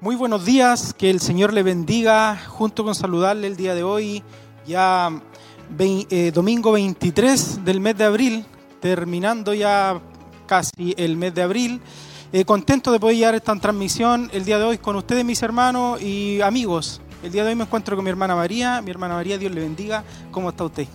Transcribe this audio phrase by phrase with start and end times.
[0.00, 4.22] Muy buenos días, que el Señor le bendiga, junto con saludarle el día de hoy,
[4.64, 5.10] ya
[5.76, 8.46] eh, domingo 23 del mes de abril,
[8.80, 10.00] terminando ya
[10.46, 11.80] casi el mes de abril.
[12.32, 16.00] Eh, contento de poder llevar esta transmisión el día de hoy con ustedes, mis hermanos
[16.00, 17.00] y amigos.
[17.24, 18.80] El día de hoy me encuentro con mi hermana María.
[18.80, 20.04] Mi hermana María, Dios le bendiga.
[20.30, 20.86] ¿Cómo está usted?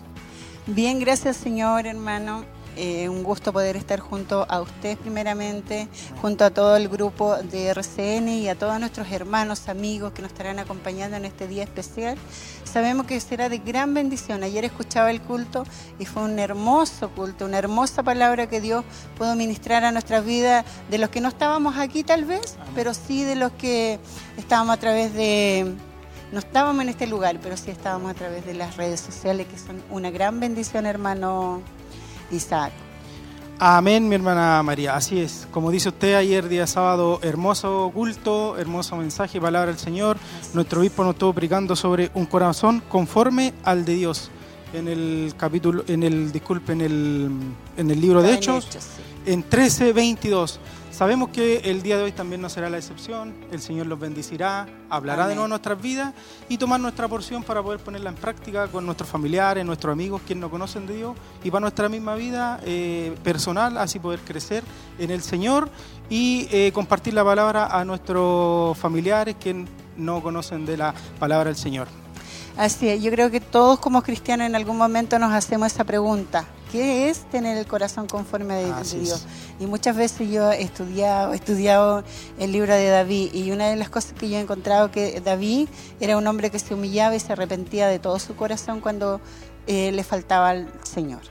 [0.66, 2.46] Bien, gracias, Señor, hermano.
[2.76, 5.88] Eh, un gusto poder estar junto a ustedes primeramente,
[6.22, 10.32] junto a todo el grupo de RCN y a todos nuestros hermanos, amigos que nos
[10.32, 12.18] estarán acompañando en este día especial.
[12.64, 14.42] Sabemos que será de gran bendición.
[14.42, 15.66] Ayer escuchaba el culto
[16.00, 18.84] y fue un hermoso culto, una hermosa palabra que Dios
[19.18, 23.24] pudo ministrar a nuestras vidas, de los que no estábamos aquí tal vez, pero sí
[23.24, 24.00] de los que
[24.38, 25.72] estábamos a través de
[26.32, 29.60] no estábamos en este lugar, pero sí estábamos a través de las redes sociales, que
[29.60, 31.62] son una gran bendición, hermano
[32.34, 32.74] Isaac.
[33.60, 34.96] Amén, mi hermana María.
[34.96, 35.48] Así es.
[35.52, 40.18] Como dice usted, ayer día sábado, hermoso culto, hermoso mensaje, palabra del Señor.
[40.54, 44.32] Nuestro obispo nos estuvo predicando sobre un corazón conforme al de Dios.
[44.74, 47.32] En el capítulo, en el, disculpe, en el,
[47.78, 48.68] en el libro de Hechos,
[49.26, 50.60] en 13, 22.
[50.94, 54.68] Sabemos que el día de hoy también no será la excepción, el Señor los bendecirá,
[54.92, 56.14] hablará de nuevo nuestras vidas
[56.50, 60.42] y tomar nuestra porción para poder ponerla en práctica con nuestros familiares, nuestros amigos, quienes
[60.42, 64.64] no conocen de Dios y para nuestra misma vida eh, personal, así poder crecer
[65.00, 65.68] en el Señor
[66.12, 69.66] y eh, compartir la palabra a nuestros familiares que
[69.98, 72.03] no conocen de la palabra del Señor.
[72.58, 76.46] Así es, yo creo que todos como cristianos en algún momento nos hacemos esa pregunta.
[76.72, 79.26] ¿Qué es tener el corazón conforme a Dios?
[79.60, 82.04] Y muchas veces yo he estudiado, estudiado
[82.40, 85.68] el libro de David y una de las cosas que yo he encontrado que David
[86.00, 89.22] era un hombre que se humillaba y se arrepentía de todo su corazón cuando
[89.68, 91.22] eh, le faltaba al Señor.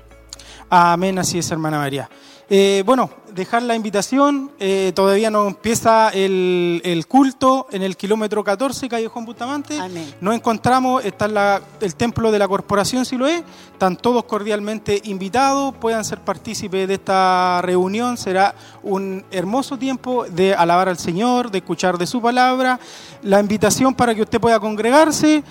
[0.70, 2.08] Amén, así es, hermana María.
[2.54, 8.90] Eh, bueno, dejar la invitación, eh, todavía no empieza el, culto en el kilómetro 14,
[8.90, 9.78] calle Juan Bustamante.
[10.20, 13.42] Nos encontramos, está el templo de la corporación si lo es,
[13.72, 20.54] están todos cordialmente invitados, puedan ser partícipes de esta reunión, será un hermoso tiempo de
[20.54, 22.78] alabar al Señor, de escuchar de su palabra,
[23.22, 25.42] la invitación para que usted pueda congregarse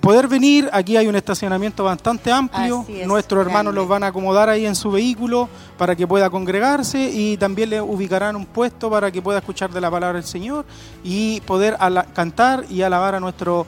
[0.00, 0.68] poder venir.
[0.72, 2.84] Aquí hay un estacionamiento bastante amplio.
[3.06, 7.36] Nuestros hermanos los van a acomodar ahí en su vehículo para que pueda congregarse y
[7.36, 10.64] también le ubicarán un puesto para que pueda escuchar de la palabra del Señor
[11.04, 11.76] y poder
[12.14, 13.66] cantar y alabar a nuestro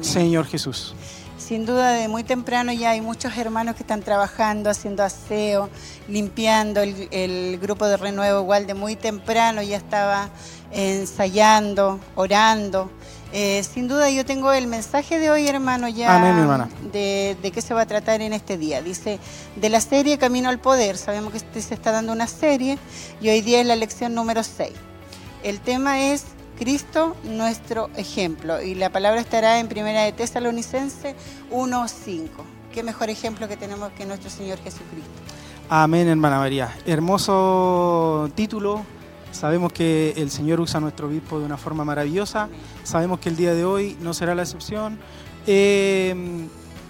[0.00, 0.94] Señor Jesús.
[1.38, 5.68] Sin duda, de muy temprano ya hay muchos hermanos que están trabajando, haciendo aseo,
[6.06, 6.80] limpiando.
[6.80, 10.30] El, el grupo de renuevo igual de muy temprano ya estaba
[10.70, 12.90] ensayando, orando.
[13.34, 16.20] Eh, sin duda yo tengo el mensaje de hoy, hermano, ya
[16.92, 18.82] De, de, qué se va a tratar en este día.
[18.82, 19.18] Dice,
[19.56, 22.78] de la serie Camino al Poder, sabemos que este se está dando una serie
[23.22, 24.72] y hoy día es la lección número 6.
[25.42, 26.24] El tema es
[26.58, 31.16] Cristo, nuestro ejemplo, y la palabra estará en Primera de Tesalonicense
[31.50, 32.28] 1.5.
[32.72, 35.10] Qué mejor ejemplo que tenemos que nuestro Señor Jesucristo.
[35.70, 36.70] Amén, hermana María.
[36.84, 38.84] Hermoso título
[39.32, 42.48] Sabemos que el Señor usa a nuestro obispo de una forma maravillosa.
[42.84, 44.98] Sabemos que el día de hoy no será la excepción.
[45.46, 46.14] Eh,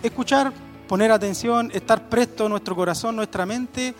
[0.03, 0.53] escuchar,
[0.89, 3.95] poner atención, estar presto nuestro corazón, nuestra mente,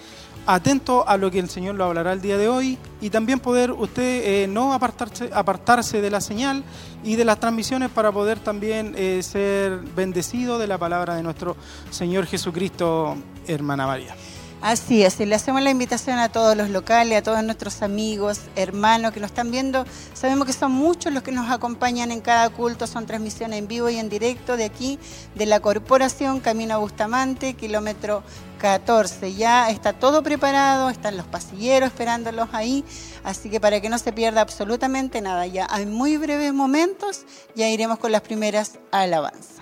[0.47, 3.71] atento a lo que el Señor lo hablará el día de hoy y también poder
[3.71, 6.65] usted eh, no apartarse, apartarse de la señal
[7.05, 11.57] y de las transmisiones para poder también eh, ser bendecido de la palabra de nuestro
[11.91, 13.17] Señor Jesucristo,
[13.47, 14.15] hermana María.
[14.63, 19.11] Así es, le hacemos la invitación a todos los locales, a todos nuestros amigos, hermanos
[19.11, 19.85] que nos están viendo.
[20.15, 23.91] Sabemos que son muchos los que nos acompañan en cada culto, son transmisiones en vivo
[23.91, 25.01] y en directo de aquí,
[25.35, 28.23] de la Corporación Camino Bustamante, kilómetro
[28.61, 29.35] 14.
[29.35, 32.85] Ya está todo preparado, están los pasilleros esperándolos ahí,
[33.25, 37.23] así que para que no se pierda absolutamente nada, ya en muy breves momentos
[37.57, 39.62] ya iremos con las primeras alabanzas.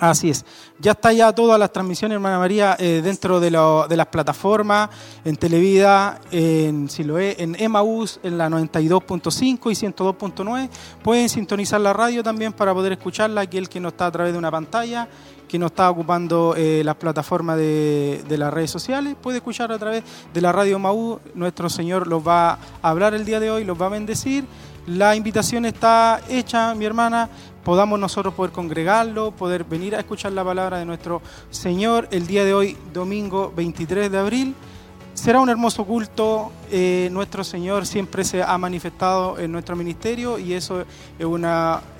[0.00, 0.46] Así es.
[0.78, 4.88] Ya está ya todas las transmisiones, hermana María, eh, dentro de, las plataformas,
[5.26, 10.70] en Televida, en Siloé, en Emaús, en la 92.5 y 102.9.
[11.02, 14.38] Pueden sintonizar la radio también para poder escucharla, aquel que no está a través de
[14.38, 15.06] una pantalla,
[15.46, 19.78] que no está ocupando eh, las plataformas de, de, las redes sociales, puede escuchar a
[19.78, 20.02] través
[20.32, 21.18] de la radio Emaús.
[21.34, 22.58] Nuestro Señor los va a
[22.88, 24.46] hablar el día de hoy, los va a bendecir.
[24.86, 27.28] La invitación está hecha, mi hermana
[27.64, 32.44] podamos nosotros poder congregarlo, poder venir a escuchar la palabra de nuestro Señor el día
[32.44, 34.54] de hoy, domingo 23 de abril.
[35.14, 40.54] Será un hermoso culto, eh, nuestro Señor siempre se ha manifestado en nuestro ministerio y
[40.54, 40.84] eso
[41.18, 41.44] es un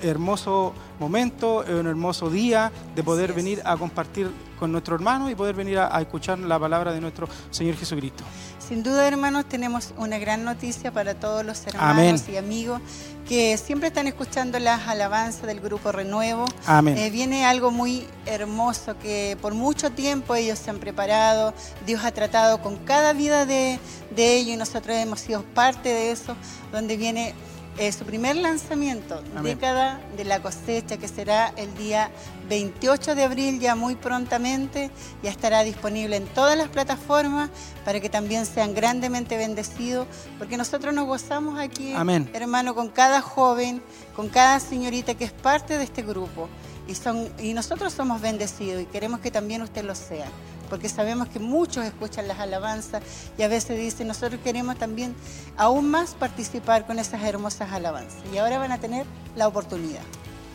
[0.01, 5.35] hermoso momento, es un hermoso día de poder venir a compartir con nuestro hermano y
[5.35, 8.23] poder venir a, a escuchar la palabra de nuestro Señor Jesucristo.
[8.71, 12.33] Sin duda, hermanos, tenemos una gran noticia para todos los hermanos Amén.
[12.33, 12.81] y amigos
[13.27, 16.45] que siempre están escuchando las alabanzas del Grupo Renuevo.
[16.65, 16.97] Amén.
[16.97, 21.53] Eh, viene algo muy hermoso que por mucho tiempo ellos se han preparado,
[21.85, 23.77] Dios ha tratado con cada vida de,
[24.15, 26.37] de ellos y nosotros hemos sido parte de eso,
[26.71, 27.33] donde viene
[27.77, 29.55] eh, su primer lanzamiento, Amén.
[29.55, 32.09] década de la cosecha, que será el día
[32.51, 34.91] 28 de abril, ya muy prontamente,
[35.23, 37.49] ya estará disponible en todas las plataformas
[37.85, 40.05] para que también sean grandemente bendecidos,
[40.37, 42.29] porque nosotros nos gozamos aquí, Amén.
[42.33, 43.81] hermano, con cada joven,
[44.17, 46.49] con cada señorita que es parte de este grupo.
[46.89, 50.27] Y, son, y nosotros somos bendecidos y queremos que también usted lo sea,
[50.69, 53.01] porque sabemos que muchos escuchan las alabanzas
[53.37, 55.15] y a veces dicen, nosotros queremos también
[55.55, 58.19] aún más participar con esas hermosas alabanzas.
[58.33, 59.05] Y ahora van a tener
[59.37, 60.01] la oportunidad.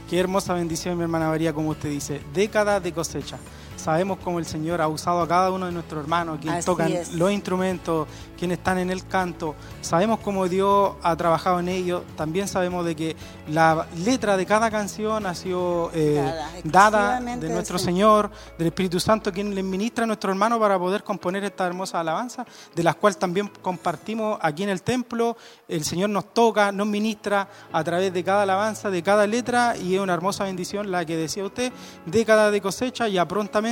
[0.09, 2.21] Qué hermosa bendición, mi hermana María, como usted dice.
[2.33, 3.39] Décadas de cosecha.
[3.77, 6.93] Sabemos cómo el Señor ha usado a cada uno de nuestros hermanos, quienes Así tocan
[6.93, 7.13] es.
[7.13, 8.07] los instrumentos,
[8.39, 9.55] quienes están en el canto.
[9.81, 12.03] Sabemos cómo Dios ha trabajado en ellos.
[12.17, 13.17] También sabemos de que
[13.49, 16.33] la letra de cada canción ha sido eh,
[16.65, 17.97] Dada de nuestro Señor.
[17.97, 21.99] Señor, del Espíritu Santo, quien le ministra a nuestro hermano para poder componer esta hermosa
[21.99, 22.45] alabanza,
[22.75, 25.35] de las cuales también compartimos aquí en el templo.
[25.67, 29.95] El Señor nos toca, nos ministra a través de cada alabanza, de cada letra, y
[29.95, 31.73] es una hermosa bendición la que decía usted,
[32.05, 33.66] década de cosecha, ya prontamente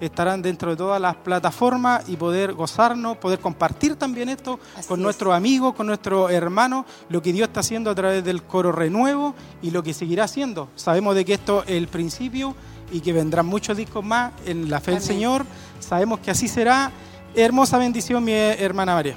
[0.00, 5.00] estarán dentro de todas las plataformas y poder gozarnos, poder compartir también esto Así con
[5.00, 5.04] es.
[5.04, 9.34] nuestros amigos, con nuestros hermanos, lo que Dios está haciendo a través del coro renuevo
[9.62, 10.68] y lo que seguirá haciendo.
[10.76, 12.54] Sabemos de que esto es el principio
[12.92, 15.02] y que vendrán muchos discos más en la fe del.
[15.02, 15.44] Señor.
[15.80, 16.92] Sabemos que así será.
[17.34, 19.16] Hermosa bendición, mi hermana María.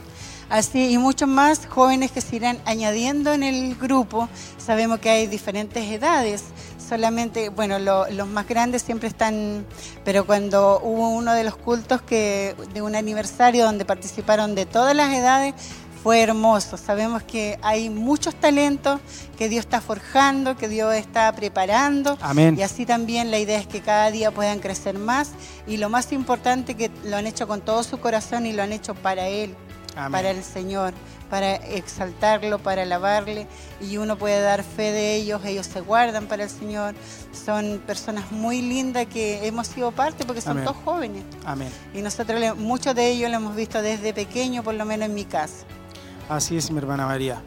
[0.49, 4.29] Así, y muchos más jóvenes que se irán añadiendo en el grupo.
[4.57, 6.45] Sabemos que hay diferentes edades.
[6.87, 9.65] Solamente, bueno, lo- los más grandes siempre están,
[10.05, 14.95] pero cuando hubo uno de los cultos que de un aniversario donde participaron de todas
[14.95, 15.53] las edades,
[16.03, 16.77] fue hermoso.
[16.77, 19.01] Sabemos que hay muchos talentos
[19.37, 22.17] que Dios está forjando, que Dios está preparando.
[22.21, 22.55] Amén.
[22.57, 25.31] Y así también la idea es que cada día puedan crecer más.
[25.65, 28.71] Y lo más importante que lo han hecho con todo su corazón y lo han
[28.71, 29.53] hecho para Él
[29.97, 30.11] Amén.
[30.13, 30.93] para el Señor,
[31.29, 33.47] para exaltarlo, para alabarle,
[33.81, 36.95] y uno puede dar fe de ellos, ellos se guardan para el Señor,
[37.31, 40.65] son personas muy lindas que hemos sido parte porque son Amén.
[40.65, 41.69] todos jóvenes, Amén.
[41.93, 45.25] y nosotros muchos de ellos lo hemos visto desde pequeño, por lo menos en mi
[45.25, 45.65] casa.
[46.29, 47.41] Así es, mi hermana María.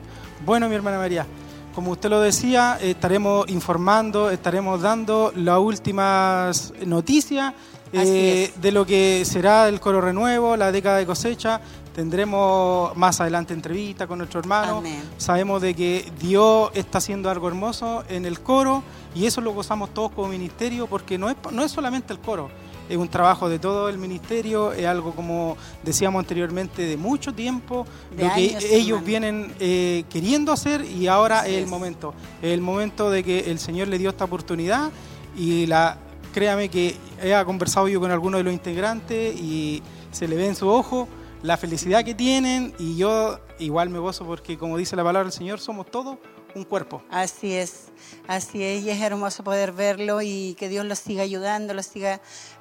[0.45, 1.27] Bueno, mi hermana María,
[1.75, 7.53] como usted lo decía, estaremos informando, estaremos dando las últimas noticias
[7.93, 11.61] eh, de lo que será el coro renuevo, la década de cosecha.
[12.01, 14.79] Tendremos más adelante entrevista con nuestro hermano.
[14.79, 15.03] Amén.
[15.19, 18.83] Sabemos de que Dios está haciendo algo hermoso en el coro
[19.15, 22.49] y eso lo gozamos todos como ministerio porque no es, no es solamente el coro,
[22.89, 27.85] es un trabajo de todo el ministerio, es algo como decíamos anteriormente de mucho tiempo,
[28.17, 29.05] De lo que ellos hermano.
[29.05, 31.69] vienen eh, queriendo hacer y ahora Así es el es.
[31.71, 34.91] momento, es el momento de que el Señor le dio esta oportunidad
[35.37, 35.99] y la
[36.33, 39.83] créame que he conversado yo con algunos de los integrantes y
[40.13, 41.07] se le ve en su ojo
[41.43, 45.33] la felicidad que tienen y yo igual me gozo porque como dice la palabra del
[45.33, 46.19] Señor somos todos
[46.55, 47.03] un cuerpo.
[47.11, 47.85] Así es,
[48.27, 52.21] así es, y es hermoso poder verlo y que Dios los siga ayudando, los siga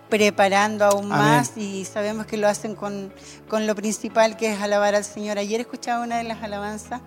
[0.10, 1.18] preparando aún Amén.
[1.18, 3.14] más y sabemos que lo hacen con,
[3.48, 5.38] con lo principal que es alabar al Señor.
[5.38, 7.02] Ayer escuchaba una de las alabanzas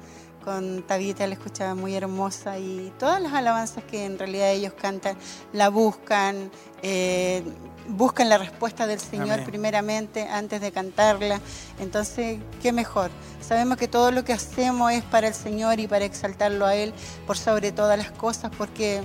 [0.45, 5.17] con Tabita, la escuchaba muy hermosa y todas las alabanzas que en realidad ellos cantan
[5.53, 6.51] la buscan,
[6.83, 7.45] eh,
[7.89, 9.45] buscan la respuesta del Señor Amén.
[9.47, 11.41] primeramente antes de cantarla.
[11.81, 13.11] Entonces, qué mejor.
[13.41, 16.93] Sabemos que todo lo que hacemos es para el Señor y para exaltarlo a Él
[17.27, 19.01] por sobre todas las cosas, porque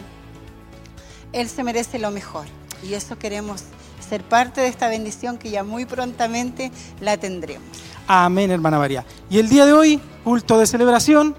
[1.33, 2.45] Él se merece lo mejor.
[2.83, 3.63] Y eso queremos
[4.07, 7.67] ser parte de esta bendición que ya muy prontamente la tendremos.
[8.07, 9.05] Amén, hermana María.
[9.29, 11.35] Y el día de hoy, culto de celebración,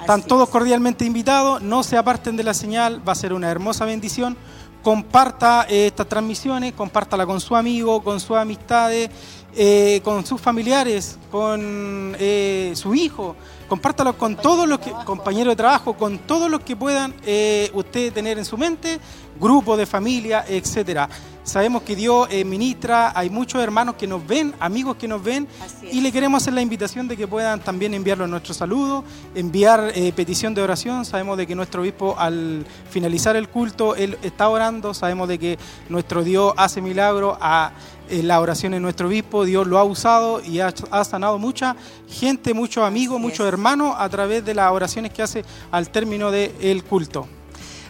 [0.00, 0.52] están todos es.
[0.52, 4.36] cordialmente invitados, no se aparten de la señal, va a ser una hermosa bendición.
[4.82, 9.10] Comparta eh, estas transmisiones, compártala con su amigo, con sus amistades,
[9.56, 13.34] eh, con sus familiares, con eh, su hijo.
[13.68, 18.12] Compártalo con todos los que, compañeros de trabajo, con todos los que puedan eh, usted
[18.12, 19.00] tener en su mente,
[19.40, 21.08] grupo de familia, etcétera.
[21.42, 25.48] Sabemos que Dios eh, ministra, hay muchos hermanos que nos ven, amigos que nos ven,
[25.90, 29.02] y le queremos hacer la invitación de que puedan también enviarnos nuestro saludo,
[29.34, 31.04] enviar eh, petición de oración.
[31.04, 35.58] Sabemos de que nuestro obispo al finalizar el culto, él está orando, sabemos de que
[35.88, 37.72] nuestro Dios hace milagros a
[38.10, 41.74] eh, la oración en nuestro obispo, Dios lo ha usado y ha, ha sanado mucha
[42.08, 43.52] gente, muchos amigos, Así muchos es.
[43.52, 47.26] hermanos a través de las oraciones que hace al término del culto.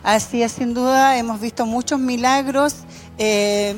[0.02, 2.76] Así es, sin duda, hemos visto muchos milagros.
[3.18, 3.76] eh,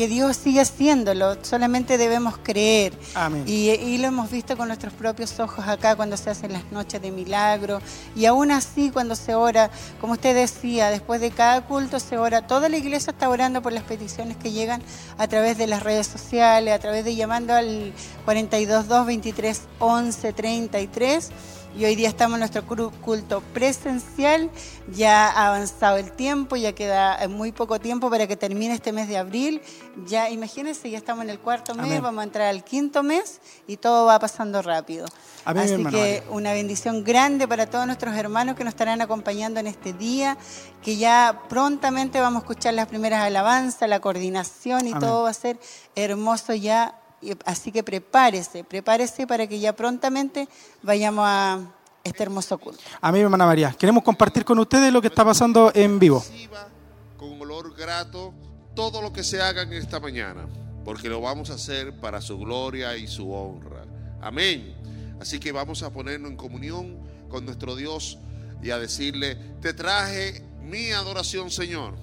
[0.00, 2.94] que Dios sigue haciéndolo, solamente debemos creer.
[3.14, 3.44] Amén.
[3.46, 7.02] Y, y lo hemos visto con nuestros propios ojos acá cuando se hacen las noches
[7.02, 7.82] de milagro.
[8.16, 12.46] Y aún así cuando se ora, como usted decía, después de cada culto se ora,
[12.46, 14.80] toda la iglesia está orando por las peticiones que llegan
[15.18, 17.92] a través de las redes sociales, a través de llamando al
[18.24, 21.30] 422 23 11 33
[21.76, 24.50] y hoy día estamos en nuestro culto presencial.
[24.92, 28.92] Ya ha avanzado el tiempo, ya queda eh, muy poco tiempo para que termine este
[28.92, 29.62] mes de abril.
[30.06, 32.02] Ya imagínense, ya estamos en el cuarto mes, Amén.
[32.02, 35.06] vamos a entrar al quinto mes y todo va pasando rápido.
[35.44, 39.60] Amén, Así hermano que una bendición grande para todos nuestros hermanos que nos estarán acompañando
[39.60, 40.36] en este día,
[40.82, 45.00] que ya prontamente vamos a escuchar las primeras alabanzas, la coordinación y Amén.
[45.00, 45.58] todo va a ser
[45.94, 46.96] hermoso ya.
[47.44, 50.48] Así que prepárese, prepárese para que ya prontamente
[50.82, 51.60] vayamos a
[52.02, 52.80] este hermoso culto.
[53.00, 53.74] Amén, hermana María.
[53.78, 56.18] Queremos compartir con ustedes lo que está pasando en vivo.
[56.18, 56.68] reciba
[57.16, 58.32] con olor grato
[58.74, 60.46] todo lo que se haga en esta mañana,
[60.84, 63.84] porque lo vamos a hacer para su gloria y su honra.
[64.22, 64.74] Amén.
[65.20, 66.98] Así que vamos a ponernos en comunión
[67.28, 68.18] con nuestro Dios
[68.62, 71.94] y a decirle, te traje mi adoración, Señor.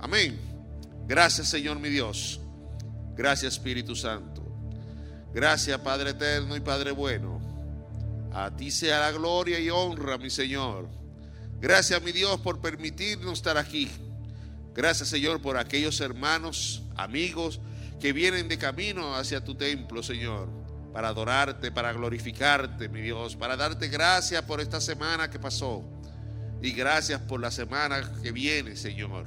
[0.00, 0.40] Amén.
[1.06, 2.40] Gracias, Señor mi Dios.
[3.16, 4.43] Gracias, Espíritu Santo.
[5.34, 7.40] Gracias, Padre eterno y Padre bueno.
[8.32, 10.88] A ti sea la gloria y honra, mi Señor.
[11.60, 13.90] Gracias, mi Dios, por permitirnos estar aquí.
[14.74, 17.60] Gracias, Señor, por aquellos hermanos, amigos
[18.00, 20.48] que vienen de camino hacia tu templo, Señor,
[20.92, 25.82] para adorarte, para glorificarte, mi Dios, para darte gracias por esta semana que pasó
[26.62, 29.26] y gracias por la semana que viene, Señor.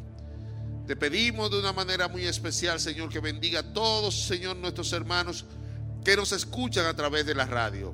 [0.86, 5.46] Te pedimos de una manera muy especial, Señor, que bendiga a todos, Señor, nuestros hermanos
[6.08, 7.94] que nos escuchan a través de la radio.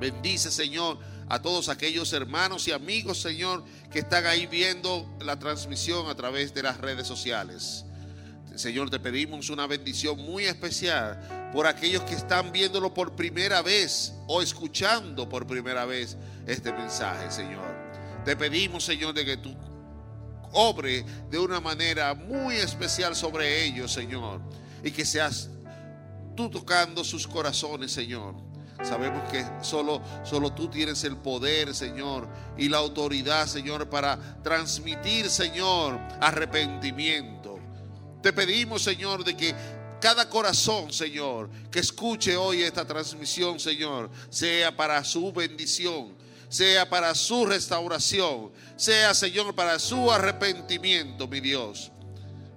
[0.00, 3.62] Bendice, Señor, a todos aquellos hermanos y amigos, Señor,
[3.92, 7.84] que están ahí viendo la transmisión a través de las redes sociales.
[8.54, 14.14] Señor, te pedimos una bendición muy especial por aquellos que están viéndolo por primera vez
[14.28, 16.16] o escuchando por primera vez
[16.46, 17.66] este mensaje, Señor.
[18.24, 19.54] Te pedimos, Señor, de que tú
[20.52, 24.40] obre de una manera muy especial sobre ellos, Señor,
[24.82, 25.50] y que seas
[26.36, 28.34] tú tocando sus corazones, Señor.
[28.84, 32.28] Sabemos que solo, solo tú tienes el poder, Señor,
[32.58, 37.58] y la autoridad, Señor, para transmitir, Señor, arrepentimiento.
[38.22, 39.54] Te pedimos, Señor, de que
[40.00, 46.14] cada corazón, Señor, que escuche hoy esta transmisión, Señor, sea para su bendición,
[46.48, 51.90] sea para su restauración, sea, Señor, para su arrepentimiento, mi Dios.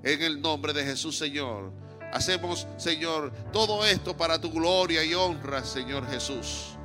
[0.03, 1.71] En el nombre de Jesús, Señor.
[2.11, 6.75] Hacemos, Señor, todo esto para tu gloria y honra, Señor Jesús.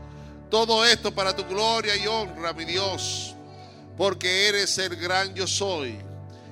[0.51, 3.35] Todo esto para tu gloria y honra, mi Dios.
[3.97, 5.99] Porque eres el gran yo soy.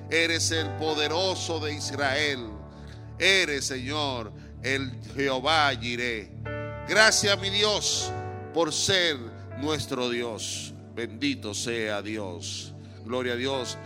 [0.09, 2.49] Eres el poderoso de Israel.
[3.19, 6.31] Eres, Señor, el Jehová Jireh.
[6.87, 8.11] Gracias, mi Dios,
[8.53, 9.17] por ser
[9.59, 10.73] nuestro Dios.
[10.95, 12.73] Bendito sea Dios.
[13.05, 13.77] Gloria a Dios.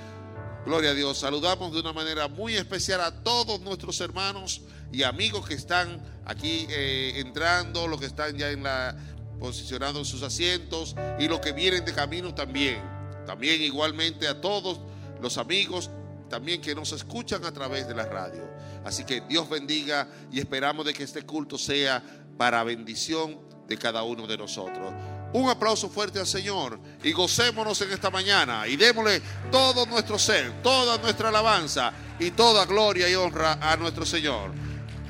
[0.68, 1.20] Gloria a Dios.
[1.20, 6.68] Saludamos de una manera muy especial a todos nuestros hermanos y amigos que están aquí
[6.70, 8.94] eh, entrando, los que están ya en la
[9.40, 12.82] posicionados en sus asientos y los que vienen de camino también.
[13.26, 14.82] También igualmente a todos
[15.22, 15.90] los amigos
[16.30, 18.44] también que nos escuchan a través de la radio.
[18.84, 22.04] Así que Dios bendiga y esperamos de que este culto sea
[22.38, 24.94] para bendición de cada uno de nosotros.
[25.34, 30.62] Un aplauso fuerte al Señor y gocémonos en esta mañana y démosle todo nuestro ser,
[30.64, 34.52] toda nuestra alabanza y toda gloria y honra a nuestro Señor.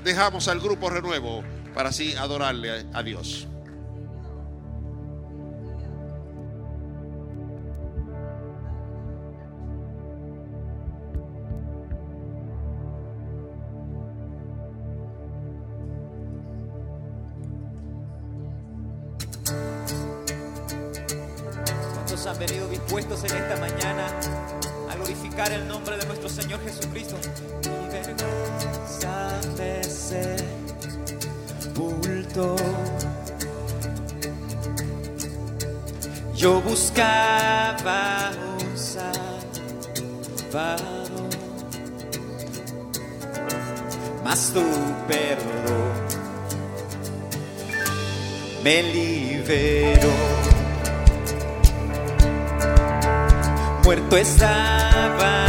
[0.04, 1.44] Dejamos al grupo renuevo
[1.74, 3.48] para así adorarle a Dios.
[48.68, 50.12] Me liberó.
[53.86, 55.47] muerto estaba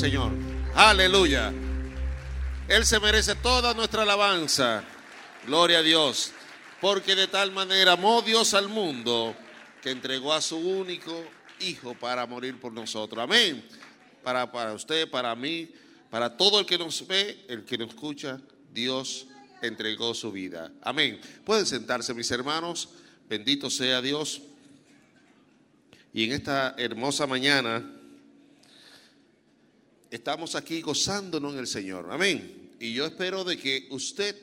[0.00, 0.32] Señor.
[0.74, 1.52] Aleluya.
[2.68, 4.82] Él se merece toda nuestra alabanza.
[5.46, 6.32] Gloria a Dios.
[6.80, 9.36] Porque de tal manera amó Dios al mundo
[9.82, 11.22] que entregó a su único
[11.60, 13.22] Hijo para morir por nosotros.
[13.22, 13.62] Amén.
[14.22, 15.68] Para, para usted, para mí,
[16.08, 18.40] para todo el que nos ve, el que nos escucha,
[18.72, 19.26] Dios
[19.60, 20.72] entregó su vida.
[20.80, 21.20] Amén.
[21.44, 22.88] Pueden sentarse mis hermanos.
[23.28, 24.40] Bendito sea Dios.
[26.14, 27.99] Y en esta hermosa mañana
[30.10, 32.08] estamos aquí gozándonos en el Señor.
[32.10, 32.72] Amén.
[32.80, 34.36] Y yo espero de que usted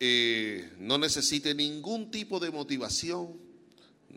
[0.00, 3.36] eh, no necesite ningún tipo de motivación,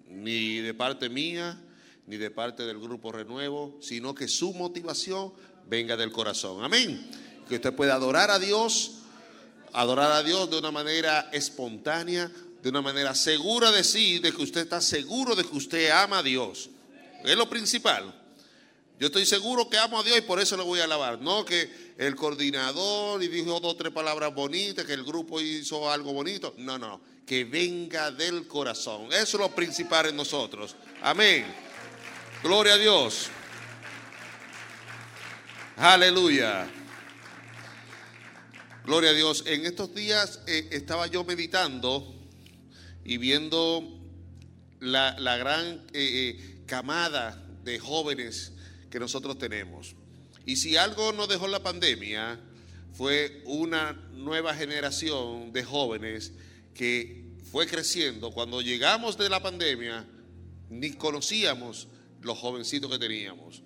[0.10, 1.62] ni de parte mía,
[2.08, 5.34] ni de parte del Grupo Renuevo, sino que su motivación
[5.68, 6.64] venga del corazón.
[6.64, 7.10] Amén.
[7.48, 9.00] Que usted pueda adorar a Dios,
[9.74, 12.32] adorar a Dios de una manera espontánea,
[12.64, 16.20] de una manera segura de sí, de que usted está seguro de que usted ama
[16.20, 16.70] a Dios.
[17.24, 18.27] Es lo principal.
[19.00, 21.22] Yo estoy seguro que amo a Dios y por eso le voy a alabar.
[21.22, 25.90] No que el coordinador y dijo dos o tres palabras bonitas, que el grupo hizo
[25.92, 26.56] algo bonito.
[26.58, 27.00] No, no.
[27.26, 29.08] Que venga del corazón.
[29.14, 30.76] Eso es lo principal en nosotros.
[31.02, 31.46] Amén.
[32.42, 33.28] Gloria a Dios.
[35.76, 36.68] Aleluya.
[38.84, 39.44] Gloria a Dios.
[39.46, 42.16] En estos días eh, estaba yo meditando
[43.06, 43.84] y viendo
[44.80, 48.54] la, la gran eh, eh, camada de jóvenes
[48.90, 49.96] que nosotros tenemos.
[50.46, 52.40] Y si algo nos dejó la pandemia,
[52.94, 56.32] fue una nueva generación de jóvenes
[56.74, 58.32] que fue creciendo.
[58.32, 60.06] Cuando llegamos de la pandemia,
[60.70, 61.88] ni conocíamos
[62.22, 63.62] los jovencitos que teníamos.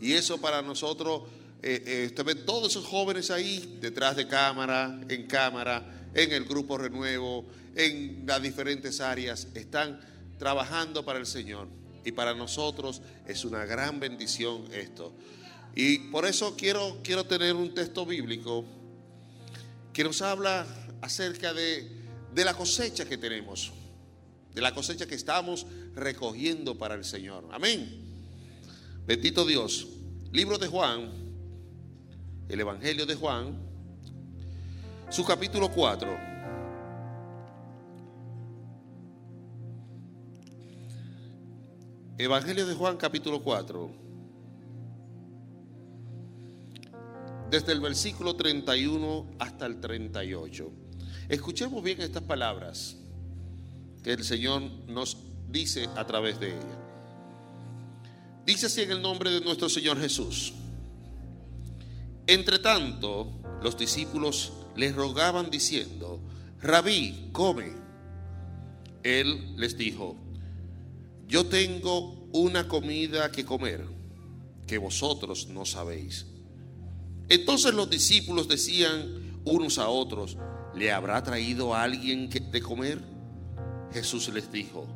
[0.00, 1.22] Y eso para nosotros,
[1.62, 6.44] eh, eh, usted ve todos esos jóvenes ahí, detrás de cámara, en cámara, en el
[6.44, 7.46] grupo Renuevo,
[7.76, 10.00] en las diferentes áreas, están
[10.38, 11.68] trabajando para el Señor.
[12.04, 15.12] Y para nosotros es una gran bendición esto.
[15.74, 18.64] Y por eso quiero, quiero tener un texto bíblico
[19.92, 20.66] que nos habla
[21.00, 21.88] acerca de,
[22.34, 23.72] de la cosecha que tenemos,
[24.54, 27.48] de la cosecha que estamos recogiendo para el Señor.
[27.52, 28.02] Amén.
[29.06, 29.86] Bendito Dios.
[30.32, 31.10] Libro de Juan,
[32.48, 33.58] el Evangelio de Juan,
[35.10, 36.31] su capítulo 4.
[42.22, 43.90] Evangelio de Juan capítulo 4.
[47.50, 50.70] Desde el versículo 31 hasta el 38.
[51.28, 52.96] Escuchemos bien estas palabras
[54.04, 55.16] que el Señor nos
[55.48, 56.78] dice a través de ella.
[58.46, 60.52] Dice así en el nombre de nuestro Señor Jesús.
[62.28, 63.32] Entre tanto,
[63.64, 66.20] los discípulos le rogaban diciendo,
[66.60, 67.72] Rabí, come.
[69.02, 70.16] Él les dijo,
[71.32, 73.82] yo tengo una comida que comer
[74.66, 76.26] que vosotros no sabéis.
[77.26, 80.36] Entonces los discípulos decían unos a otros,
[80.74, 83.00] ¿le habrá traído alguien de comer?
[83.94, 84.86] Jesús les dijo,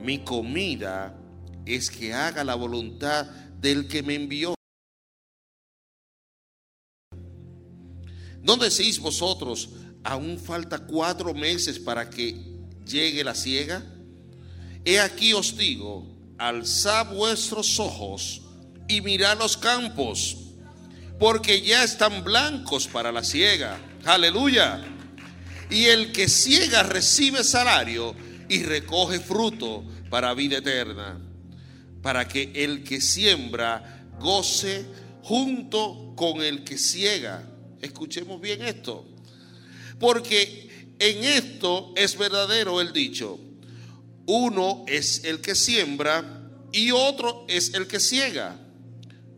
[0.00, 1.14] mi comida
[1.66, 3.26] es que haga la voluntad
[3.60, 4.54] del que me envió.
[8.40, 9.68] ¿No decís vosotros,
[10.04, 12.34] aún falta cuatro meses para que
[12.86, 13.99] llegue la siega?
[14.84, 16.06] He aquí os digo,
[16.38, 18.42] alzad vuestros ojos
[18.88, 20.36] y mirad los campos,
[21.18, 23.78] porque ya están blancos para la siega.
[24.04, 24.82] Aleluya.
[25.68, 28.16] Y el que ciega recibe salario
[28.48, 31.20] y recoge fruto para vida eterna,
[32.02, 34.84] para que el que siembra goce
[35.22, 37.46] junto con el que ciega.
[37.80, 39.06] Escuchemos bien esto,
[39.98, 43.38] porque en esto es verdadero el dicho,
[44.30, 46.22] uno es el que siembra
[46.72, 48.56] y otro es el que ciega.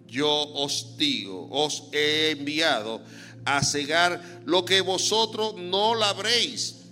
[0.07, 3.03] Yo os digo, os he enviado
[3.47, 6.91] a cegar lo que vosotros no labréis.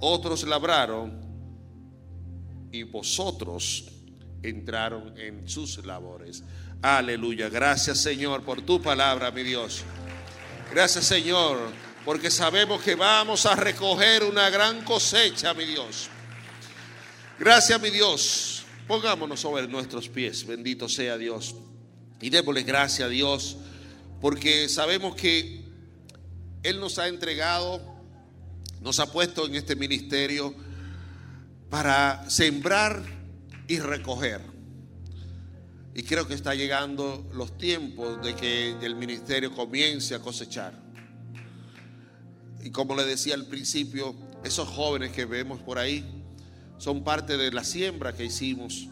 [0.00, 1.18] Otros labraron
[2.70, 3.86] y vosotros
[4.42, 6.44] entraron en sus labores.
[6.82, 7.48] Aleluya.
[7.48, 9.82] Gracias Señor por tu palabra, mi Dios.
[10.70, 11.58] Gracias Señor,
[12.04, 16.10] porque sabemos que vamos a recoger una gran cosecha, mi Dios.
[17.38, 18.64] Gracias, mi Dios.
[18.88, 20.44] Pongámonos sobre nuestros pies.
[20.44, 21.54] Bendito sea Dios.
[22.20, 23.56] Y démosle gracias a Dios
[24.20, 25.64] porque sabemos que
[26.64, 27.80] Él nos ha entregado,
[28.80, 30.52] nos ha puesto en este ministerio
[31.70, 33.04] para sembrar
[33.68, 34.40] y recoger.
[35.94, 40.72] Y creo que está llegando los tiempos de que el ministerio comience a cosechar.
[42.64, 46.17] Y como le decía al principio, esos jóvenes que vemos por ahí
[46.78, 48.88] son parte de la siembra que hicimos,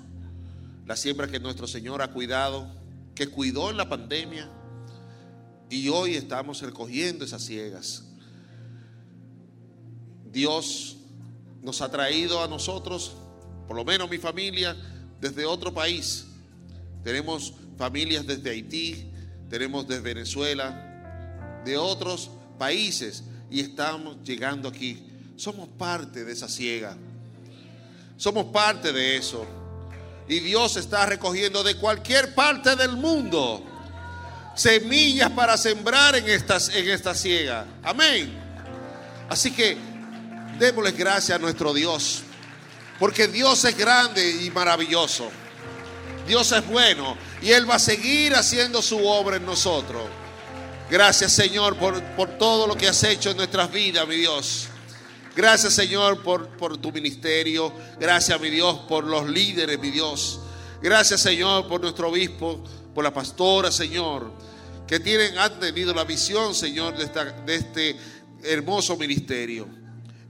[0.87, 2.69] la siembra que nuestro Señor ha cuidado,
[3.15, 4.49] que cuidó en la pandemia.
[5.71, 8.05] Y hoy estamos recogiendo esas ciegas.
[10.31, 10.99] Dios
[11.63, 13.17] nos ha traído a nosotros,
[13.67, 14.77] por lo menos mi familia,
[15.21, 16.27] desde otro país.
[17.03, 19.11] Tenemos familias desde Haití,
[19.49, 25.05] tenemos desde Venezuela, de otros países y estamos llegando aquí.
[25.37, 26.97] Somos parte de esa ciega.
[28.17, 29.47] Somos parte de eso.
[30.29, 33.63] Y Dios está recogiendo de cualquier parte del mundo
[34.57, 37.67] semillas para sembrar en estas en esta ciega.
[37.83, 38.35] Amén.
[39.29, 39.77] Así que
[40.59, 42.23] démosle gracias a nuestro Dios,
[42.99, 45.31] porque Dios es grande y maravilloso.
[46.27, 50.03] Dios es bueno y Él va a seguir haciendo su obra en nosotros.
[50.91, 54.69] Gracias Señor por, por todo lo que has hecho en nuestras vidas, mi Dios.
[55.37, 57.71] Gracias Señor por, por tu ministerio.
[58.01, 60.41] Gracias mi Dios por los líderes, mi Dios.
[60.81, 64.33] Gracias Señor por nuestro obispo, por la pastora, Señor,
[64.87, 67.07] que tienen, han tenido la visión, Señor, de,
[67.45, 67.97] de este
[68.45, 69.69] hermoso ministerio.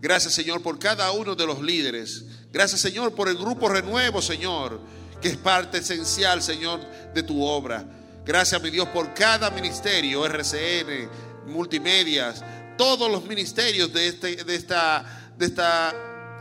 [0.01, 2.25] Gracias Señor por cada uno de los líderes.
[2.53, 4.81] Gracias Señor por el grupo Renuevo, Señor,
[5.23, 6.81] que es parte esencial, Señor,
[7.15, 7.87] de tu obra.
[8.25, 11.09] Gracias, mi Dios, por cada ministerio, RCN,
[11.47, 12.43] multimedias,
[12.77, 15.05] todos los ministerios de, este, de, esta,
[15.39, 15.95] de esta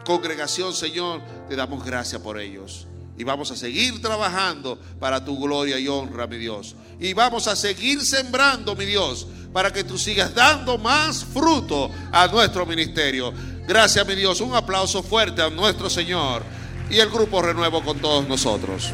[0.06, 1.22] congregación, Señor.
[1.50, 2.88] Te damos gracias por ellos.
[3.18, 6.76] Y vamos a seguir trabajando para tu gloria y honra, mi Dios.
[7.00, 12.28] Y vamos a seguir sembrando, mi Dios, para que tú sigas dando más fruto a
[12.28, 13.34] nuestro ministerio.
[13.68, 14.42] Gracias, mi Dios.
[14.42, 16.44] Un aplauso fuerte a nuestro Señor
[16.90, 18.92] y el Grupo Renuevo con todos nosotros.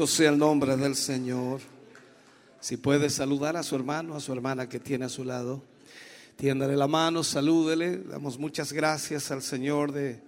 [0.00, 1.60] Bendito sea el nombre del Señor.
[2.58, 5.62] Si puede saludar a su hermano, a su hermana que tiene a su lado,
[6.36, 7.98] tiéndale la mano, salúdele.
[7.98, 10.18] Damos muchas gracias al Señor de,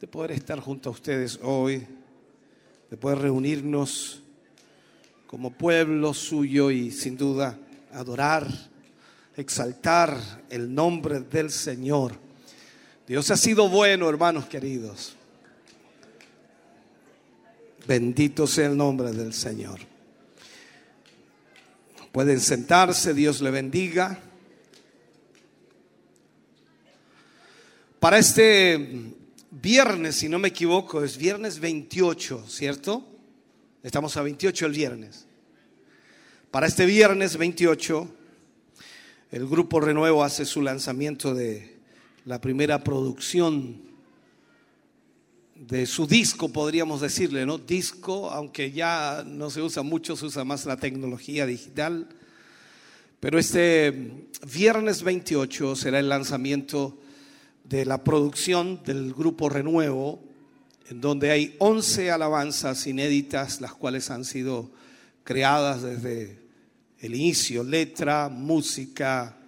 [0.00, 1.86] de poder estar junto a ustedes hoy,
[2.90, 4.20] de poder reunirnos
[5.28, 7.56] como pueblo suyo y sin duda
[7.92, 8.48] adorar,
[9.36, 10.18] exaltar
[10.50, 12.16] el nombre del Señor.
[13.06, 15.14] Dios ha sido bueno, hermanos queridos.
[17.86, 19.80] Bendito sea el nombre del Señor.
[22.12, 24.18] Pueden sentarse, Dios le bendiga.
[28.00, 29.14] Para este
[29.50, 33.04] viernes, si no me equivoco, es viernes 28, ¿cierto?
[33.82, 35.26] Estamos a 28 el viernes.
[36.50, 38.08] Para este viernes 28,
[39.32, 41.78] el Grupo Renuevo hace su lanzamiento de
[42.24, 43.83] la primera producción
[45.54, 47.58] de su disco, podríamos decirle, ¿no?
[47.58, 52.08] Disco, aunque ya no se usa mucho, se usa más la tecnología digital.
[53.20, 56.98] Pero este viernes 28 será el lanzamiento
[57.62, 60.22] de la producción del Grupo Renuevo,
[60.90, 64.70] en donde hay 11 alabanzas inéditas, las cuales han sido
[65.22, 66.38] creadas desde
[66.98, 69.38] el inicio, letra, música,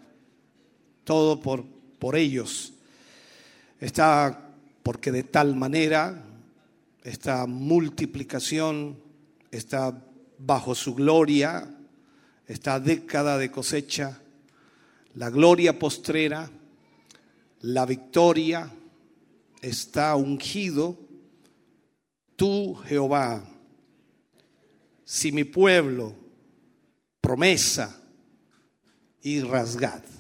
[1.05, 1.65] todo por,
[1.99, 2.73] por ellos.
[3.81, 4.46] Está
[4.87, 6.25] porque de tal manera
[7.03, 8.97] esta multiplicación
[9.51, 10.01] está
[10.39, 11.69] bajo su gloria,
[12.47, 14.21] esta década de cosecha,
[15.15, 16.49] la gloria postrera,
[17.63, 18.71] la victoria,
[19.61, 20.97] está ungido
[22.37, 23.43] tú, Jehová,
[25.05, 26.15] si mi pueblo,
[27.21, 28.01] promesa
[29.21, 30.16] y rasgad.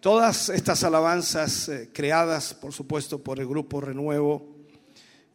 [0.00, 4.46] Todas estas alabanzas eh, creadas, por supuesto, por el grupo Renuevo,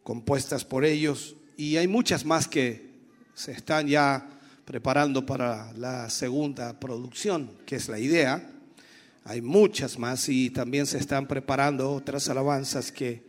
[0.02, 2.94] compuestas por ellos, y hay muchas más que
[3.34, 4.26] se están ya
[4.64, 8.52] preparando para la segunda producción, que es la idea.
[9.24, 13.22] Hay muchas más y también se están preparando otras alabanzas que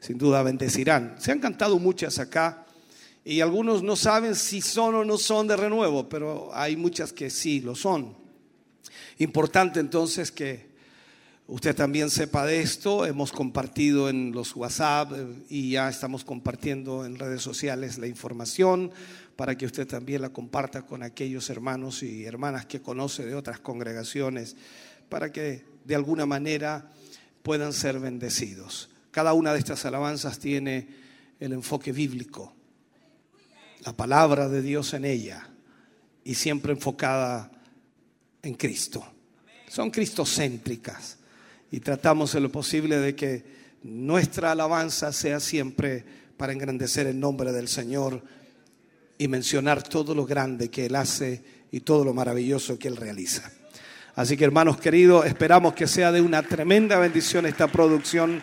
[0.00, 1.14] sin duda bendecirán.
[1.20, 2.66] Se han cantado muchas acá
[3.24, 7.30] y algunos no saben si son o no son de renuevo, pero hay muchas que
[7.30, 8.16] sí lo son.
[9.18, 10.71] Importante entonces que
[11.52, 13.04] usted también sepa de esto.
[13.04, 18.90] Hemos compartido en los WhatsApp eh, y ya estamos compartiendo en redes sociales la información
[19.36, 23.60] para que usted también la comparta con aquellos hermanos y hermanas que conoce de otras
[23.60, 24.56] congregaciones,
[25.10, 26.90] para que de alguna manera
[27.42, 28.88] puedan ser bendecidos.
[29.10, 30.88] Cada una de estas alabanzas tiene
[31.38, 32.54] el enfoque bíblico,
[33.84, 35.50] la palabra de Dios en ella
[36.24, 37.50] y siempre enfocada
[38.42, 39.04] en Cristo.
[39.68, 41.18] Son cristocéntricas
[41.72, 43.44] y tratamos en lo posible de que
[43.82, 46.04] nuestra alabanza sea siempre
[46.36, 48.22] para engrandecer el nombre del Señor
[49.16, 51.42] y mencionar todo lo grande que Él hace
[51.72, 53.50] y todo lo maravilloso que Él realiza.
[54.14, 58.42] Así que hermanos queridos, esperamos que sea de una tremenda bendición esta producción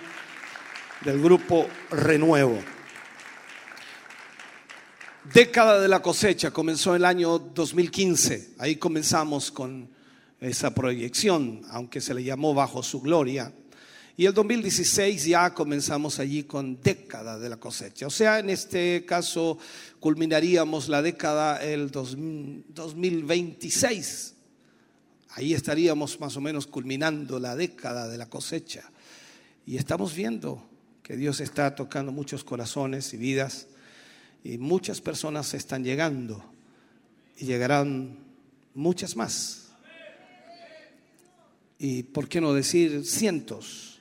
[1.06, 2.58] del grupo Renuevo.
[5.32, 8.56] Década de la cosecha comenzó el año 2015.
[8.58, 9.99] Ahí comenzamos con
[10.42, 13.52] esa proyección, aunque se le llamó bajo su gloria.
[14.16, 18.08] Y el 2016 ya comenzamos allí con década de la cosecha.
[18.08, 19.58] O sea, en este caso
[20.00, 24.34] culminaríamos la década el 2026.
[25.30, 28.92] Ahí estaríamos más o menos culminando la década de la cosecha.
[29.66, 30.68] Y estamos viendo
[31.02, 33.68] que Dios está tocando muchos corazones y vidas
[34.44, 36.44] y muchas personas están llegando
[37.38, 38.18] y llegarán
[38.74, 39.69] muchas más.
[41.80, 44.00] Y por qué no decir cientos,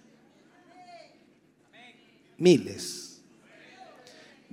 [2.36, 3.20] miles.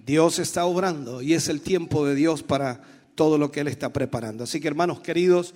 [0.06, 2.82] Dios está obrando y es el tiempo de Dios para
[3.16, 4.44] todo lo que Él está preparando.
[4.44, 5.56] Así que hermanos queridos,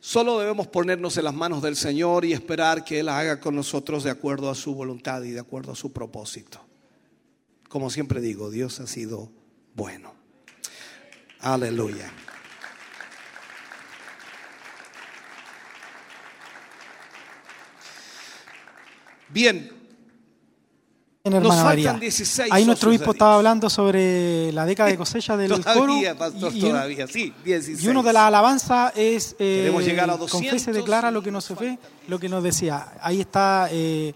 [0.00, 4.02] solo debemos ponernos en las manos del Señor y esperar que Él haga con nosotros
[4.02, 6.60] de acuerdo a su voluntad y de acuerdo a su propósito.
[7.68, 9.30] Como siempre digo, Dios ha sido
[9.74, 10.12] bueno.
[11.40, 12.10] Aleluya.
[19.30, 19.70] Bien,
[21.24, 22.00] Bien, Nos hermana faltan María.
[22.00, 25.62] 16 Ahí nuestro obispo de estaba hablando sobre la década de cosecha del coro.
[25.74, 27.84] todavía, pastor, y, y- todavía, sí, 16.
[27.84, 31.30] y uno de las alabanzas es eh, Queremos llegar a Confiese 200 declara lo que
[31.30, 32.94] no se nos ve, lo que nos decía.
[33.02, 34.14] Ahí está eh,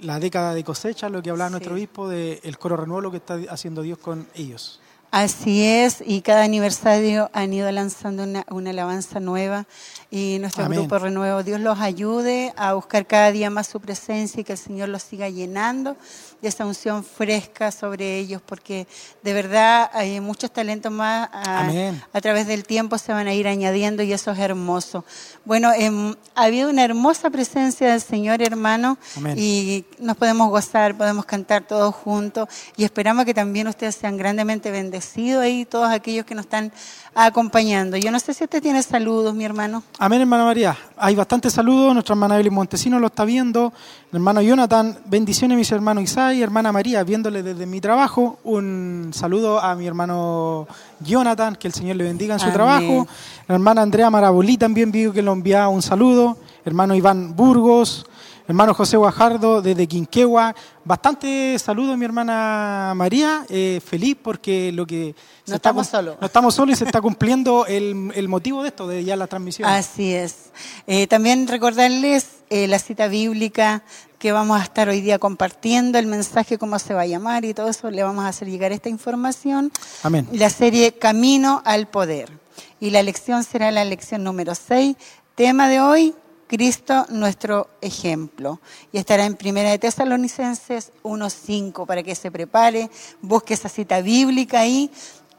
[0.00, 1.52] la década de cosecha, lo que hablaba Sí.
[1.52, 4.80] nuestro obispo del coro renuevo, lo que está haciendo Dios con ellos.
[5.12, 9.66] Así es, y cada aniversario han ido lanzando una, una alabanza nueva
[10.10, 10.78] y nuestro Amén.
[10.78, 14.58] grupo Renuevo, Dios los ayude a buscar cada día más su presencia y que el
[14.58, 15.98] Señor los siga llenando
[16.42, 18.88] de esa unción fresca sobre ellos, porque
[19.22, 24.02] de verdad hay muchos talentos más a, través del tiempo se van a ir añadiendo
[24.02, 25.04] y eso es hermoso.
[25.44, 29.36] Bueno, em, ha habido una hermosa presencia del Señor, hermano, Amén.
[29.38, 34.72] y nos podemos gozar, podemos cantar todos juntos y esperamos que también ustedes sean grandemente
[34.72, 36.72] bendecidos ahí todos aquellos que nos están
[37.14, 37.96] acompañando.
[37.96, 39.82] Yo no sé si usted tiene saludos, mi hermano.
[39.98, 40.76] Amén, hermana María.
[40.96, 41.94] Hay bastantes saludos.
[41.94, 43.72] Nuestra hermana Evelyn Montesino lo está viendo.
[44.10, 46.02] El hermano Jonathan, bendiciones, mis hermanos
[46.32, 46.42] Isai.
[46.42, 48.38] Hermana María, viéndole desde mi trabajo.
[48.44, 50.66] Un saludo a mi hermano
[51.00, 52.54] Jonathan, que el Señor le bendiga en su Amén.
[52.54, 53.06] trabajo.
[53.48, 56.36] La hermana Andrea Marabolí también vio que lo enviaba un saludo.
[56.64, 58.06] Hermano Iván Burgos.
[58.48, 60.54] Hermano José Guajardo desde Quinquegua.
[60.84, 63.46] Bastante saludos, mi hermana María.
[63.48, 65.14] Eh, feliz porque lo que.
[65.44, 66.16] se No está estamos solos.
[66.20, 69.28] No estamos solos y se está cumpliendo el, el motivo de esto, de ya la
[69.28, 69.68] transmisión.
[69.68, 70.50] Así es.
[70.88, 73.84] Eh, también recordarles eh, la cita bíblica
[74.22, 77.54] que vamos a estar hoy día compartiendo, el mensaje, cómo se va a llamar y
[77.54, 79.72] todo eso, le vamos a hacer llegar esta información.
[80.04, 80.28] Amén.
[80.30, 82.30] La serie Camino al Poder.
[82.78, 84.96] Y la lección será la lección número 6.
[85.34, 86.14] Tema de hoy,
[86.46, 88.60] Cristo nuestro ejemplo.
[88.92, 92.90] Y estará en Primera de Tesalonicenses 1.5 para que se prepare,
[93.22, 94.88] busque esa cita bíblica ahí.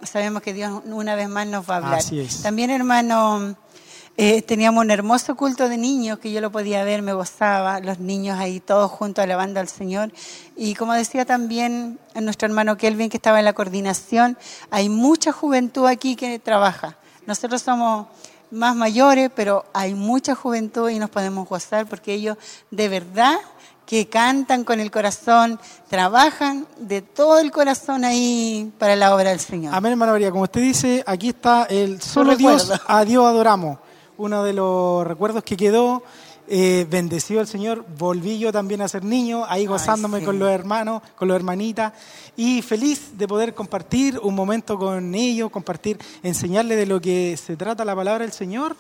[0.01, 1.99] Sabemos que Dios una vez más nos va a hablar.
[1.99, 2.41] Así es.
[2.41, 3.55] También, hermano,
[4.15, 7.97] eh, teníamos un hermoso culto de niños que yo lo podía ver, me gozaba, los
[7.99, 10.11] niños ahí todos juntos alabando al Señor.
[10.55, 14.37] Y como decía también nuestro hermano Kelvin que estaba en la coordinación,
[14.69, 16.95] hay mucha juventud aquí que trabaja.
[17.25, 18.07] Nosotros somos
[18.51, 22.37] más mayores, pero hay mucha juventud y nos podemos gozar porque ellos
[22.69, 23.39] de verdad
[23.87, 25.59] que cantan con el corazón,
[25.89, 29.73] trabajan de todo el corazón ahí para la obra del Señor.
[29.73, 30.29] Amén, hermana María.
[30.29, 33.79] Como usted dice, aquí está el solo Dios, a Dios adoramos.
[34.17, 36.03] Uno de los recuerdos que quedó,
[36.47, 37.85] eh, bendecido el Señor.
[37.97, 40.25] Volví yo también a ser niño, ahí gozándome sí.
[40.25, 41.93] con los hermanos, con los hermanitas.
[42.35, 47.55] Y feliz de poder compartir un momento con ellos, compartir, enseñarles de lo que se
[47.55, 48.75] trata la palabra del Señor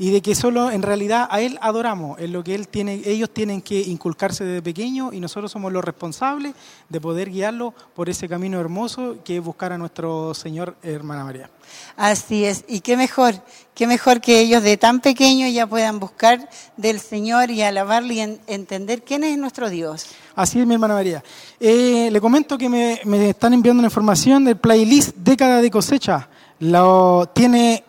[0.00, 3.30] y de que solo en realidad a Él adoramos, en lo que él tiene, ellos
[3.30, 6.54] tienen que inculcarse desde pequeño y nosotros somos los responsables
[6.88, 11.50] de poder guiarlos por ese camino hermoso que es buscar a nuestro Señor, hermana María.
[11.96, 13.34] Así es, y qué mejor,
[13.74, 18.20] qué mejor que ellos de tan pequeños ya puedan buscar del Señor y alabarle y
[18.20, 20.06] en- entender quién es nuestro Dios.
[20.36, 21.22] Así es, mi hermana María.
[21.58, 26.28] Eh, le comento que me, me están enviando una información del playlist Década de Cosecha.
[26.60, 27.84] Lo, tiene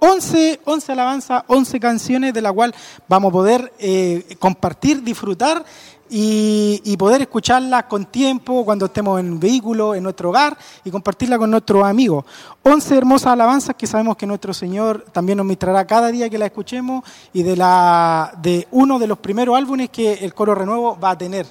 [0.00, 2.74] 11, 11 alabanzas, 11 canciones de la cual
[3.08, 5.64] vamos a poder eh, compartir, disfrutar
[6.08, 11.38] y, y poder escucharlas con tiempo cuando estemos en vehículo, en nuestro hogar y compartirla
[11.38, 12.24] con nuestros amigos.
[12.62, 16.46] 11 hermosas alabanzas que sabemos que nuestro Señor también nos ministrará cada día que la
[16.46, 21.10] escuchemos y de, la, de uno de los primeros álbumes que el coro renuevo va
[21.10, 21.46] a tener.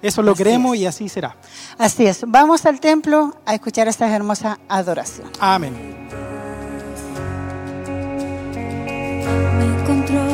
[0.00, 0.80] Eso lo Así creemos es.
[0.82, 1.34] y así será.
[1.78, 5.30] Así es, vamos al templo a escuchar esta hermosa adoración.
[5.40, 6.23] Amén.
[9.64, 10.33] Me encontró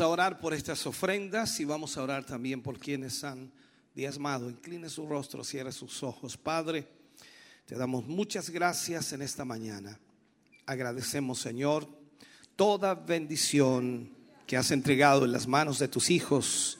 [0.00, 3.52] A orar por estas ofrendas y vamos a orar también por quienes han
[3.94, 4.48] diezmado.
[4.48, 6.38] Incline su rostro, cierre sus ojos.
[6.38, 6.88] Padre,
[7.66, 10.00] te damos muchas gracias en esta mañana.
[10.64, 11.86] Agradecemos, Señor,
[12.56, 14.10] toda bendición
[14.46, 16.78] que has entregado en las manos de tus hijos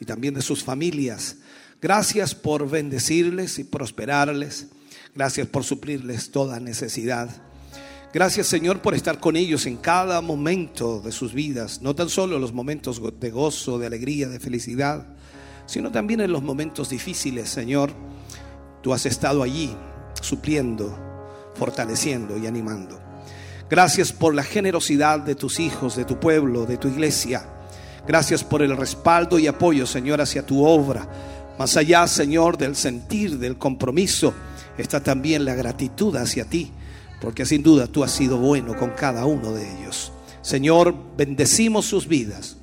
[0.00, 1.36] y también de sus familias.
[1.80, 4.66] Gracias por bendecirles y prosperarles.
[5.14, 7.47] Gracias por suplirles toda necesidad.
[8.12, 12.36] Gracias Señor por estar con ellos en cada momento de sus vidas, no tan solo
[12.36, 15.06] en los momentos de gozo, de alegría, de felicidad,
[15.66, 17.90] sino también en los momentos difíciles, Señor.
[18.82, 19.76] Tú has estado allí
[20.22, 20.98] supliendo,
[21.54, 22.98] fortaleciendo y animando.
[23.68, 27.46] Gracias por la generosidad de tus hijos, de tu pueblo, de tu iglesia.
[28.06, 31.06] Gracias por el respaldo y apoyo, Señor, hacia tu obra.
[31.58, 34.32] Más allá, Señor, del sentir, del compromiso,
[34.78, 36.72] está también la gratitud hacia ti,
[37.20, 40.12] porque sin duda tú has sido bueno con cada uno de ellos.
[40.42, 42.56] Señor, bendecimos sus vidas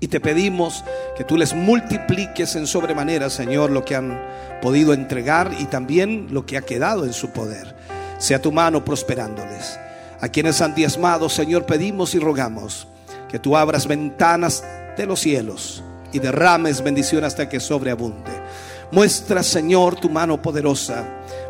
[0.00, 0.84] y te pedimos
[1.16, 4.20] que tú les multipliques en sobremanera, Señor, lo que han
[4.60, 7.76] podido entregar y también lo que ha quedado en su poder.
[8.18, 9.78] Sea tu mano prosperándoles.
[10.20, 12.86] A quienes han diezmado, Señor, pedimos y rogamos
[13.28, 14.64] que tú abras ventanas
[14.96, 15.82] de los cielos
[16.12, 18.30] y derrames bendición hasta que sobreabunde.
[18.90, 21.04] Muestra, Señor, tu mano poderosa,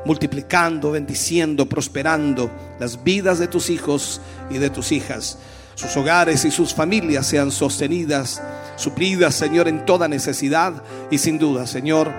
[0.05, 4.21] multiplicando, bendiciendo, prosperando las vidas de tus hijos
[4.51, 5.39] y de tus hijas.
[5.75, 8.43] Sus hogares y sus familias sean sostenidas,
[8.77, 12.13] suplidas, Señor, en toda necesidad y sin duda, Señor,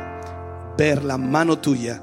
[0.78, 2.02] ver la mano tuya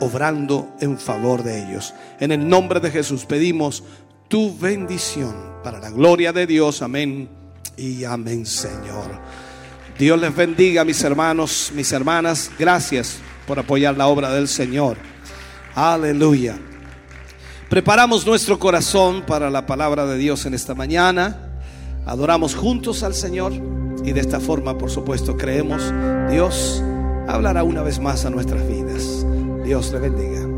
[0.00, 1.94] obrando en favor de ellos.
[2.20, 3.82] En el nombre de Jesús pedimos
[4.28, 6.82] tu bendición para la gloria de Dios.
[6.82, 7.28] Amén
[7.76, 9.20] y amén, Señor.
[9.98, 12.50] Dios les bendiga, mis hermanos, mis hermanas.
[12.58, 14.96] Gracias por apoyar la obra del Señor.
[15.74, 16.58] Aleluya.
[17.68, 21.62] Preparamos nuestro corazón para la palabra de Dios en esta mañana.
[22.04, 23.52] Adoramos juntos al Señor
[24.04, 25.82] y de esta forma, por supuesto, creemos
[26.30, 26.82] Dios
[27.28, 29.24] hablará una vez más a nuestras vidas.
[29.64, 30.51] Dios le bendiga.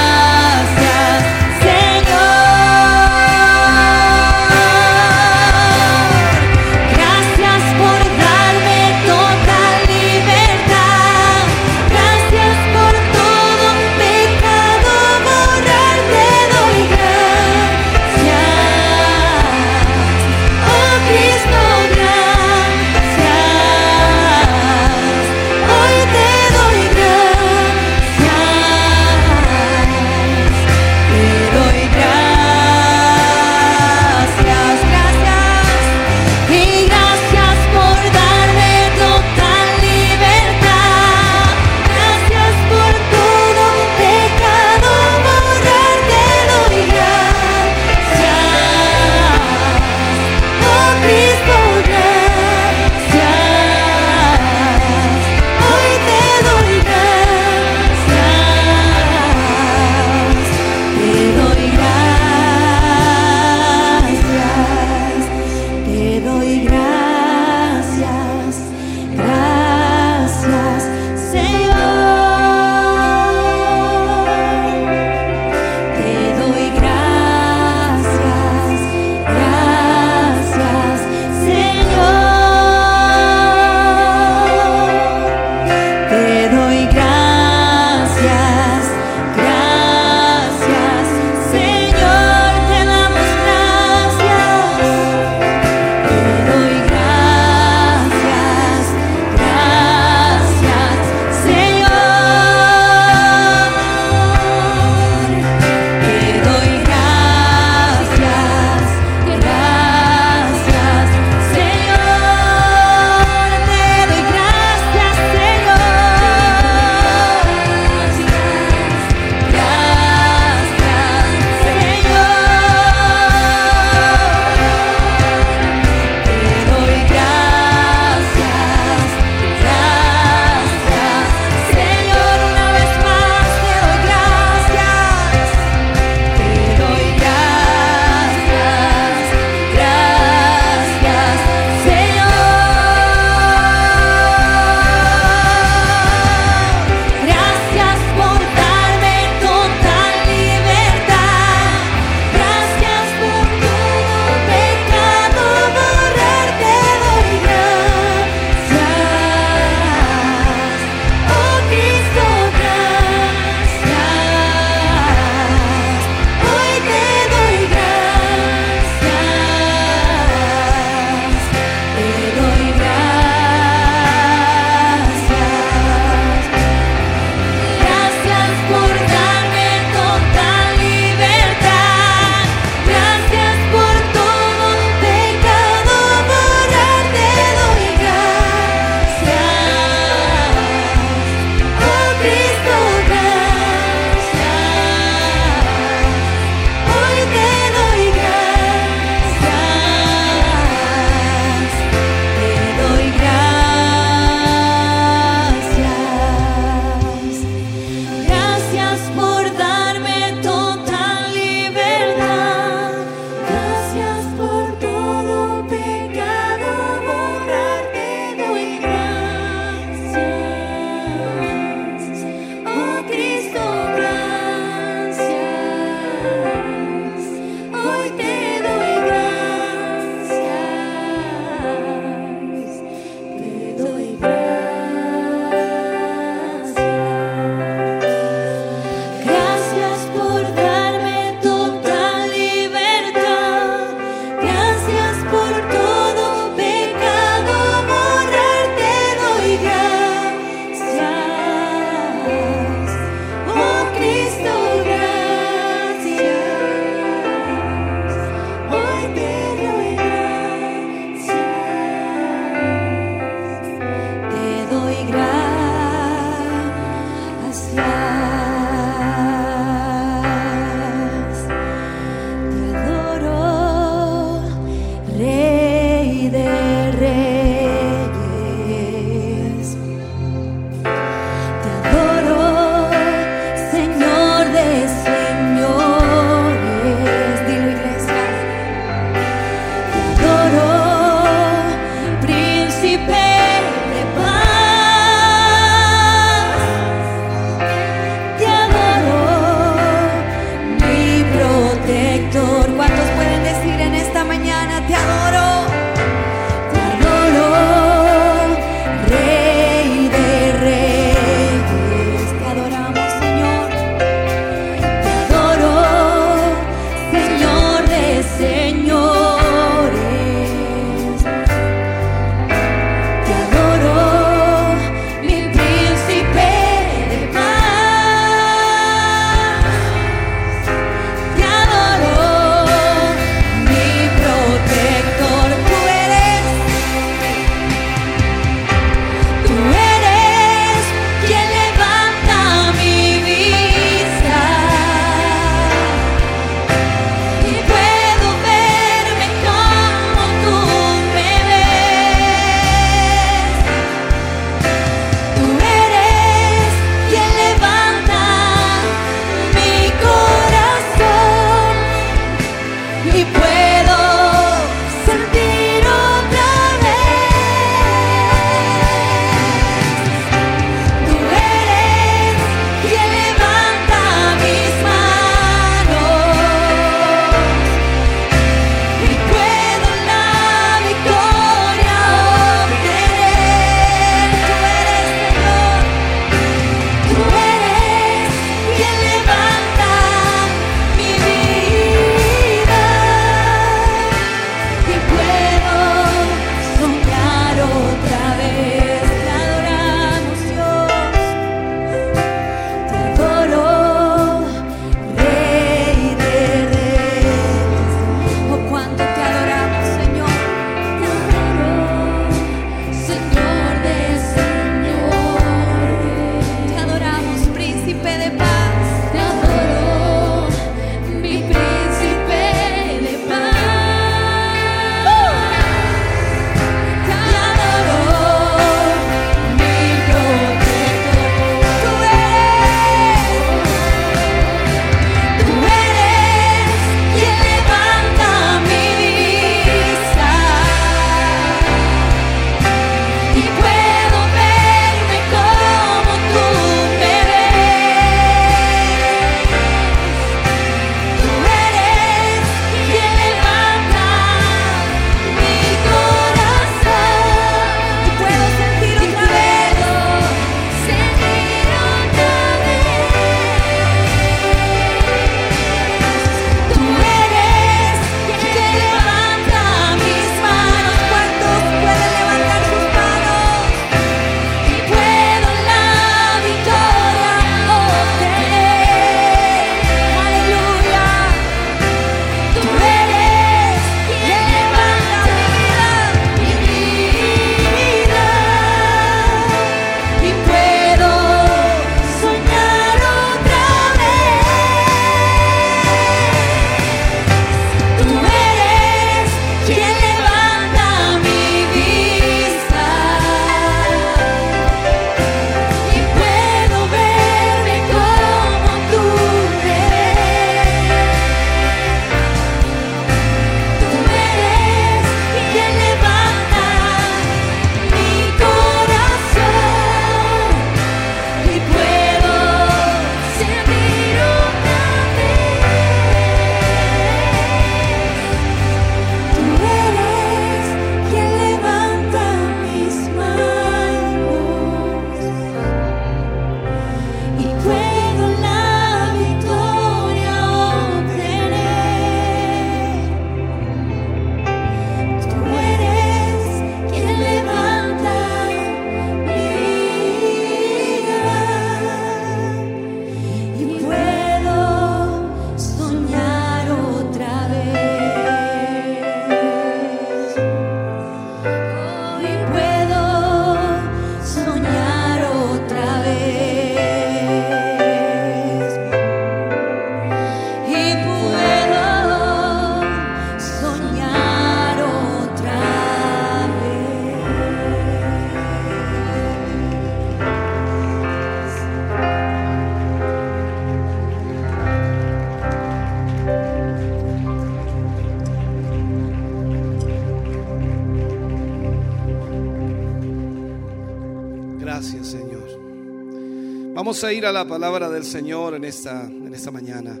[596.88, 600.00] Vamos a ir a la palabra del Señor en esta, en esta mañana.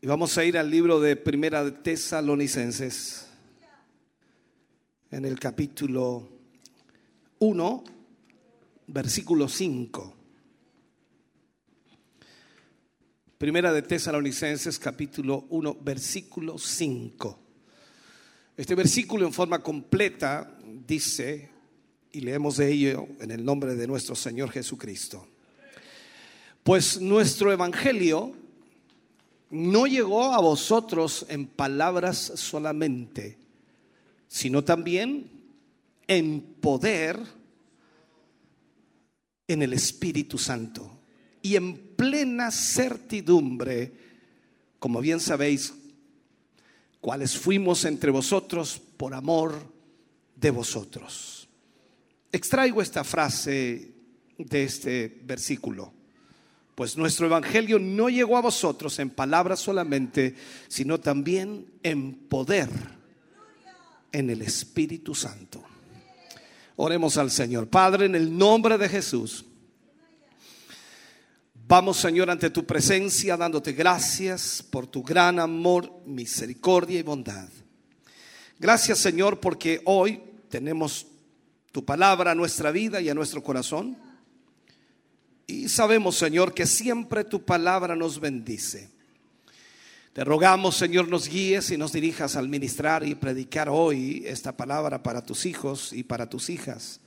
[0.00, 3.26] Y vamos a ir al libro de Primera de Tesalonicenses,
[5.10, 6.26] en el capítulo
[7.40, 7.84] 1,
[8.86, 10.16] versículo 5.
[13.36, 17.38] Primera de Tesalonicenses, capítulo 1, versículo 5.
[18.56, 21.50] Este versículo en forma completa dice,
[22.14, 25.26] y leemos de ello en el nombre de nuestro Señor Jesucristo,
[26.62, 28.32] pues nuestro Evangelio
[29.50, 33.36] no llegó a vosotros en palabras solamente,
[34.28, 35.28] sino también
[36.06, 37.18] en poder
[39.48, 40.90] en el Espíritu Santo
[41.42, 43.92] y en plena certidumbre,
[44.78, 45.74] como bien sabéis,
[47.00, 49.54] cuáles fuimos entre vosotros por amor
[50.36, 51.43] de vosotros.
[52.34, 53.92] Extraigo esta frase
[54.36, 55.92] de este versículo.
[56.74, 60.34] Pues nuestro evangelio no llegó a vosotros en palabras solamente,
[60.66, 62.68] sino también en poder,
[64.10, 65.62] en el Espíritu Santo.
[66.74, 67.68] Oremos al Señor.
[67.68, 69.44] Padre, en el nombre de Jesús.
[71.68, 77.48] Vamos, Señor, ante tu presencia, dándote gracias por tu gran amor, misericordia y bondad.
[78.58, 81.06] Gracias, Señor, porque hoy tenemos
[81.74, 83.96] tu palabra a nuestra vida y a nuestro corazón.
[85.44, 88.90] Y sabemos, Señor, que siempre tu palabra nos bendice.
[90.12, 95.02] Te rogamos, Señor, nos guíes y nos dirijas al ministrar y predicar hoy esta palabra
[95.02, 97.00] para tus hijos y para tus hijas.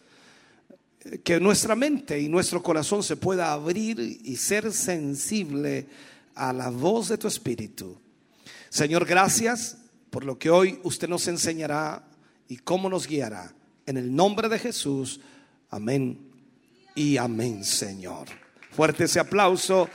[1.23, 5.87] Que nuestra mente y nuestro corazón se pueda abrir y ser sensible
[6.35, 7.97] a la voz de tu Espíritu.
[8.67, 9.77] Señor, gracias
[10.09, 12.03] por lo que hoy usted nos enseñará
[12.49, 13.53] y cómo nos guiará.
[13.87, 15.19] En el nombre de Jesús,
[15.69, 16.29] amén
[16.93, 18.27] y amén, Señor.
[18.71, 19.89] Fuerte ese aplauso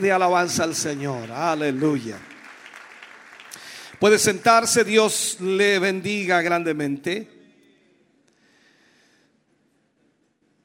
[0.00, 1.30] de alabanza al Señor.
[1.30, 2.18] Aleluya.
[3.98, 7.28] Puede sentarse, Dios le bendiga grandemente.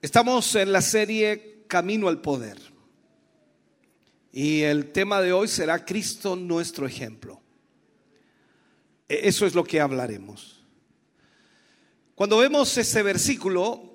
[0.02, 2.58] Estamos en la serie Camino al Poder.
[4.32, 7.42] Y el tema de hoy será Cristo nuestro ejemplo.
[9.10, 10.57] E- Eso es lo que hablaremos.
[12.18, 13.94] Cuando vemos ese versículo,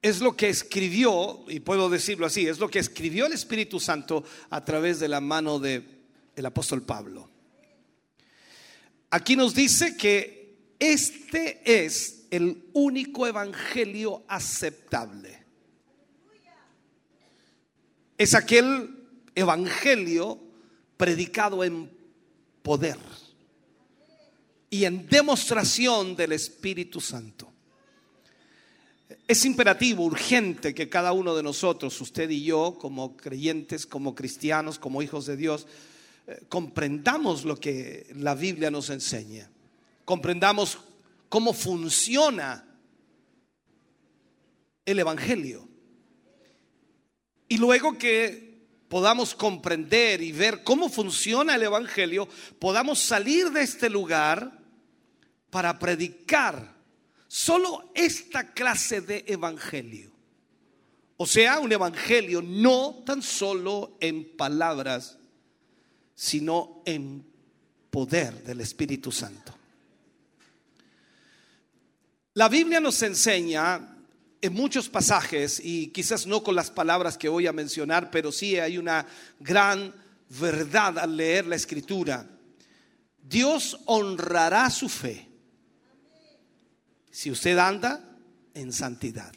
[0.00, 4.22] es lo que escribió, y puedo decirlo así, es lo que escribió el Espíritu Santo
[4.48, 6.04] a través de la mano del
[6.36, 7.28] el apóstol Pablo.
[9.10, 15.42] Aquí nos dice que este es el único evangelio aceptable.
[18.16, 19.04] Es aquel
[19.34, 20.38] evangelio
[20.96, 21.90] predicado en
[22.62, 22.98] poder
[24.72, 27.52] y en demostración del Espíritu Santo.
[29.28, 34.78] Es imperativo, urgente que cada uno de nosotros, usted y yo, como creyentes, como cristianos,
[34.78, 35.66] como hijos de Dios,
[36.26, 39.50] eh, comprendamos lo que la Biblia nos enseña.
[40.06, 40.78] Comprendamos
[41.28, 42.66] cómo funciona
[44.86, 45.68] el Evangelio.
[47.46, 48.56] Y luego que
[48.88, 52.26] podamos comprender y ver cómo funciona el Evangelio,
[52.58, 54.61] podamos salir de este lugar
[55.52, 56.74] para predicar
[57.28, 60.10] solo esta clase de Evangelio.
[61.18, 65.18] O sea, un Evangelio no tan solo en palabras,
[66.14, 67.22] sino en
[67.90, 69.54] poder del Espíritu Santo.
[72.32, 73.94] La Biblia nos enseña
[74.40, 78.58] en muchos pasajes, y quizás no con las palabras que voy a mencionar, pero sí
[78.58, 79.06] hay una
[79.38, 79.94] gran
[80.30, 82.26] verdad al leer la escritura.
[83.22, 85.31] Dios honrará su fe
[87.12, 88.02] si usted anda
[88.54, 89.32] en santidad.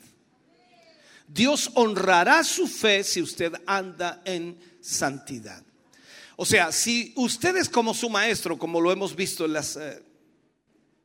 [1.28, 5.62] Dios honrará su fe si usted anda en santidad.
[6.38, 10.02] O sea, si usted es como su maestro, como lo hemos visto en las eh,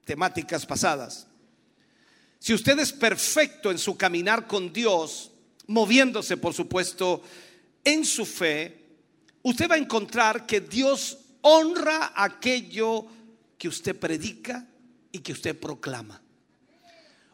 [0.05, 1.27] temáticas pasadas,
[2.39, 5.33] si usted es perfecto en su caminar con Dios,
[5.67, 7.23] moviéndose, por supuesto,
[7.85, 8.79] en su fe,
[9.43, 13.07] usted va a encontrar que Dios honra aquello
[13.59, 14.67] que usted predica
[15.13, 16.21] y que usted proclama.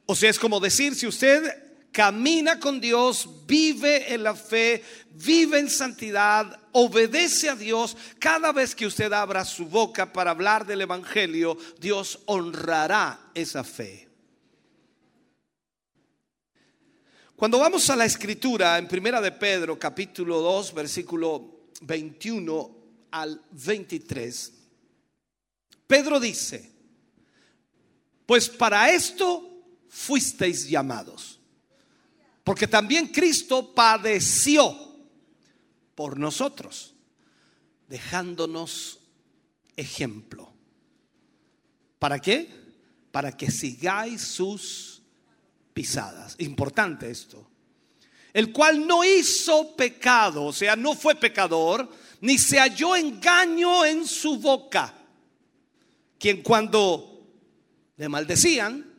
[0.07, 1.43] O sea, es como decir, si usted
[1.91, 8.75] camina con Dios, vive en la fe, vive en santidad, obedece a Dios, cada vez
[8.75, 14.07] que usted abra su boca para hablar del Evangelio, Dios honrará esa fe.
[17.35, 22.77] Cuando vamos a la escritura en Primera de Pedro, capítulo 2, versículo 21
[23.11, 24.53] al 23,
[25.87, 26.73] Pedro dice,
[28.25, 29.56] pues para esto
[29.97, 31.41] fuisteis llamados.
[32.45, 34.77] Porque también Cristo padeció
[35.95, 36.95] por nosotros,
[37.89, 39.01] dejándonos
[39.75, 40.53] ejemplo.
[41.99, 42.49] ¿Para qué?
[43.11, 45.03] Para que sigáis sus
[45.73, 46.37] pisadas.
[46.39, 47.49] Importante esto.
[48.35, 51.91] El cual no hizo pecado, o sea, no fue pecador,
[52.21, 54.93] ni se halló engaño en su boca.
[56.19, 57.27] Quien cuando
[57.97, 58.96] le maldecían,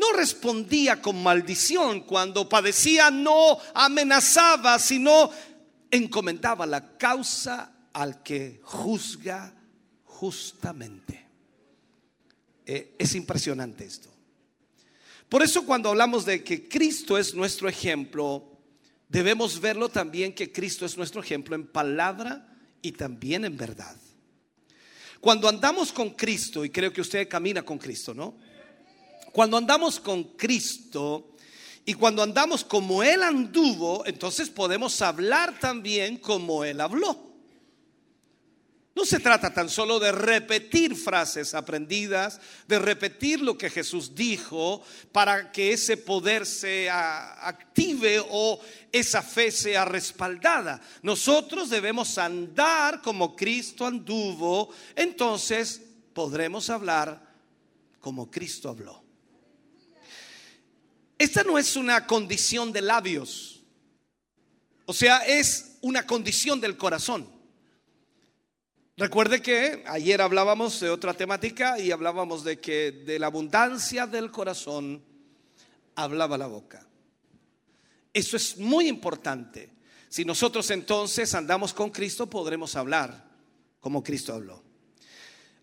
[0.00, 2.00] no respondía con maldición.
[2.00, 5.30] Cuando padecía, no amenazaba, sino
[5.90, 9.54] encomendaba la causa al que juzga
[10.04, 11.26] justamente.
[12.64, 14.08] Eh, es impresionante esto.
[15.28, 18.58] Por eso cuando hablamos de que Cristo es nuestro ejemplo,
[19.08, 22.48] debemos verlo también que Cristo es nuestro ejemplo en palabra
[22.80, 23.96] y también en verdad.
[25.20, 28.38] Cuando andamos con Cristo, y creo que usted camina con Cristo, ¿no?
[29.32, 31.36] Cuando andamos con Cristo
[31.84, 37.30] y cuando andamos como Él anduvo, entonces podemos hablar también como Él habló.
[38.94, 44.82] No se trata tan solo de repetir frases aprendidas, de repetir lo que Jesús dijo
[45.12, 50.82] para que ese poder se active o esa fe sea respaldada.
[51.02, 55.80] Nosotros debemos andar como Cristo anduvo, entonces
[56.12, 57.26] podremos hablar
[58.00, 58.99] como Cristo habló.
[61.20, 63.60] Esta no es una condición de labios,
[64.86, 67.28] o sea, es una condición del corazón.
[68.96, 74.30] Recuerde que ayer hablábamos de otra temática y hablábamos de que de la abundancia del
[74.30, 75.04] corazón
[75.94, 76.88] hablaba la boca.
[78.14, 79.68] Eso es muy importante.
[80.08, 83.28] Si nosotros entonces andamos con Cristo, podremos hablar
[83.78, 84.62] como Cristo habló.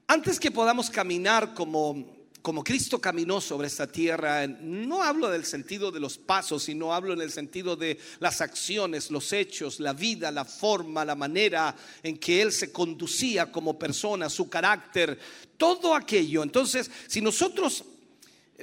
[0.05, 2.16] Antes que podamos caminar como
[2.47, 7.11] como Cristo caminó sobre esta tierra, no hablo del sentido de los pasos, sino hablo
[7.11, 12.17] en el sentido de las acciones, los hechos, la vida, la forma, la manera en
[12.17, 15.19] que Él se conducía como persona, su carácter,
[15.57, 16.41] todo aquello.
[16.41, 17.83] Entonces, si nosotros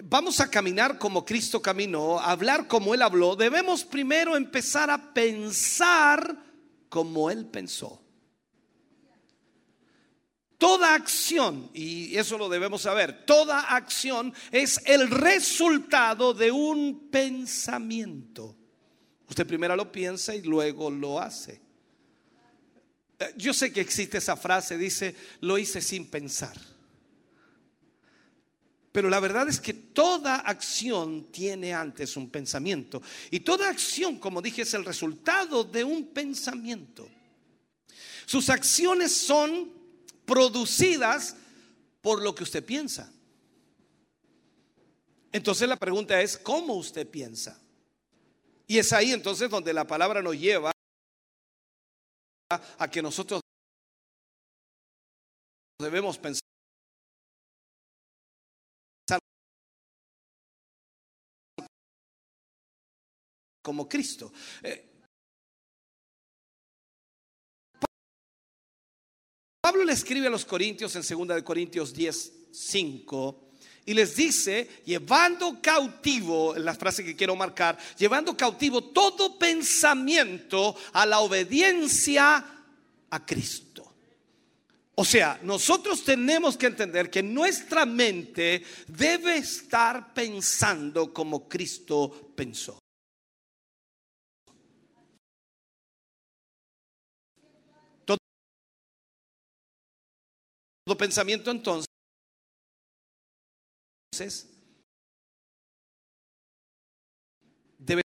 [0.05, 5.13] vamos a caminar como Cristo caminó, a hablar como Él habló, debemos primero empezar a
[5.13, 6.43] pensar
[6.89, 8.04] como Él pensó.
[10.59, 18.57] Toda acción, y eso lo debemos saber, toda acción es el resultado de un pensamiento.
[19.29, 21.61] Usted primero lo piensa y luego lo hace.
[23.19, 26.57] Eh, yo sé que existe esa frase, dice, lo hice sin pensar.
[28.93, 33.03] Pero la verdad es que toda acción tiene antes un pensamiento.
[33.31, 37.09] Y toda acción, como dije, es el resultado de un pensamiento.
[38.25, 39.84] Sus acciones son
[40.27, 41.37] producidas
[42.01, 43.13] por lo que usted piensa.
[45.33, 47.61] Entonces la pregunta es, ¿cómo usted piensa?
[48.67, 50.71] Y es ahí entonces donde la palabra nos lleva
[52.79, 53.41] a que nosotros
[55.79, 56.41] debemos pensar
[63.63, 64.33] como Cristo.
[64.63, 64.94] Eh,
[69.65, 73.41] Pablo le escribe a los Corintios en 2 de Corintios 10, 5
[73.87, 81.07] y les dice, llevando cautivo, la frase que quiero marcar, llevando cautivo todo pensamiento a
[81.07, 82.45] la obediencia
[83.09, 83.91] a Cristo.
[84.97, 92.84] O sea, nosotros tenemos que entender que nuestra mente debe estar pensando como Cristo pensó.
[100.87, 101.87] Todo pensamiento entonces
[107.79, 108.03] debe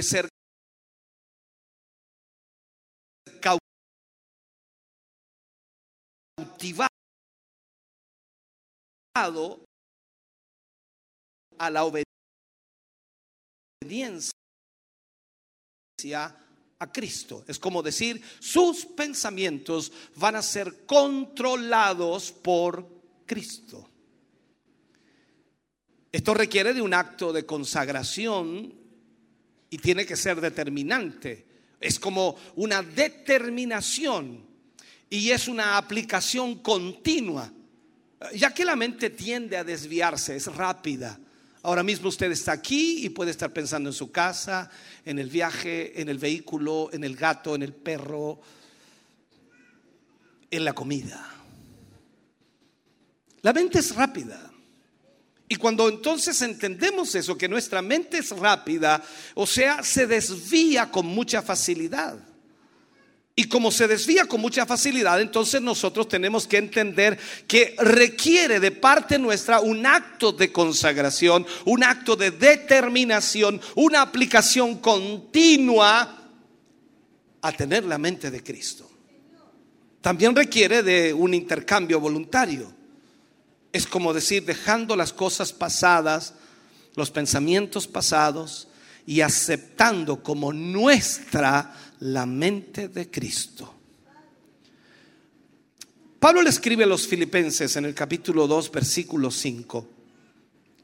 [0.00, 0.26] ser
[6.36, 6.88] cautivado
[11.58, 11.84] a la
[13.84, 14.32] obediencia
[16.84, 17.44] a Cristo.
[17.48, 22.88] Es como decir, sus pensamientos van a ser controlados por
[23.26, 23.88] Cristo.
[26.12, 28.72] Esto requiere de un acto de consagración
[29.68, 31.46] y tiene que ser determinante.
[31.80, 34.46] Es como una determinación
[35.10, 37.52] y es una aplicación continua,
[38.34, 41.18] ya que la mente tiende a desviarse, es rápida.
[41.64, 44.70] Ahora mismo usted está aquí y puede estar pensando en su casa,
[45.02, 48.38] en el viaje, en el vehículo, en el gato, en el perro,
[50.50, 51.26] en la comida.
[53.40, 54.50] La mente es rápida
[55.48, 59.02] Y cuando entonces entendemos eso, que nuestra mente es rápida,
[59.34, 62.18] o sea, se desvía con mucha facilidad.
[63.36, 68.70] Y como se desvía con mucha facilidad, entonces nosotros tenemos que entender que requiere de
[68.70, 76.30] parte nuestra un acto de consagración, un acto de determinación, una aplicación continua
[77.42, 78.88] a tener la mente de Cristo.
[80.00, 82.72] También requiere de un intercambio voluntario.
[83.72, 86.34] Es como decir, dejando las cosas pasadas,
[86.94, 88.68] los pensamientos pasados
[89.06, 91.74] y aceptando como nuestra
[92.04, 93.72] la mente de Cristo.
[96.18, 99.88] Pablo le escribe a los filipenses en el capítulo 2, versículo 5.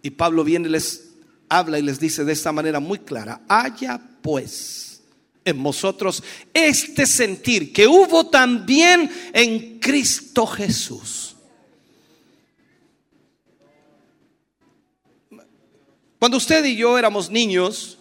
[0.02, 1.10] Y Pablo viene y les
[1.50, 5.02] habla y les dice de esta manera muy clara, haya pues
[5.44, 6.22] en vosotros
[6.54, 11.36] este sentir que hubo también en Cristo Jesús.
[16.18, 17.98] Cuando usted y yo éramos niños,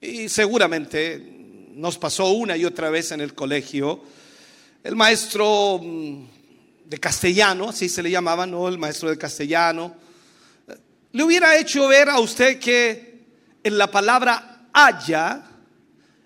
[0.00, 1.33] y seguramente
[1.74, 4.02] nos pasó una y otra vez en el colegio,
[4.82, 6.24] el maestro mm,
[6.86, 8.68] de castellano, así se le llamaba, ¿no?
[8.68, 9.94] El maestro de castellano,
[11.12, 13.24] le hubiera hecho ver a usted que
[13.62, 15.44] en la palabra haya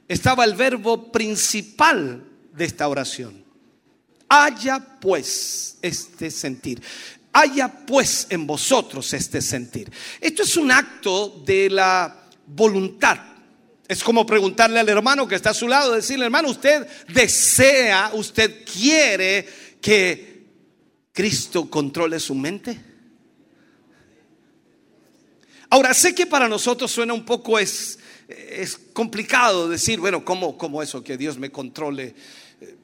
[0.08, 3.44] estaba el verbo principal de esta oración.
[4.28, 6.82] Haya pues este sentir.
[7.32, 9.92] Haya pues en vosotros este sentir.
[10.20, 13.18] Esto es un acto de la voluntad.
[13.88, 18.62] Es como preguntarle al hermano que está a su lado, decirle, hermano, usted desea, usted
[18.70, 19.48] quiere
[19.80, 20.44] que
[21.10, 22.78] Cristo controle su mente.
[25.70, 27.98] Ahora, sé que para nosotros suena un poco es,
[28.28, 32.14] es complicado decir, bueno, ¿cómo, ¿cómo eso que Dios me controle?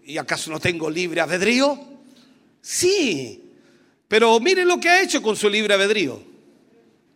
[0.06, 1.78] ¿Y acaso no tengo libre albedrío?
[2.62, 3.52] Sí,
[4.08, 6.33] pero mire lo que ha hecho con su libre albedrío.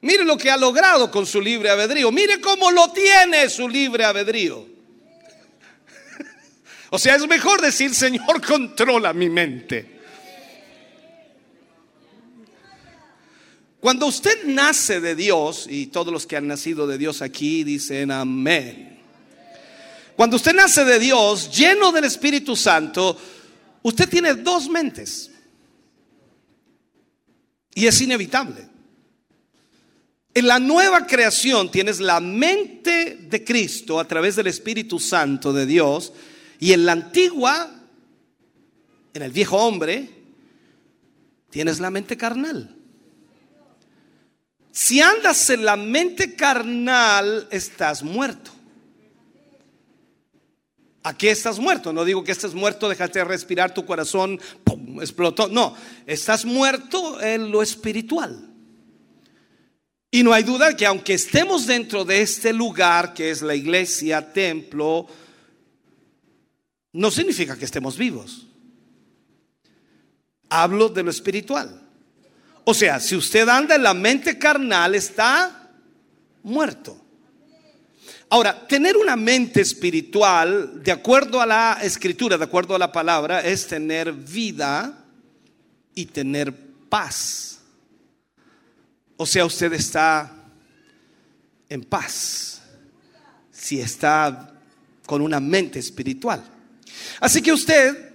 [0.01, 2.13] Mire lo que ha logrado con su libre albedrío.
[2.13, 4.67] Mire cómo lo tiene su libre albedrío.
[6.91, 9.99] O sea, es mejor decir, Señor, controla mi mente.
[13.81, 18.11] Cuando usted nace de Dios, y todos los que han nacido de Dios aquí dicen
[18.11, 18.99] amén.
[20.17, 23.17] Cuando usted nace de Dios, lleno del Espíritu Santo,
[23.83, 25.31] usted tiene dos mentes.
[27.75, 28.69] Y es inevitable.
[30.39, 35.67] En la nueva creación tienes la mente de Cristo a través del Espíritu Santo de
[35.67, 36.13] Dios.
[36.61, 37.69] Y en la antigua,
[39.15, 40.09] en el viejo hombre,
[41.51, 42.73] tienes la mente carnal.
[44.71, 48.53] Si andas en la mente carnal, estás muerto.
[51.03, 51.93] ¿A qué estás muerto?
[51.93, 55.03] No digo que estés muerto, dejaste de respirar, tu corazón ¡pum!
[55.03, 55.49] explotó.
[55.49, 55.75] No,
[56.07, 58.48] estás muerto en lo espiritual.
[60.11, 64.33] Y no hay duda que aunque estemos dentro de este lugar que es la iglesia,
[64.33, 65.07] templo,
[66.93, 68.47] no significa que estemos vivos.
[70.49, 71.83] Hablo de lo espiritual.
[72.65, 75.71] O sea, si usted anda en la mente carnal, está
[76.43, 76.99] muerto.
[78.31, 83.41] Ahora, tener una mente espiritual, de acuerdo a la escritura, de acuerdo a la palabra,
[83.41, 85.05] es tener vida
[85.95, 86.55] y tener
[86.89, 87.58] paz.
[89.19, 90.33] O sea, usted está
[91.69, 92.63] en paz
[93.51, 94.55] si está
[95.05, 96.43] con una mente espiritual.
[97.21, 98.13] Así que usted,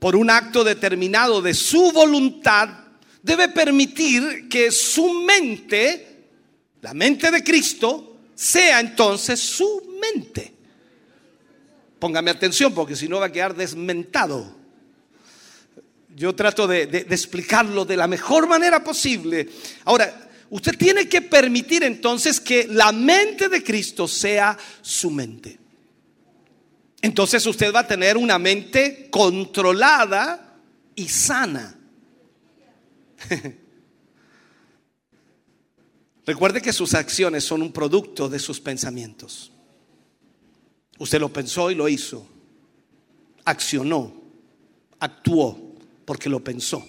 [0.00, 2.68] por un acto determinado de su voluntad,
[3.22, 6.24] debe permitir que su mente,
[6.82, 10.52] la mente de Cristo, sea entonces su mente.
[12.00, 14.54] Póngame atención porque si no va a quedar desmentado.
[16.16, 19.50] Yo trato de, explicarlo de la mejor manera posible.
[19.84, 25.58] Ahora, usted tiene que permitir entonces que la mente de Cristo sea su mente.
[27.02, 30.56] Entonces usted va a tener una mente controlada
[30.94, 31.78] y sana.
[36.24, 39.52] Recuerde que sus acciones son un producto de sus pensamientos.
[40.98, 42.26] Usted lo pensó y lo hizo.
[43.44, 44.14] Accionó,
[44.98, 45.65] actuó,
[46.06, 46.86] porque lo pensó.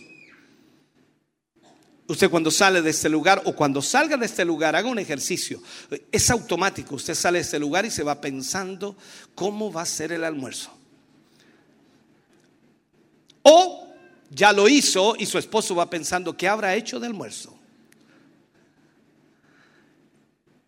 [2.08, 5.62] Usted cuando sale de este lugar o cuando salga de este lugar, haga un ejercicio.
[6.10, 6.96] Es automático.
[6.96, 8.96] Usted sale de este lugar y se va pensando
[9.36, 10.72] cómo va a ser el almuerzo.
[13.42, 13.94] O
[14.30, 17.58] ya lo hizo y su esposo va pensando qué habrá hecho de almuerzo.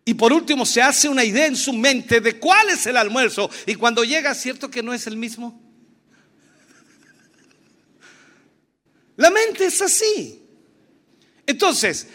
[0.04, 3.48] Y por último se hace una idea en su mente de cuál es el almuerzo.
[3.64, 5.69] Y cuando llega, ¿cierto que no es el mismo?
[9.20, 10.42] La mente es así.
[11.46, 12.06] Entonces,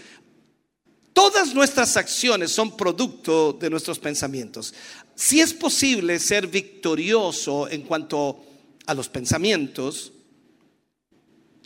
[1.15, 4.73] Todas nuestras acciones son producto de nuestros pensamientos.
[5.15, 8.43] Si es posible ser victorioso en cuanto
[8.85, 10.11] a los pensamientos,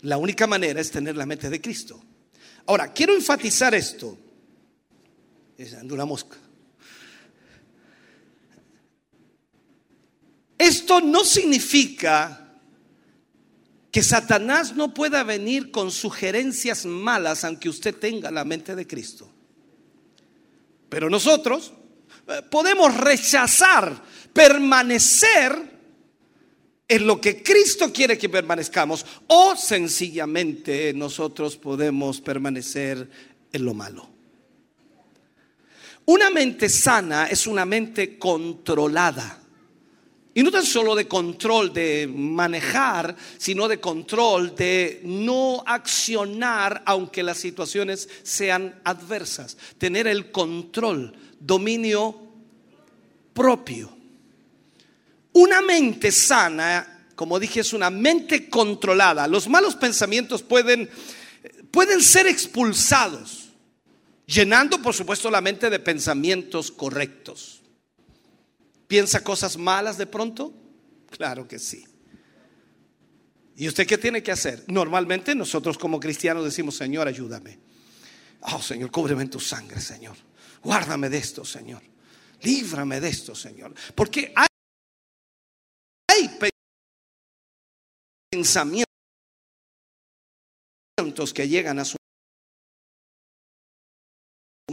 [0.02, 2.00] la única manera es tener la mente de Cristo.
[2.66, 4.16] Ahora, quiero enfatizar esto.
[5.58, 6.36] Es una mosca.
[10.56, 12.49] Esto no significa
[13.90, 19.28] que Satanás no pueda venir con sugerencias malas aunque usted tenga la mente de Cristo.
[20.88, 21.72] Pero nosotros
[22.28, 24.02] eh, podemos rechazar,
[24.32, 25.80] permanecer
[26.86, 33.08] en lo que Cristo quiere que permanezcamos o sencillamente nosotros podemos permanecer
[33.52, 34.08] en lo malo.
[36.06, 39.39] Una mente sana es una mente controlada.
[40.40, 47.22] Y no tan solo de control de manejar, sino de control de no accionar aunque
[47.22, 49.58] las situaciones sean adversas.
[49.76, 52.18] Tener el control, dominio
[53.34, 53.94] propio.
[55.34, 59.28] Una mente sana, como dije, es una mente controlada.
[59.28, 60.88] Los malos pensamientos pueden,
[61.70, 63.50] pueden ser expulsados,
[64.24, 67.59] llenando por supuesto la mente de pensamientos correctos.
[68.90, 70.52] ¿Piensa cosas malas de pronto?
[71.10, 71.86] Claro que sí.
[73.54, 74.64] ¿Y usted qué tiene que hacer?
[74.66, 77.60] Normalmente nosotros como cristianos decimos, Señor, ayúdame.
[78.40, 80.16] Oh, Señor, cúbreme en tu sangre, Señor.
[80.60, 81.80] Guárdame de esto, Señor.
[82.42, 83.72] Líbrame de esto, Señor.
[83.94, 84.48] Porque hay,
[86.08, 86.50] hay
[88.28, 88.86] pensamientos
[91.32, 91.96] que llegan a su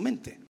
[0.01, 0.46] mente.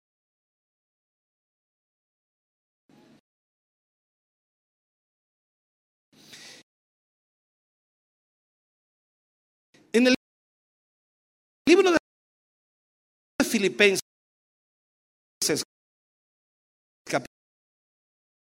[11.69, 11.99] Libro de
[13.45, 14.01] Filipenses,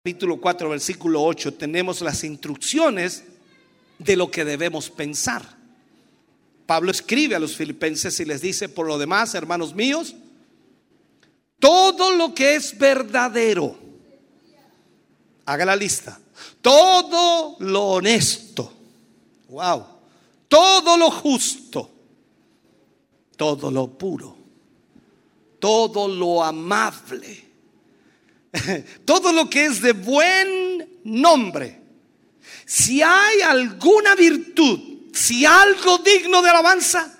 [0.04, 3.24] capítulo 4, versículo 8, tenemos las instrucciones
[4.00, 5.58] de lo que debemos pensar.
[6.66, 10.16] Pablo escribe a los filipenses y les dice, por lo demás, hermanos míos,
[11.60, 13.78] todo lo que es verdadero,
[15.46, 16.20] haga la lista,
[16.62, 18.74] todo lo honesto,
[19.50, 19.86] wow,
[20.48, 21.93] todo lo justo,
[23.44, 24.38] todo lo puro,
[25.60, 27.44] todo lo amable,
[29.06, 31.82] todo lo que es de buen nombre.
[32.66, 37.20] Si hay alguna virtud, si algo digno de alabanza,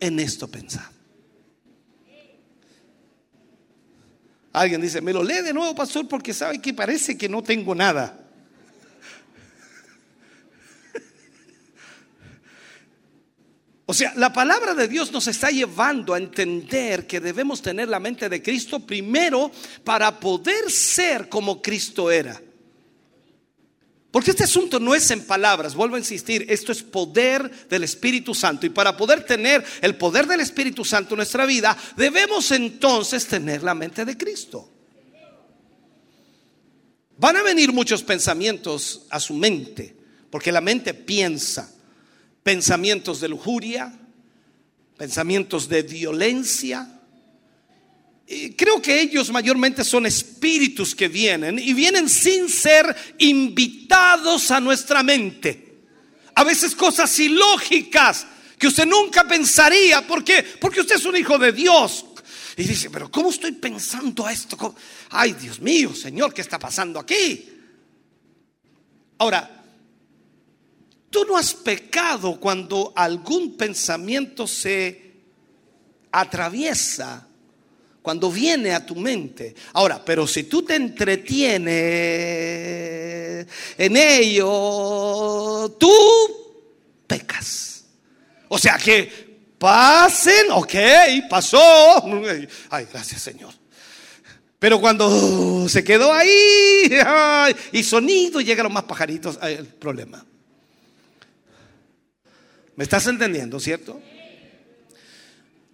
[0.00, 0.90] en esto pensad.
[4.54, 7.74] Alguien dice, me lo lee de nuevo, pastor, porque sabe que parece que no tengo
[7.74, 8.27] nada.
[13.90, 17.98] O sea, la palabra de Dios nos está llevando a entender que debemos tener la
[17.98, 19.50] mente de Cristo primero
[19.82, 22.38] para poder ser como Cristo era.
[24.10, 28.34] Porque este asunto no es en palabras, vuelvo a insistir, esto es poder del Espíritu
[28.34, 28.66] Santo.
[28.66, 33.62] Y para poder tener el poder del Espíritu Santo en nuestra vida, debemos entonces tener
[33.62, 34.70] la mente de Cristo.
[37.16, 39.96] Van a venir muchos pensamientos a su mente,
[40.28, 41.72] porque la mente piensa
[42.48, 43.92] pensamientos de lujuria,
[44.96, 46.98] pensamientos de violencia.
[48.56, 55.02] Creo que ellos mayormente son espíritus que vienen y vienen sin ser invitados a nuestra
[55.02, 55.82] mente.
[56.36, 58.26] A veces cosas ilógicas
[58.58, 60.06] que usted nunca pensaría.
[60.06, 60.42] ¿Por qué?
[60.58, 62.06] Porque usted es un hijo de Dios.
[62.56, 64.74] Y dice, pero ¿cómo estoy pensando esto?
[65.10, 67.46] Ay, Dios mío, Señor, ¿qué está pasando aquí?
[69.18, 69.57] Ahora,
[71.10, 75.08] Tú no has pecado cuando algún pensamiento se
[76.12, 77.26] atraviesa,
[78.02, 79.54] cuando viene a tu mente.
[79.72, 81.76] Ahora, pero si tú te entretienes
[83.78, 85.92] en ello, tú
[87.06, 87.84] pecas.
[88.48, 90.74] O sea que pasen, ok,
[91.28, 92.04] pasó.
[92.70, 93.54] Ay, gracias Señor.
[94.58, 100.24] Pero cuando se quedó ahí ay, y sonido, llegaron más pajaritos, el problema.
[102.78, 104.00] ¿Me estás entendiendo, cierto?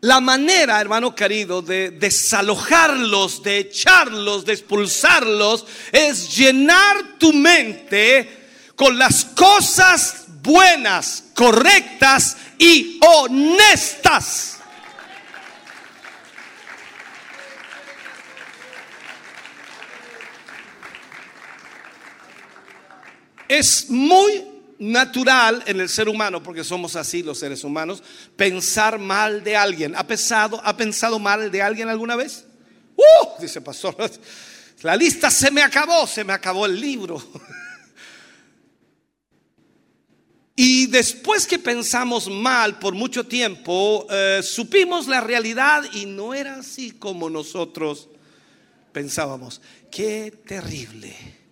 [0.00, 8.98] La manera, hermano querido, de desalojarlos, de echarlos, de expulsarlos, es llenar tu mente con
[8.98, 14.60] las cosas buenas, correctas y honestas.
[23.46, 24.53] Es muy
[24.84, 28.02] natural en el ser humano, porque somos así los seres humanos,
[28.36, 29.96] pensar mal de alguien.
[29.96, 32.44] ¿Ha pensado, ¿ha pensado mal de alguien alguna vez?
[32.96, 33.40] ¡Uh!
[33.40, 33.96] Dice pastor,
[34.82, 37.22] la lista se me acabó, se me acabó el libro.
[40.56, 46.58] Y después que pensamos mal por mucho tiempo, eh, supimos la realidad y no era
[46.60, 48.08] así como nosotros
[48.92, 49.60] pensábamos.
[49.90, 51.43] Qué terrible.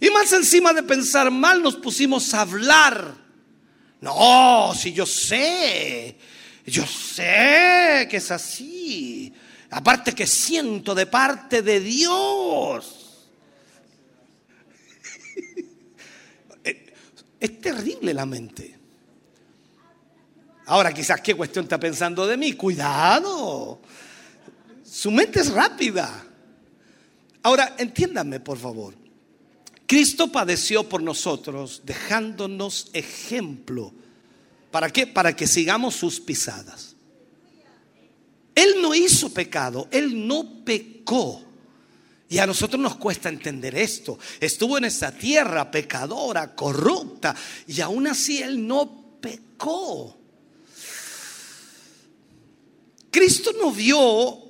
[0.00, 3.14] Y más encima de pensar mal, nos pusimos a hablar.
[4.00, 6.16] No, si yo sé,
[6.66, 9.32] yo sé que es así.
[9.70, 13.02] Aparte que siento de parte de Dios.
[17.38, 18.76] Es terrible la mente.
[20.66, 22.54] Ahora quizás qué cuestión está pensando de mí.
[22.54, 23.80] Cuidado.
[24.82, 26.24] Su mente es rápida.
[27.42, 28.94] Ahora entiéndanme por favor.
[29.86, 33.92] Cristo padeció por nosotros dejándonos ejemplo.
[34.70, 35.06] ¿Para qué?
[35.06, 36.96] Para que sigamos sus pisadas.
[38.54, 41.42] Él no hizo pecado, Él no pecó.
[42.28, 44.18] Y a nosotros nos cuesta entender esto.
[44.40, 47.36] Estuvo en esta tierra pecadora, corrupta,
[47.68, 50.16] y aún así Él no pecó.
[53.10, 54.45] Cristo no vio,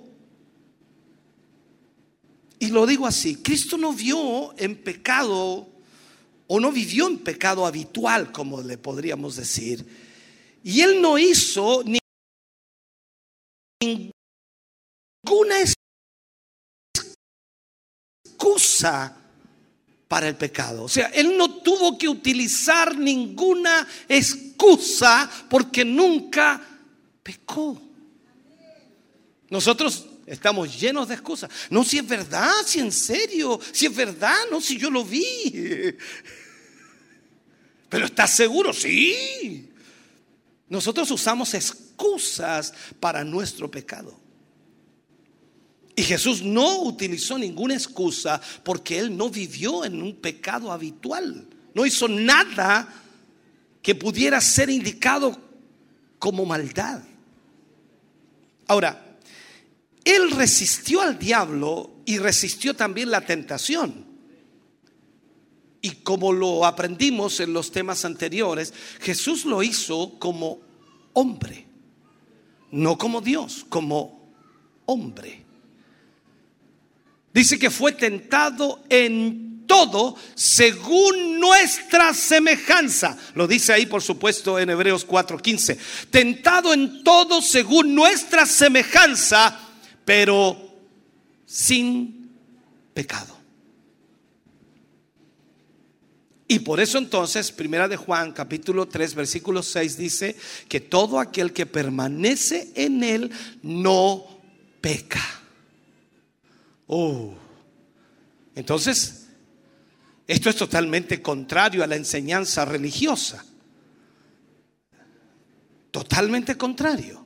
[2.59, 5.69] y lo digo así, Cristo no vio en pecado
[6.47, 9.85] o no vivió en pecado habitual, como le podríamos decir.
[10.62, 11.85] Y Él no hizo
[13.81, 14.15] ninguna
[18.24, 19.16] excusa
[20.09, 20.85] para el pecado.
[20.85, 26.61] O sea, él no tuvo que utilizar ninguna excusa porque nunca
[27.23, 27.81] pecó.
[29.51, 31.51] Nosotros estamos llenos de excusas.
[31.70, 35.94] No, si es verdad, si en serio, si es verdad, no, si yo lo vi.
[37.89, 38.73] Pero ¿estás seguro?
[38.73, 39.70] Sí.
[40.69, 44.20] Nosotros usamos excusas para nuestro pecado.
[45.94, 51.48] Y Jesús no utilizó ninguna excusa porque él no vivió en un pecado habitual.
[51.74, 52.93] No hizo nada
[53.81, 55.40] que pudiera ser indicado
[56.19, 57.03] como maldad.
[58.66, 59.06] Ahora,
[60.07, 64.07] él resistió al diablo y resistió también la tentación.
[65.83, 70.61] Y como lo aprendimos en los temas anteriores, Jesús lo hizo como
[71.12, 71.66] hombre,
[72.70, 74.33] no como Dios, como
[74.87, 75.45] hombre.
[77.35, 83.19] Dice que fue tentado en todo según nuestra semejanza.
[83.35, 85.77] Lo dice ahí, por supuesto, en Hebreos 4:15.
[86.11, 89.66] Tentado en todo según nuestra semejanza,
[90.07, 90.57] pero
[91.45, 92.31] sin
[92.95, 93.37] pecado.
[96.49, 100.37] Y por eso entonces, primera de Juan, capítulo 3, versículo 6 dice
[100.69, 104.24] que todo aquel que permanece en él no
[104.81, 105.24] peca.
[106.87, 107.35] Oh.
[108.55, 109.27] Entonces,
[110.28, 113.45] esto es totalmente contrario a la enseñanza religiosa.
[115.91, 117.26] Totalmente contrario.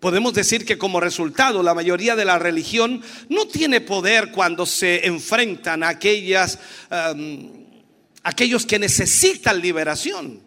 [0.00, 5.06] Podemos decir que como resultado la mayoría de la religión no tiene poder cuando se
[5.06, 6.58] enfrentan a aquellas,
[7.14, 7.66] um,
[8.22, 10.40] aquellos que necesitan liberación.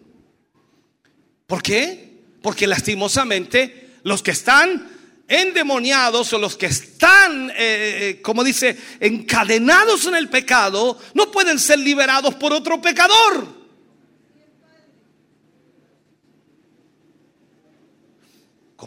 [1.45, 2.23] ¿Por qué?
[2.41, 4.89] Porque lastimosamente los que están
[5.27, 11.59] endemoniados o los que están, eh, eh, como dice, encadenados en el pecado, no pueden
[11.59, 13.62] ser liberados por otro pecador.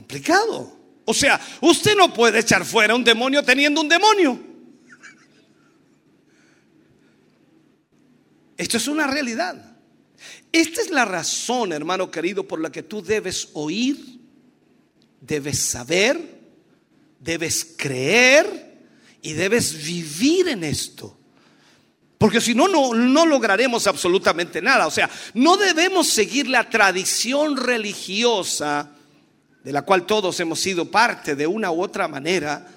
[0.06, 0.72] Complicado.
[1.04, 4.40] O sea, usted no puede echar fuera un demonio teniendo un demonio.
[8.56, 9.76] Esto es una realidad.
[10.52, 14.20] Esta es la razón, hermano querido, por la que tú debes oír,
[15.20, 16.40] debes saber,
[17.18, 18.78] debes creer
[19.22, 21.18] y debes vivir en esto.
[22.16, 24.86] Porque si no, no, no lograremos absolutamente nada.
[24.86, 28.95] O sea, no debemos seguir la tradición religiosa
[29.66, 32.68] de la cual todos hemos sido parte de una u otra manera,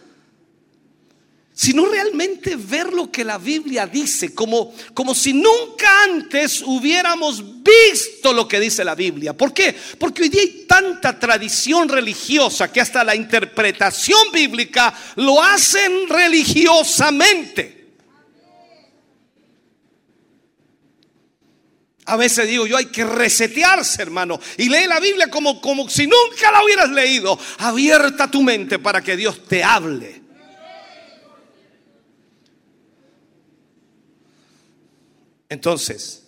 [1.53, 8.33] sino realmente ver lo que la Biblia dice, como, como si nunca antes hubiéramos visto
[8.33, 9.37] lo que dice la Biblia.
[9.37, 9.75] ¿Por qué?
[9.99, 17.78] Porque hoy día hay tanta tradición religiosa que hasta la interpretación bíblica lo hacen religiosamente.
[22.09, 26.07] A veces digo yo hay que resetearse, hermano, y lee la Biblia como, como si
[26.07, 27.37] nunca la hubieras leído.
[27.59, 30.21] Abierta tu mente para que Dios te hable.
[35.49, 36.23] Entonces,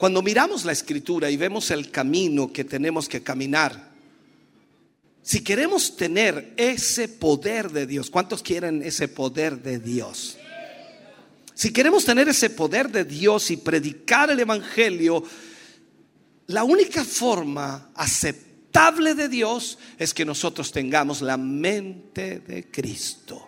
[0.00, 3.90] Cuando miramos la escritura y vemos el camino que tenemos que caminar,
[5.20, 10.38] si queremos tener ese poder de Dios, ¿cuántos quieren ese poder de Dios?
[11.60, 15.22] Si queremos tener ese poder de Dios y predicar el Evangelio,
[16.46, 23.46] la única forma aceptable de Dios es que nosotros tengamos la mente de Cristo.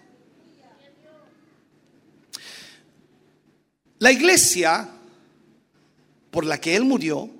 [3.99, 4.91] La iglesia
[6.31, 7.31] por la que Él murió,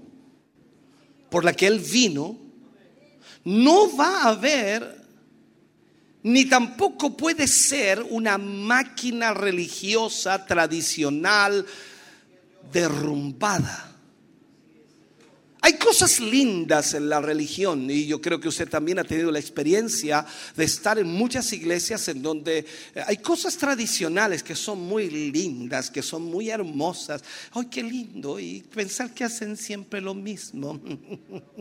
[1.29, 2.39] por la que Él vino,
[3.45, 5.02] no va a haber
[6.25, 11.67] ni tampoco puede ser una máquina religiosa tradicional
[12.73, 13.89] derrumbada.
[15.65, 19.39] Hay cosas lindas en la religión y yo creo que usted también ha tenido la
[19.39, 20.27] experiencia
[20.57, 22.67] de estar en muchas iglesias en donde
[23.07, 27.23] hay cosas tradicionales que son muy lindas, que son muy hermosas.
[27.53, 28.41] ¡Ay, qué lindo!
[28.41, 30.81] Y pensar que hacen siempre lo mismo.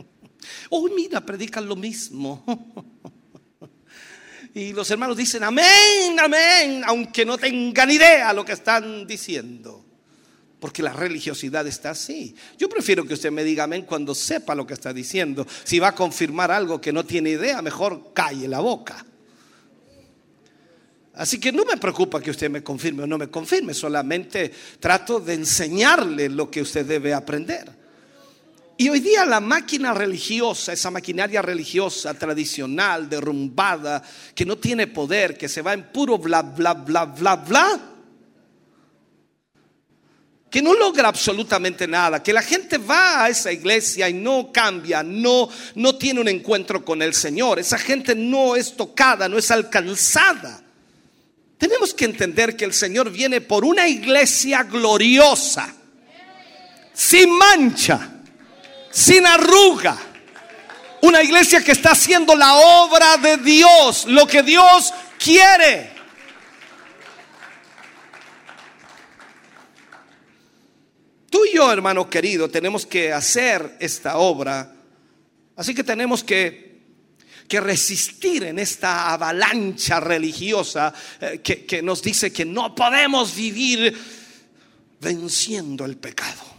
[0.72, 2.44] ¡Oh, mira, predican lo mismo!
[4.54, 9.86] Y los hermanos dicen amén, amén, aunque no tengan idea lo que están diciendo.
[10.60, 12.36] Porque la religiosidad está así.
[12.58, 15.48] Yo prefiero que usted me diga amén cuando sepa lo que está diciendo.
[15.64, 19.06] Si va a confirmar algo que no tiene idea, mejor calle la boca.
[21.14, 25.20] Así que no me preocupa que usted me confirme o no me confirme, solamente trato
[25.20, 27.81] de enseñarle lo que usted debe aprender.
[28.82, 34.02] Y hoy día la máquina religiosa, esa maquinaria religiosa tradicional, derrumbada,
[34.34, 37.80] que no tiene poder, que se va en puro bla, bla, bla, bla, bla,
[40.50, 45.04] que no logra absolutamente nada, que la gente va a esa iglesia y no cambia,
[45.04, 49.52] no, no tiene un encuentro con el Señor, esa gente no es tocada, no es
[49.52, 50.60] alcanzada.
[51.60, 55.72] Tenemos que entender que el Señor viene por una iglesia gloriosa,
[56.96, 58.11] sin mancha
[58.92, 59.98] sin arruga.
[61.02, 65.92] Una iglesia que está haciendo la obra de Dios, lo que Dios quiere.
[71.30, 74.76] Tú y yo, hermano querido, tenemos que hacer esta obra.
[75.56, 76.82] Así que tenemos que,
[77.48, 83.98] que resistir en esta avalancha religiosa eh, que, que nos dice que no podemos vivir
[85.00, 86.51] venciendo el pecado.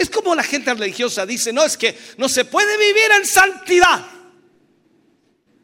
[0.00, 4.02] Es como la gente religiosa dice, no, es que no se puede vivir en santidad.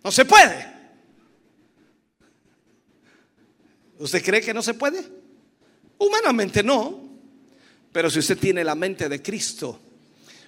[0.05, 0.75] No se puede.
[3.99, 5.03] ¿Usted cree que no se puede?
[5.97, 7.01] Humanamente no.
[7.91, 9.81] Pero si usted tiene la mente de Cristo,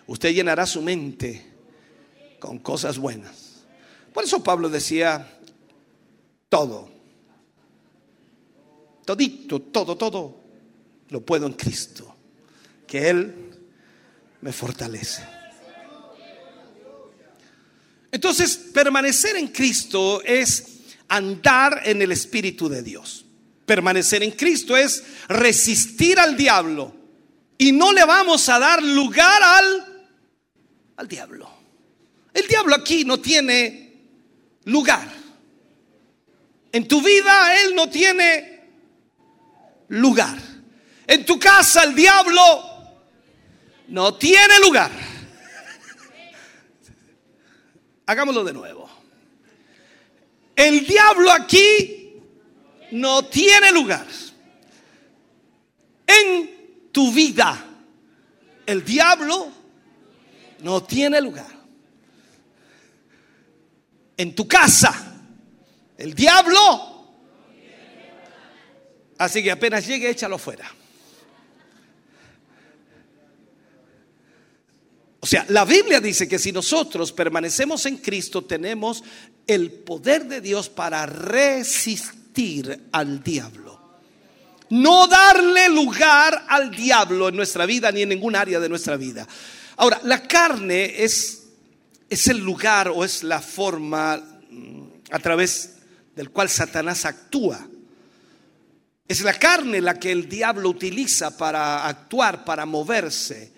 [0.06, 1.46] usted llenará su mente
[2.38, 3.64] con cosas buenas.
[4.12, 5.40] Por eso Pablo decía,
[6.50, 6.90] todo,
[9.06, 10.40] todito, todo, todo,
[11.08, 12.14] lo puedo en Cristo.
[12.86, 13.47] Que Él
[14.40, 15.22] me fortalece.
[18.10, 20.78] Entonces, permanecer en Cristo es
[21.08, 23.24] andar en el Espíritu de Dios.
[23.66, 26.94] Permanecer en Cristo es resistir al diablo
[27.58, 30.06] y no le vamos a dar lugar al,
[30.96, 31.50] al diablo.
[32.32, 33.92] El diablo aquí no tiene
[34.64, 35.12] lugar.
[36.72, 38.70] En tu vida Él no tiene
[39.88, 40.38] lugar.
[41.06, 42.67] En tu casa el diablo
[43.88, 44.90] no tiene lugar.
[48.06, 48.88] Hagámoslo de nuevo.
[50.54, 52.14] El diablo aquí
[52.92, 54.06] no tiene lugar.
[56.06, 57.64] En tu vida,
[58.66, 59.52] el diablo
[60.60, 61.46] no tiene lugar.
[64.16, 65.20] En tu casa,
[65.96, 67.14] el diablo.
[69.18, 70.77] Así que apenas llegue, échalo fuera.
[75.20, 79.02] O sea, la Biblia dice que si nosotros permanecemos en Cristo, tenemos
[79.46, 83.68] el poder de Dios para resistir al diablo.
[84.70, 89.26] No darle lugar al diablo en nuestra vida ni en ningún área de nuestra vida.
[89.76, 91.44] Ahora, la carne es,
[92.08, 95.76] es el lugar o es la forma mm, a través
[96.14, 97.66] del cual Satanás actúa.
[99.08, 103.57] Es la carne la que el diablo utiliza para actuar, para moverse.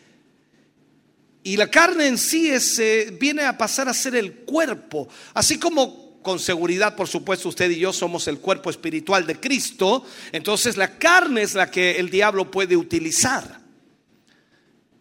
[1.42, 6.20] Y la carne en sí eh, viene a pasar a ser el cuerpo, así como
[6.22, 10.98] con seguridad, por supuesto, usted y yo somos el cuerpo espiritual de Cristo, entonces la
[10.98, 13.60] carne es la que el diablo puede utilizar.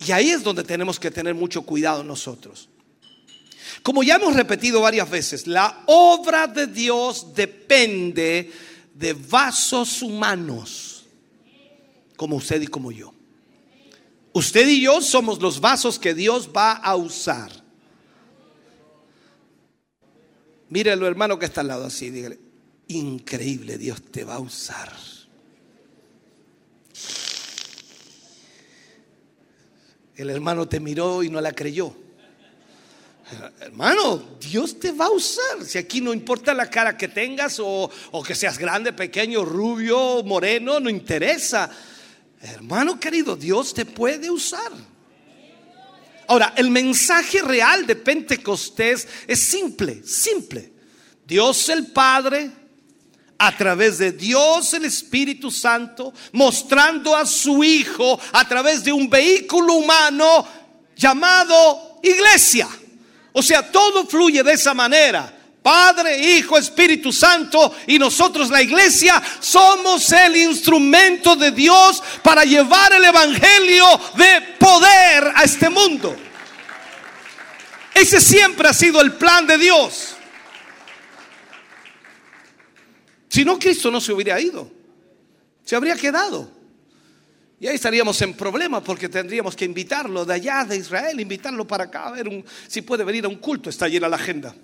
[0.05, 2.69] Y ahí es donde tenemos que tener mucho cuidado nosotros.
[3.83, 8.51] Como ya hemos repetido varias veces, la obra de Dios depende
[8.93, 11.05] de vasos humanos,
[12.15, 13.13] como usted y como yo.
[14.33, 17.51] Usted y yo somos los vasos que Dios va a usar.
[20.69, 22.11] Mírelo, hermano, que está al lado así.
[22.11, 22.39] Dígale,
[22.87, 24.91] increíble, Dios te va a usar.
[30.15, 31.95] El hermano te miró y no la creyó.
[33.61, 35.63] Hermano, Dios te va a usar.
[35.63, 40.23] Si aquí no importa la cara que tengas o, o que seas grande, pequeño, rubio,
[40.23, 41.71] moreno, no interesa.
[42.41, 44.71] Hermano querido, Dios te puede usar.
[46.27, 50.71] Ahora, el mensaje real de Pentecostés es simple, simple.
[51.25, 52.51] Dios el Padre,
[53.37, 59.09] a través de Dios el Espíritu Santo, mostrando a su Hijo a través de un
[59.09, 60.47] vehículo humano
[60.95, 62.67] llamado iglesia.
[63.33, 65.38] O sea, todo fluye de esa manera.
[65.69, 72.91] Padre, Hijo, Espíritu Santo y nosotros la iglesia somos el instrumento de Dios para llevar
[72.93, 73.85] el Evangelio
[74.17, 76.15] de poder a este mundo.
[77.93, 80.15] Ese siempre ha sido el plan de Dios.
[83.27, 84.71] Si no, Cristo no se hubiera ido.
[85.63, 86.49] Se habría quedado.
[87.59, 91.83] Y ahí estaríamos en problemas porque tendríamos que invitarlo de allá, de Israel, invitarlo para
[91.83, 93.69] acá, a ver si puede venir a un culto.
[93.69, 94.55] Está llena la agenda.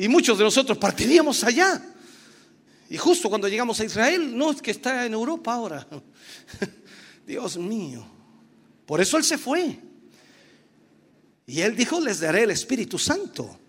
[0.00, 1.78] Y muchos de nosotros partiríamos allá.
[2.88, 5.86] Y justo cuando llegamos a Israel, no es que está en Europa ahora.
[7.26, 8.06] Dios mío.
[8.86, 9.78] Por eso Él se fue.
[11.46, 13.60] Y Él dijo, les daré el Espíritu Santo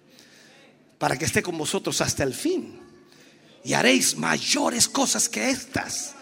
[0.97, 2.79] para que esté con vosotros hasta el fin.
[3.65, 6.15] Y haréis mayores cosas que estas.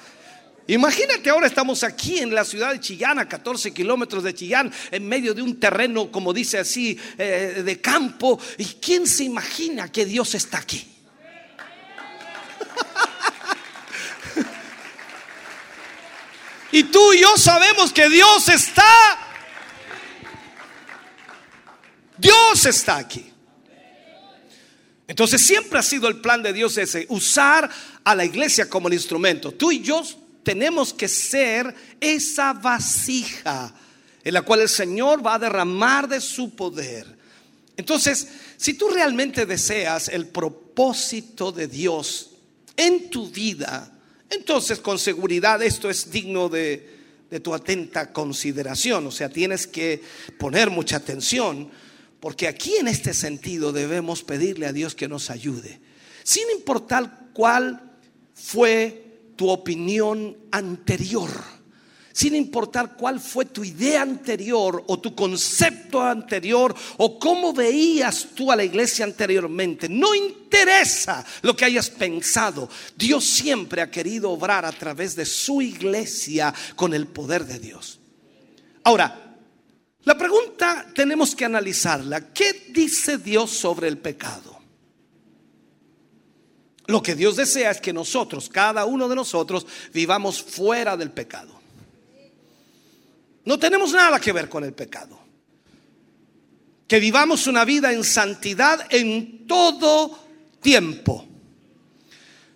[0.70, 5.08] Imagínate, ahora estamos aquí en la ciudad de Chillán, a 14 kilómetros de Chillán, en
[5.08, 8.40] medio de un terreno, como dice así, eh, de campo.
[8.56, 10.88] ¿Y quién se imagina que Dios está aquí?
[16.72, 19.18] y tú y yo sabemos que Dios está.
[22.16, 23.34] Dios está aquí.
[25.08, 27.68] Entonces siempre ha sido el plan de Dios ese, usar
[28.04, 29.52] a la iglesia como el instrumento.
[29.52, 30.04] Tú y yo
[30.44, 33.74] tenemos que ser esa vasija
[34.24, 37.18] en la cual el Señor va a derramar de su poder.
[37.78, 42.32] Entonces, si tú realmente deseas el propósito de Dios
[42.76, 43.98] en tu vida,
[44.30, 47.00] entonces con seguridad esto es digno de,
[47.30, 49.08] de tu atenta consideración.
[49.08, 50.02] O sea, tienes que
[50.38, 51.72] poner mucha atención
[52.20, 55.80] porque aquí en este sentido debemos pedirle a Dios que nos ayude.
[56.24, 57.82] Sin importar cuál
[58.36, 59.09] fue
[59.40, 61.32] tu opinión anterior,
[62.12, 68.52] sin importar cuál fue tu idea anterior o tu concepto anterior o cómo veías tú
[68.52, 69.88] a la iglesia anteriormente.
[69.88, 72.68] No interesa lo que hayas pensado.
[72.98, 77.98] Dios siempre ha querido obrar a través de su iglesia con el poder de Dios.
[78.84, 79.38] Ahora,
[80.04, 82.34] la pregunta tenemos que analizarla.
[82.34, 84.59] ¿Qué dice Dios sobre el pecado?
[86.90, 91.62] Lo que Dios desea es que nosotros, cada uno de nosotros, vivamos fuera del pecado.
[93.46, 95.20] No tenemos nada que ver con el pecado.
[96.88, 100.18] Que vivamos una vida en santidad en todo
[100.62, 101.28] tiempo.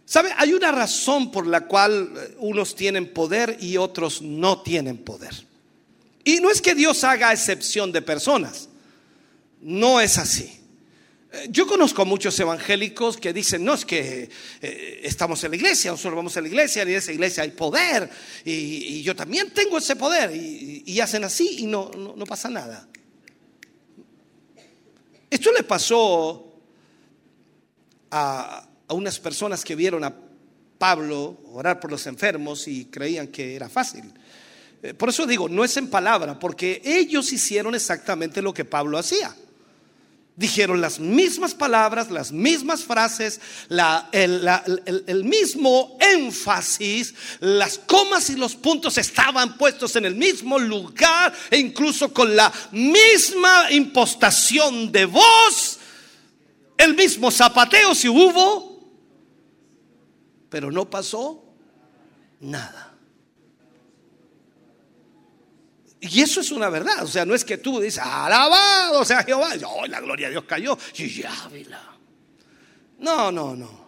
[0.04, 0.32] ¿Sabe?
[0.36, 5.46] Hay una razón por la cual eh, unos tienen poder y otros no tienen poder.
[6.24, 8.68] Y no es que Dios haga excepción de personas.
[9.62, 10.63] No es así.
[11.34, 14.30] Eh, Yo conozco muchos evangélicos que dicen, no es que
[14.62, 17.52] eh, estamos en la iglesia, nosotros vamos a la iglesia, y en esa iglesia hay
[17.52, 18.10] poder,
[18.46, 22.88] y, yo también tengo ese poder, y, hacen así y no, no, no pasa nada.
[25.30, 26.62] Esto le pasó
[28.12, 30.16] a, a unas personas que vieron a
[30.78, 34.14] Pablo orar por los enfermos y creían que era fácil.
[34.84, 38.98] Eh, Por eso digo, no es en palabra, porque ellos hicieron exactamente lo que Pablo
[38.98, 39.36] hacía.
[40.36, 43.40] Dijeron las mismas palabras, las mismas frases,
[44.12, 51.60] el mismo énfasis, las comas y los puntos estaban puestos en el mismo lugar e
[51.60, 55.78] incluso con la misma impostación de voz,
[56.78, 58.92] el mismo zapateo si hubo,
[60.50, 61.44] pero no pasó
[62.40, 62.93] nada.
[66.06, 67.04] Y eso es una verdad.
[67.04, 69.56] O sea, no es que tú dices, alabado sea Jehová.
[69.56, 70.78] Y, "Oh, la gloria de Dios cayó.
[70.98, 71.82] Y ya, vela.
[73.00, 73.84] No, no, no.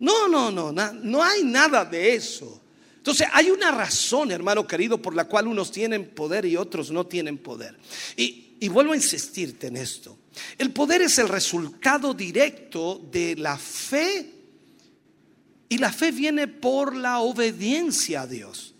[0.00, 0.72] No, no, no.
[0.72, 2.60] no hay nada de eso.
[2.96, 7.06] Entonces, hay una razón, hermano querido, por la cual unos tienen poder y otros no
[7.06, 7.78] tienen poder.
[8.16, 10.18] Y, y vuelvo a insistirte en esto.
[10.58, 14.32] El poder es el resultado directo de la fe
[15.68, 18.73] y la fe viene por la obediencia a Dios.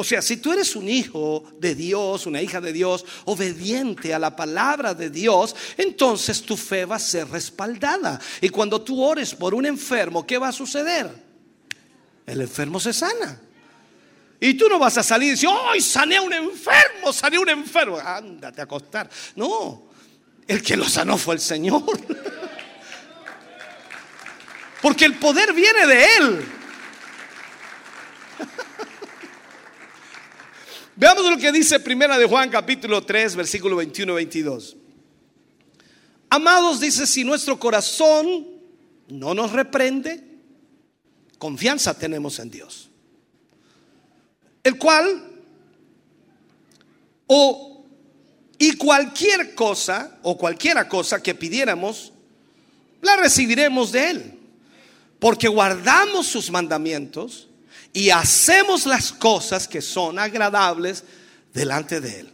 [0.00, 4.18] O sea, si tú eres un hijo de Dios, una hija de Dios, obediente a
[4.18, 8.18] la palabra de Dios, entonces tu fe va a ser respaldada.
[8.40, 11.12] Y cuando tú ores por un enfermo, ¿qué va a suceder?
[12.24, 13.42] El enfermo se sana.
[14.40, 17.12] Y tú no vas a salir y decir, ¡ay, sané a un enfermo!
[17.12, 17.98] Sané a un enfermo.
[17.98, 19.10] Ándate a acostar.
[19.36, 19.90] No,
[20.46, 21.84] el que lo sanó fue el Señor.
[24.80, 26.59] Porque el poder viene de Él.
[31.00, 34.76] Veamos lo que dice Primera de Juan capítulo 3, versículo 21 y 22.
[36.28, 38.46] Amados, dice, si nuestro corazón
[39.08, 40.22] no nos reprende,
[41.38, 42.90] confianza tenemos en Dios.
[44.62, 45.24] El cual,
[47.28, 47.86] o,
[48.58, 52.12] y cualquier cosa, o cualquiera cosa que pidiéramos,
[53.00, 54.38] la recibiremos de Él.
[55.18, 57.48] Porque guardamos sus mandamientos
[57.92, 61.04] y hacemos las cosas que son agradables
[61.52, 62.32] delante de Él.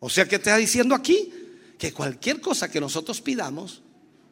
[0.00, 1.32] O sea que está diciendo aquí
[1.78, 3.82] que cualquier cosa que nosotros pidamos,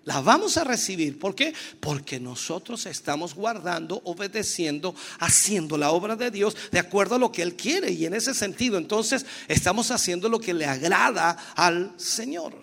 [0.04, 1.18] la vamos a recibir.
[1.18, 1.54] ¿Por qué?
[1.80, 7.42] Porque nosotros estamos guardando, obedeciendo, haciendo la obra de Dios de acuerdo a lo que
[7.42, 7.90] Él quiere.
[7.90, 12.54] Y en ese sentido, entonces, estamos haciendo lo que le agrada al Señor.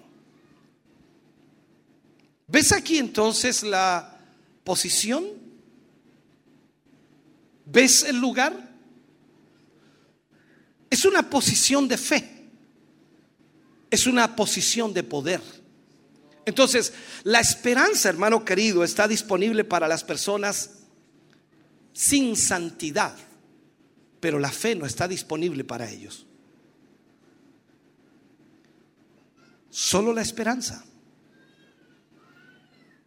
[2.48, 4.20] ¿Ves aquí entonces la
[4.64, 5.41] posición?
[7.72, 8.70] ¿Ves el lugar?
[10.90, 12.50] Es una posición de fe.
[13.90, 15.42] Es una posición de poder.
[16.46, 16.94] Entonces,
[17.24, 20.80] la esperanza, hermano querido, está disponible para las personas
[21.94, 23.16] sin santidad,
[24.20, 26.26] pero la fe no está disponible para ellos.
[29.70, 30.84] Solo la esperanza.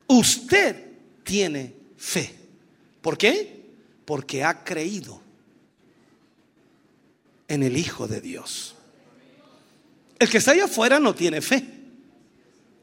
[0.07, 0.93] Usted
[1.23, 2.35] tiene fe.
[3.03, 3.54] ¿Por qué?
[4.05, 5.21] Porque ha creído
[7.49, 8.75] en el Hijo de Dios.
[10.19, 11.65] El que está allá afuera no tiene fe.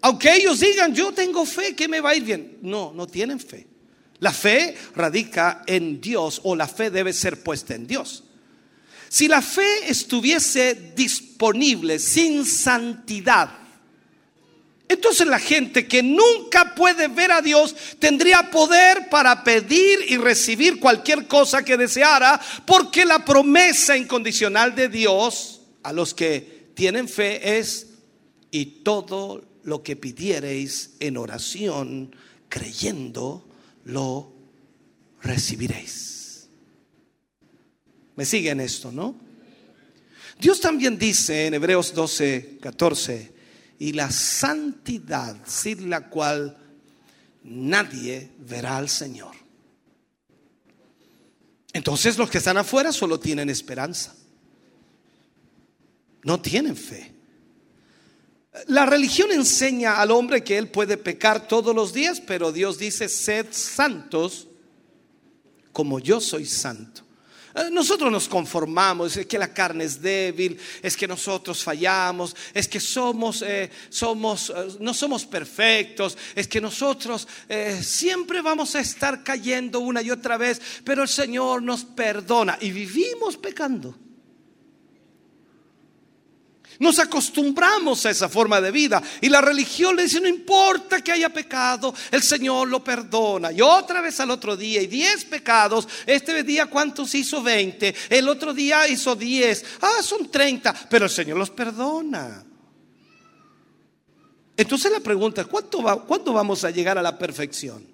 [0.02, 2.58] Aunque ellos digan, yo tengo fe que me va a ir bien.
[2.62, 3.68] No, no tienen fe.
[4.20, 8.24] La fe radica en Dios o la fe debe ser puesta en Dios.
[9.10, 13.61] Si la fe estuviese disponible sin santidad,
[14.92, 20.80] entonces la gente que nunca puede ver a Dios tendría poder para pedir y recibir
[20.80, 27.60] cualquier cosa que deseara, porque la promesa incondicional de Dios a los que tienen fe
[27.60, 27.88] es,
[28.52, 32.16] y todo lo que pidiereis en oración,
[32.50, 33.48] creyendo,
[33.86, 34.34] lo
[35.22, 36.48] recibiréis.
[38.16, 39.16] ¿Me siguen esto, no?
[40.40, 43.41] Dios también dice en Hebreos 12, 14,
[43.82, 46.56] y la santidad sin la cual
[47.42, 49.36] nadie verá al Señor.
[51.74, 54.16] Entonces los que están afuera solo tienen esperanza.
[56.22, 57.12] No tienen fe.
[58.68, 63.10] La religión enseña al hombre que él puede pecar todos los días, pero Dios dice,
[63.10, 64.48] sed santos
[65.72, 67.02] como yo soy santo.
[67.56, 72.68] Eh, Nosotros nos conformamos, es que la carne es débil, es que nosotros fallamos, es
[72.68, 77.28] que somos, eh, somos, eh, no somos perfectos, es que nosotros
[77.82, 82.72] siempre vamos a estar cayendo una y otra vez, pero el Señor nos perdona y
[82.72, 83.96] vivimos pecando.
[86.80, 89.02] Nos acostumbramos a esa forma de vida.
[89.20, 93.52] Y la religión le dice, no importa que haya pecado, el Señor lo perdona.
[93.52, 98.28] Y otra vez al otro día, y diez pecados, este día cuántos hizo 20, el
[98.30, 102.44] otro día hizo 10, ah, son 30, pero el Señor los perdona.
[104.58, 107.86] Entonces la pregunta, ¿cuánto va, ¿cuándo vamos a llegar a la perfección?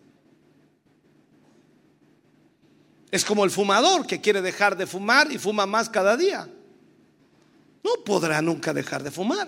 [3.10, 6.50] Es como el fumador que quiere dejar de fumar y fuma más cada día
[7.88, 9.48] no podrá nunca dejar de fumar.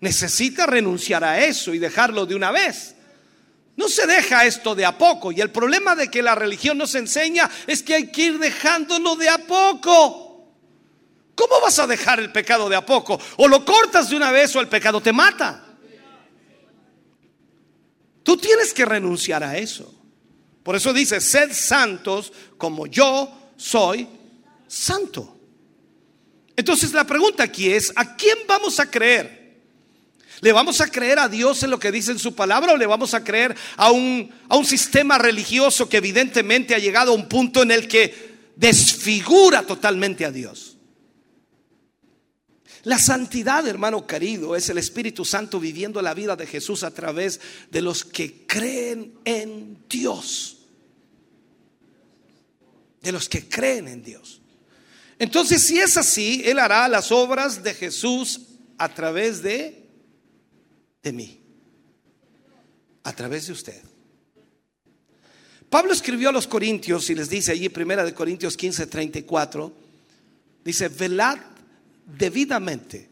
[0.00, 2.94] Necesita renunciar a eso y dejarlo de una vez.
[3.76, 5.32] No se deja esto de a poco.
[5.32, 9.16] Y el problema de que la religión nos enseña es que hay que ir dejándolo
[9.16, 10.52] de a poco.
[11.34, 13.18] ¿Cómo vas a dejar el pecado de a poco?
[13.38, 15.64] O lo cortas de una vez o el pecado te mata.
[18.22, 19.92] Tú tienes que renunciar a eso.
[20.62, 24.06] Por eso dice, sed santos como yo soy
[24.68, 25.41] santo.
[26.56, 29.42] Entonces la pregunta aquí es, ¿a quién vamos a creer?
[30.40, 32.86] ¿Le vamos a creer a Dios en lo que dice en su palabra o le
[32.86, 37.28] vamos a creer a un, a un sistema religioso que evidentemente ha llegado a un
[37.28, 40.76] punto en el que desfigura totalmente a Dios?
[42.84, 47.40] La santidad, hermano querido, es el Espíritu Santo viviendo la vida de Jesús a través
[47.70, 50.58] de los que creen en Dios.
[53.00, 54.41] De los que creen en Dios.
[55.22, 58.40] Entonces, si es así, Él hará las obras de Jesús
[58.76, 59.86] a través de,
[61.00, 61.40] de mí,
[63.04, 63.80] a través de usted.
[65.70, 69.72] Pablo escribió a los Corintios y les dice allí, primera de Corintios 15, 34,
[70.64, 71.38] dice, velad
[72.18, 73.08] debidamente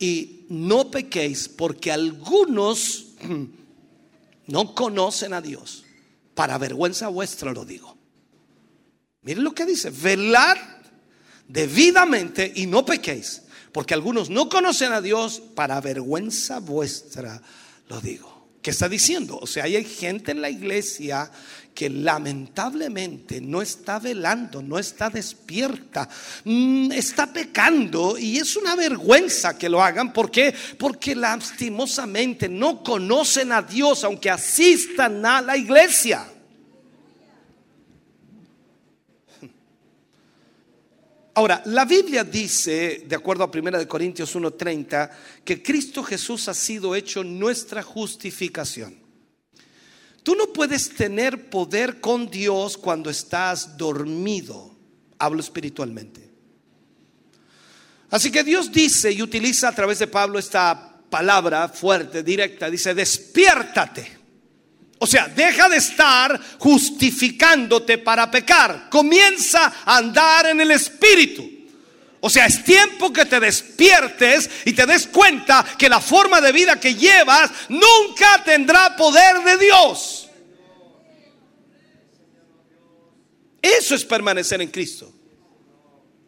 [0.00, 3.12] y no pequéis porque algunos
[4.48, 5.84] no conocen a Dios.
[6.34, 7.96] Para vergüenza vuestra lo digo.
[9.22, 10.73] Miren lo que dice, velad
[11.48, 13.42] debidamente y no pequéis,
[13.72, 17.42] porque algunos no conocen a Dios, para vergüenza vuestra
[17.88, 18.32] lo digo.
[18.62, 19.38] ¿Qué está diciendo?
[19.40, 21.30] O sea, hay gente en la iglesia
[21.74, 26.08] que lamentablemente no está velando, no está despierta,
[26.44, 30.12] mm, está pecando y es una vergüenza que lo hagan.
[30.12, 30.54] ¿Por qué?
[30.78, 36.24] Porque lastimosamente no conocen a Dios aunque asistan a la iglesia.
[41.36, 45.10] Ahora, la Biblia dice, de acuerdo a 1 Corintios 1:30,
[45.44, 48.96] que Cristo Jesús ha sido hecho nuestra justificación.
[50.22, 54.74] Tú no puedes tener poder con Dios cuando estás dormido.
[55.18, 56.30] Hablo espiritualmente.
[58.10, 62.70] Así que Dios dice y utiliza a través de Pablo esta palabra fuerte, directa.
[62.70, 64.13] Dice, despiértate.
[65.04, 68.88] O sea, deja de estar justificándote para pecar.
[68.88, 71.46] Comienza a andar en el Espíritu.
[72.20, 76.52] O sea, es tiempo que te despiertes y te des cuenta que la forma de
[76.52, 80.30] vida que llevas nunca tendrá poder de Dios.
[83.60, 85.12] Eso es permanecer en Cristo.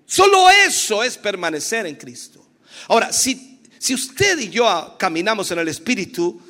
[0.04, 2.46] Solo eso es permanecer en Cristo.
[2.88, 6.42] Ahora, si, si usted y yo caminamos en el Espíritu,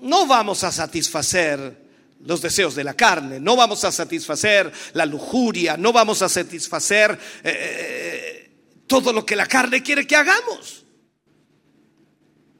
[0.00, 1.86] no vamos a satisfacer
[2.24, 7.18] los deseos de la carne, no vamos a satisfacer la lujuria, no vamos a satisfacer
[7.44, 8.50] eh,
[8.86, 10.84] todo lo que la carne quiere que hagamos.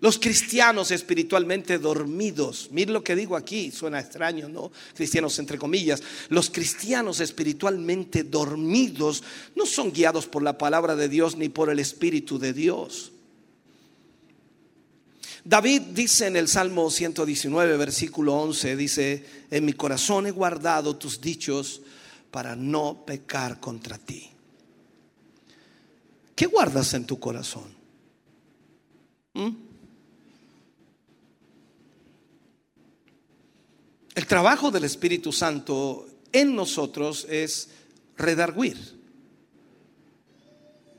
[0.00, 4.70] Los cristianos espiritualmente dormidos, miren lo que digo aquí, suena extraño, ¿no?
[4.94, 9.22] Cristianos entre comillas, los cristianos espiritualmente dormidos
[9.54, 13.12] no son guiados por la palabra de Dios ni por el Espíritu de Dios.
[15.48, 21.20] David dice en el Salmo 119, versículo 11, dice, en mi corazón he guardado tus
[21.20, 21.82] dichos
[22.32, 24.28] para no pecar contra ti.
[26.34, 27.62] ¿Qué guardas en tu corazón?
[29.34, 29.50] ¿Mm?
[34.16, 37.68] El trabajo del Espíritu Santo en nosotros es
[38.16, 38.98] redarguir.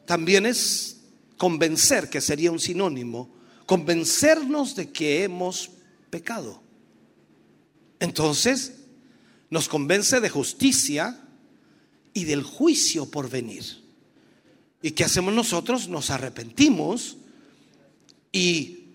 [0.06, 1.02] También es
[1.36, 3.36] convencer, que sería un sinónimo,
[3.68, 5.70] convencernos de que hemos
[6.10, 6.64] pecado.
[8.00, 8.74] Entonces,
[9.52, 11.22] nos convence de justicia
[12.14, 13.84] y del juicio por venir.
[14.82, 15.90] ¿Y qué hacemos nosotros?
[15.90, 17.18] Nos arrepentimos
[18.32, 18.86] y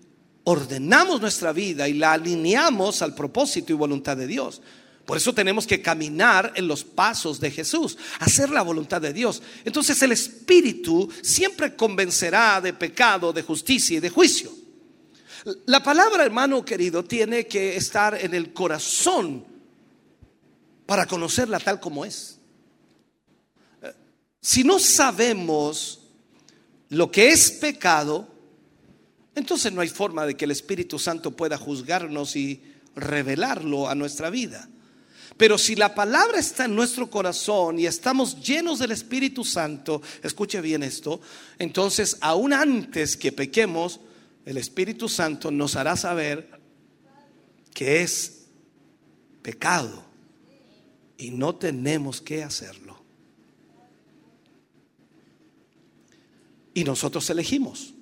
[0.43, 4.61] ordenamos nuestra vida y la alineamos al propósito y voluntad de Dios.
[5.05, 9.43] Por eso tenemos que caminar en los pasos de Jesús, hacer la voluntad de Dios.
[9.65, 14.62] Entonces el Espíritu siempre convencerá de pecado, de justicia y de juicio.
[15.65, 19.45] La palabra, hermano querido, tiene que estar en el corazón
[20.85, 22.39] para conocerla tal como es.
[24.41, 26.01] Si no sabemos
[26.89, 28.27] lo que es pecado,
[29.35, 32.61] entonces no hay forma de que el Espíritu Santo pueda juzgarnos y
[32.95, 34.69] revelarlo a nuestra vida.
[35.37, 40.61] Pero si la palabra está en nuestro corazón y estamos llenos del Espíritu Santo, escuche
[40.61, 41.21] bien esto,
[41.57, 43.99] entonces aún antes que pequemos,
[44.45, 46.59] el Espíritu Santo nos hará saber
[47.73, 48.45] que es
[49.41, 50.03] pecado
[51.17, 53.01] y no tenemos que hacerlo.
[56.73, 57.93] Y nosotros elegimos.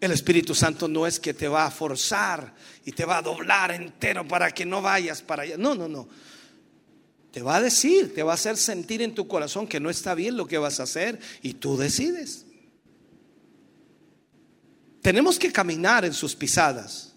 [0.00, 2.54] El Espíritu Santo no es que te va a forzar
[2.84, 5.56] y te va a doblar entero para que no vayas para allá.
[5.56, 6.08] No, no, no.
[7.30, 10.14] Te va a decir, te va a hacer sentir en tu corazón que no está
[10.14, 12.46] bien lo que vas a hacer y tú decides.
[15.02, 17.12] Tenemos que caminar en sus pisadas.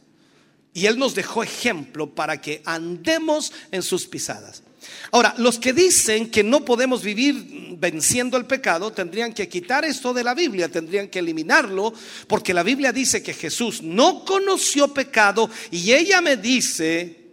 [0.73, 4.63] Y Él nos dejó ejemplo para que andemos en sus pisadas.
[5.11, 10.13] Ahora, los que dicen que no podemos vivir venciendo el pecado, tendrían que quitar esto
[10.13, 11.93] de la Biblia, tendrían que eliminarlo,
[12.27, 17.31] porque la Biblia dice que Jesús no conoció pecado y ella me dice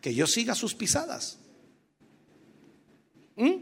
[0.00, 1.38] que yo siga sus pisadas.
[3.36, 3.54] ¿Mm?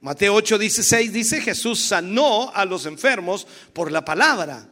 [0.00, 4.68] Mateo 8, 16 dice, Jesús sanó a los enfermos por la palabra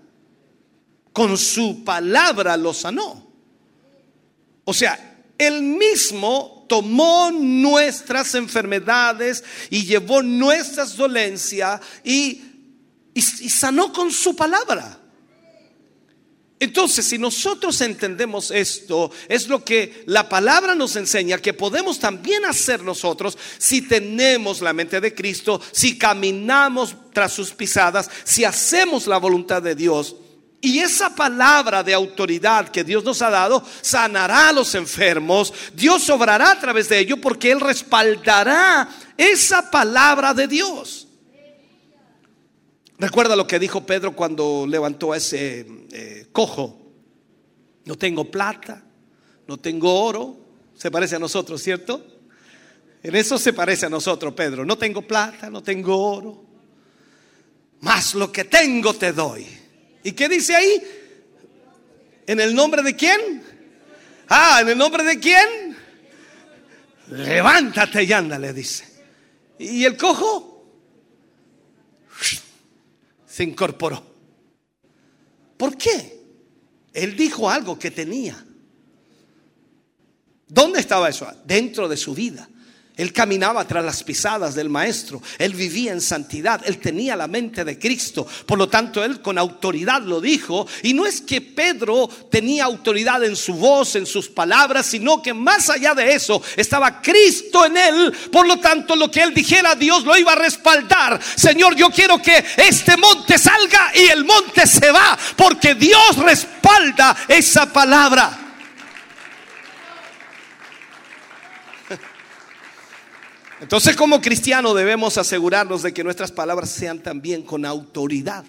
[1.16, 3.26] con su palabra lo sanó.
[4.66, 12.42] O sea, él mismo tomó nuestras enfermedades y llevó nuestras dolencias y,
[13.14, 15.00] y, y sanó con su palabra.
[16.60, 22.44] Entonces, si nosotros entendemos esto, es lo que la palabra nos enseña, que podemos también
[22.44, 29.06] hacer nosotros si tenemos la mente de Cristo, si caminamos tras sus pisadas, si hacemos
[29.06, 30.16] la voluntad de Dios.
[30.66, 35.54] Y esa palabra de autoridad que Dios nos ha dado sanará a los enfermos.
[35.72, 41.06] Dios obrará a través de ello porque Él respaldará esa palabra de Dios.
[42.98, 46.82] Recuerda lo que dijo Pedro cuando levantó a ese eh, cojo.
[47.84, 48.82] No tengo plata,
[49.46, 50.36] no tengo oro.
[50.74, 52.04] Se parece a nosotros, ¿cierto?
[53.04, 54.64] En eso se parece a nosotros, Pedro.
[54.64, 56.44] No tengo plata, no tengo oro.
[57.82, 59.55] Más lo que tengo te doy.
[60.06, 60.80] ¿Y qué dice ahí?
[62.28, 63.42] ¿En el nombre de quién?
[64.28, 65.76] Ah, ¿en el nombre de quién?
[67.08, 68.84] Levántate y anda, le dice.
[69.58, 70.52] ¿Y el cojo?
[73.26, 74.00] se incorporó.
[75.56, 76.20] ¿Por qué?
[76.92, 78.46] Él dijo algo que tenía.
[80.46, 81.28] ¿Dónde estaba eso?
[81.44, 82.48] Dentro de su vida.
[82.96, 87.62] Él caminaba tras las pisadas del maestro, él vivía en santidad, él tenía la mente
[87.62, 92.08] de Cristo, por lo tanto él con autoridad lo dijo, y no es que Pedro
[92.30, 97.02] tenía autoridad en su voz, en sus palabras, sino que más allá de eso estaba
[97.02, 101.20] Cristo en él, por lo tanto lo que él dijera Dios lo iba a respaldar.
[101.36, 107.14] Señor, yo quiero que este monte salga y el monte se va, porque Dios respalda
[107.28, 108.45] esa palabra.
[113.60, 118.44] Entonces como cristiano debemos asegurarnos de que nuestras palabras sean también con autoridad.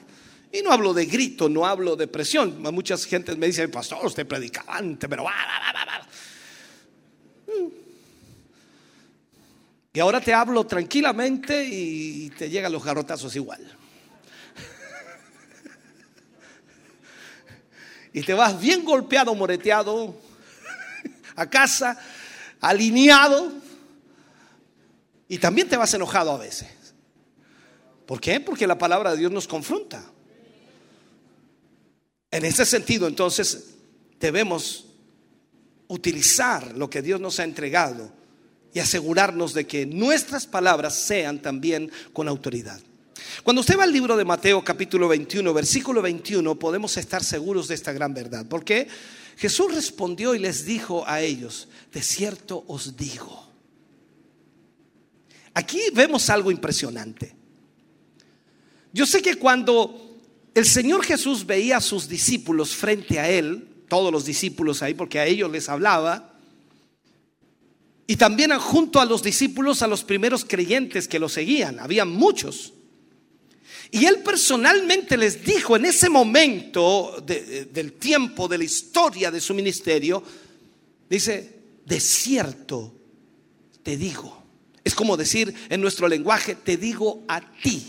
[0.51, 2.61] Y no hablo de grito, no hablo de presión.
[2.61, 5.23] Muchas gentes me dicen, pastor, usted predicaba antes, pero...
[7.47, 7.67] Mm.
[9.93, 13.61] Y ahora te hablo tranquilamente y te llegan los garrotazos igual.
[18.13, 20.19] Y te vas bien golpeado, moreteado,
[21.35, 21.99] a casa,
[22.61, 23.66] alineado
[25.27, 26.69] y también te vas enojado a veces.
[28.05, 28.39] ¿Por qué?
[28.39, 30.03] Porque la palabra de Dios nos confronta.
[32.31, 33.75] En ese sentido, entonces,
[34.19, 34.85] debemos
[35.87, 38.11] utilizar lo que Dios nos ha entregado
[38.73, 42.79] y asegurarnos de que nuestras palabras sean también con autoridad.
[43.43, 47.75] Cuando usted va al libro de Mateo capítulo 21, versículo 21, podemos estar seguros de
[47.75, 48.45] esta gran verdad.
[48.49, 48.87] Porque
[49.37, 53.46] Jesús respondió y les dijo a ellos, de cierto os digo
[55.57, 57.33] Aquí vemos algo impresionante.
[58.93, 60.19] Yo sé que cuando
[60.53, 65.17] el Señor Jesús veía a sus discípulos frente a Él, todos los discípulos ahí, porque
[65.17, 66.37] a ellos les hablaba,
[68.05, 72.73] y también junto a los discípulos, a los primeros creyentes que lo seguían, había muchos.
[73.89, 79.55] Y él personalmente les dijo en ese momento del tiempo, de la historia de su
[79.55, 80.21] ministerio,
[81.09, 82.93] dice, de cierto
[83.81, 84.36] te digo.
[84.87, 87.85] Es como decir en nuestro lenguaje, te digo a ti.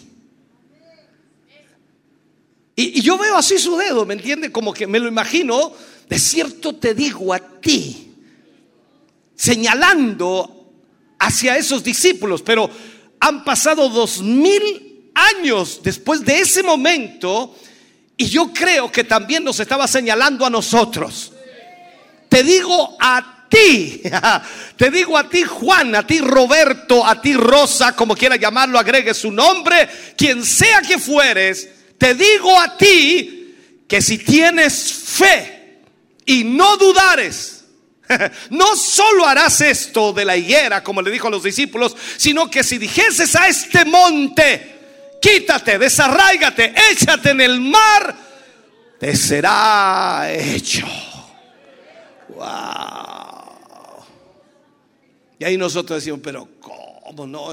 [2.74, 4.50] Y, y, yo veo así su dedo, ¿me entiende?
[4.50, 5.72] Como que me lo imagino,
[6.08, 8.14] de cierto te digo a ti,
[9.36, 10.72] señalando
[11.20, 12.68] hacia esos discípulos, pero
[13.20, 17.54] han pasado dos mil años después de ese momento
[18.16, 21.32] y yo creo que también nos estaba señalando a nosotros.
[22.28, 24.02] Te digo a ti.
[24.76, 29.14] Te digo a ti Juan, a ti Roberto, a ti Rosa, como quiera llamarlo, agregue
[29.14, 31.68] su nombre, quien sea que fueres,
[31.98, 33.56] te digo a ti
[33.88, 35.80] que si tienes fe
[36.24, 37.64] y no dudares,
[38.50, 42.62] no solo harás esto de la higuera, como le dijo a los discípulos, sino que
[42.62, 48.14] si dijeses a este monte, quítate, desarráigate, échate en el mar,
[49.00, 50.86] te será hecho.
[52.28, 53.27] Wow.
[55.38, 57.48] Y ahí nosotros decimos, pero ¿cómo no?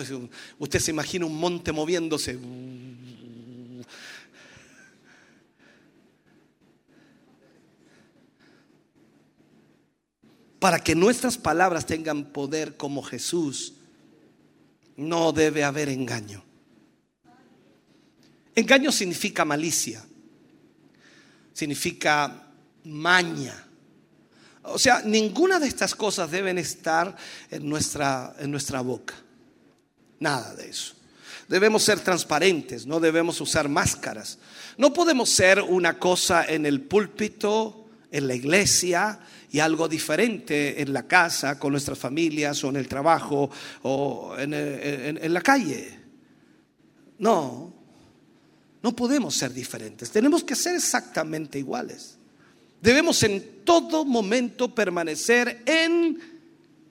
[0.60, 2.38] Usted se imagina un monte moviéndose.
[10.60, 13.76] Para que nuestras palabras tengan poder como Jesús,
[14.98, 16.44] no debe haber engaño.
[18.56, 20.04] Engaño significa malicia,
[21.54, 22.48] significa
[22.86, 23.65] maña,
[24.68, 27.16] o sea, ninguna de estas cosas deben estar
[27.52, 29.14] en nuestra, en nuestra boca.
[30.20, 30.94] Nada de eso.
[31.48, 34.40] Debemos ser transparentes, no debemos usar máscaras.
[34.78, 39.20] No podemos ser una cosa en el púlpito en la iglesia
[39.52, 43.50] y algo diferente en la casa, con nuestras familias o en el trabajo
[43.84, 46.00] o en, en- en la calle.
[47.20, 47.74] No,
[48.82, 50.10] no podemos ser diferentes.
[50.12, 52.15] Tenemos que ser exactamente iguales.
[52.86, 56.20] Debemos en todo momento permanecer en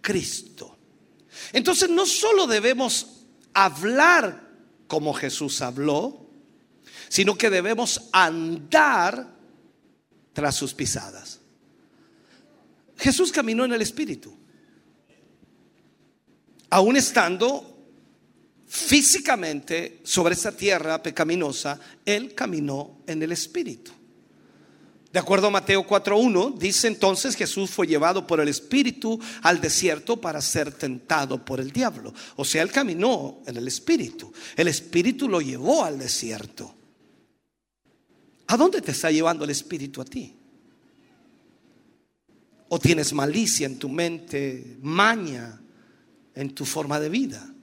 [0.01, 0.77] Cristo.
[1.53, 4.43] Entonces no solo debemos hablar
[4.89, 6.29] como Jesús habló,
[7.09, 9.37] sino que debemos andar
[10.33, 11.39] tras sus pisadas.
[12.99, 14.37] Jesús caminó en el Espíritu,
[16.71, 17.87] aún estando
[18.67, 23.93] físicamente sobre esta tierra pecaminosa, Él caminó en el Espíritu.
[25.15, 30.21] De acuerdo a Mateo 4.1, dice entonces Jesús fue llevado por el Espíritu al desierto
[30.21, 32.13] para ser tentado por el diablo.
[32.35, 34.33] O sea, Él caminó en el Espíritu.
[34.57, 36.75] El Espíritu lo llevó al desierto.
[38.49, 40.35] ¿A dónde te está llevando el Espíritu a ti?
[42.69, 45.61] ¿O tienes malicia en tu mente, maña
[46.35, 47.54] en tu forma de vida?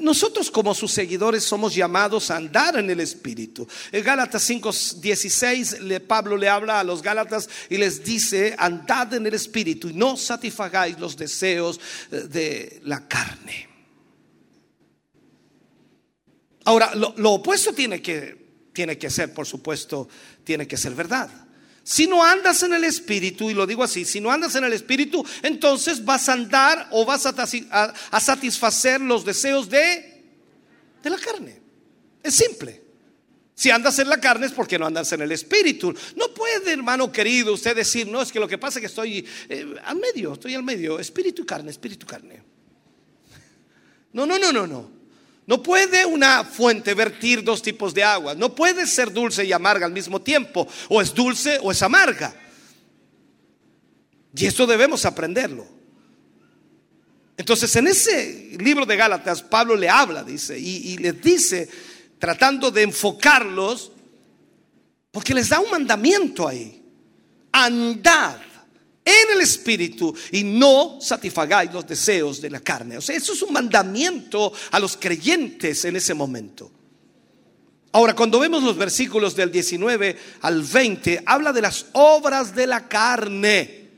[0.00, 3.68] Nosotros como sus seguidores somos llamados a andar en el Espíritu.
[3.92, 9.26] En Gálatas 5:16 le- Pablo le habla a los Gálatas y les dice, andad en
[9.26, 11.78] el Espíritu y no satisfagáis los deseos
[12.10, 13.68] eh, de la carne.
[16.64, 20.08] Ahora, lo, lo opuesto tiene que, tiene que ser, por supuesto,
[20.44, 21.30] tiene que ser verdad.
[21.84, 24.72] Si no andas en el Espíritu, y lo digo así, si no andas en el
[24.72, 30.24] Espíritu, entonces vas a andar o vas a, satisfacer los deseos de,
[31.02, 31.60] de la carne.
[32.22, 32.82] Es simple.
[33.54, 35.94] Si andas en la carne es porque no andas en el Espíritu.
[36.16, 39.26] No puede, hermano querido, usted decir, no, es que lo que pasa es que estoy
[39.50, 42.42] eh, al medio, estoy al medio, espíritu y carne, espíritu y carne.
[44.14, 45.03] No, no, no, no, no.
[45.46, 48.34] No puede una fuente vertir dos tipos de agua.
[48.34, 50.66] No puede ser dulce y amarga al mismo tiempo.
[50.88, 52.34] O es dulce o es amarga.
[54.34, 55.66] Y esto debemos aprenderlo.
[57.36, 61.68] Entonces en ese libro de Gálatas Pablo le habla, dice, y, y les dice,
[62.18, 63.92] tratando de enfocarlos,
[65.10, 66.80] porque les da un mandamiento ahí.
[67.52, 68.43] Andad
[69.04, 72.96] en el espíritu y no satisfagáis los deseos de la carne.
[72.96, 76.70] O sea, eso es un mandamiento a los creyentes en ese momento.
[77.92, 82.88] Ahora, cuando vemos los versículos del 19 al 20, habla de las obras de la
[82.88, 83.88] carne.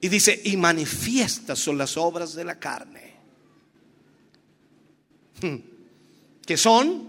[0.00, 3.14] Y dice, y manifiestas son las obras de la carne.
[5.40, 5.56] Hmm.
[6.46, 7.08] Que son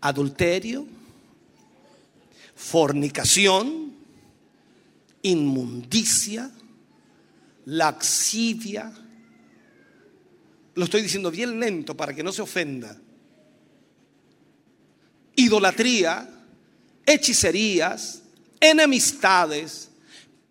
[0.00, 0.86] adulterio,
[2.54, 3.85] fornicación,
[5.26, 6.50] inmundicia,
[7.64, 8.92] laxidia.
[10.74, 12.96] Lo estoy diciendo bien lento para que no se ofenda.
[15.34, 16.28] Idolatría,
[17.04, 18.22] hechicerías,
[18.60, 19.90] enemistades,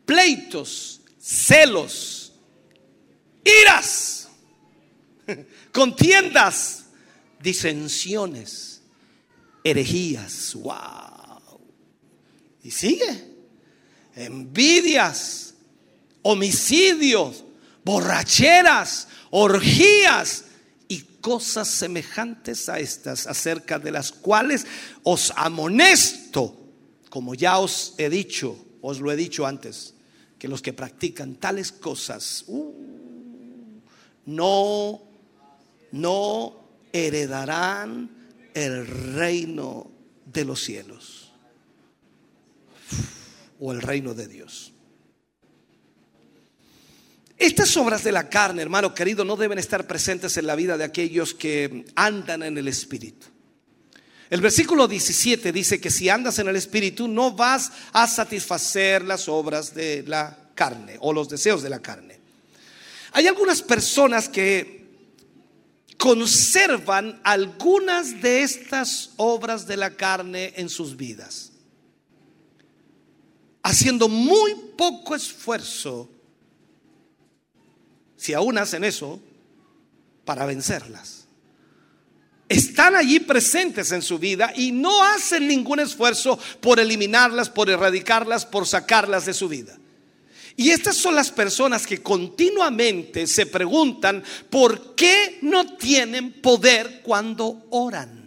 [0.06, 2.34] pleitos, celos,
[3.44, 4.28] iras,
[5.72, 6.86] contiendas,
[7.42, 8.82] disensiones,
[9.64, 10.54] herejías.
[10.56, 11.62] Wow.
[12.62, 13.35] Y sigue
[14.16, 15.54] envidias,
[16.22, 17.44] homicidios,
[17.84, 20.46] borracheras, orgías
[20.88, 24.66] y cosas semejantes a estas, acerca de las cuales
[25.04, 26.56] os amonesto,
[27.10, 29.94] como ya os he dicho, os lo he dicho antes,
[30.40, 32.74] que los que practican tales cosas uh,
[34.26, 35.02] no,
[35.92, 36.56] no
[36.92, 38.10] heredarán
[38.54, 39.92] el reino
[40.26, 41.25] de los cielos
[43.66, 44.72] o el reino de Dios.
[47.38, 50.84] Estas obras de la carne, hermano querido, no deben estar presentes en la vida de
[50.84, 53.26] aquellos que andan en el Espíritu.
[54.30, 59.28] El versículo 17 dice que si andas en el Espíritu no vas a satisfacer las
[59.28, 62.20] obras de la carne o los deseos de la carne.
[63.14, 64.86] Hay algunas personas que
[65.98, 71.52] conservan algunas de estas obras de la carne en sus vidas
[73.66, 76.08] haciendo muy poco esfuerzo,
[78.16, 79.20] si aún hacen eso,
[80.24, 81.26] para vencerlas.
[82.48, 88.46] Están allí presentes en su vida y no hacen ningún esfuerzo por eliminarlas, por erradicarlas,
[88.46, 89.76] por sacarlas de su vida.
[90.56, 97.66] Y estas son las personas que continuamente se preguntan por qué no tienen poder cuando
[97.72, 98.25] oran.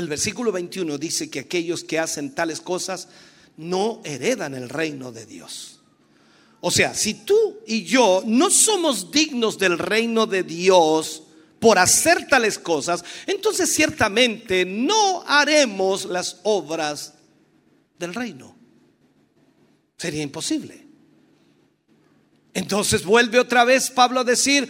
[0.00, 3.08] El versículo 21 dice que aquellos que hacen tales cosas
[3.58, 5.80] no heredan el reino de Dios.
[6.62, 11.24] O sea, si tú y yo no somos dignos del reino de Dios
[11.58, 17.12] por hacer tales cosas, entonces ciertamente no haremos las obras
[17.98, 18.56] del reino.
[19.98, 20.86] Sería imposible.
[22.54, 24.66] Entonces vuelve otra vez Pablo a decir,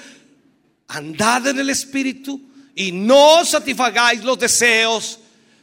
[0.88, 5.19] andad en el Espíritu y no satisfagáis los deseos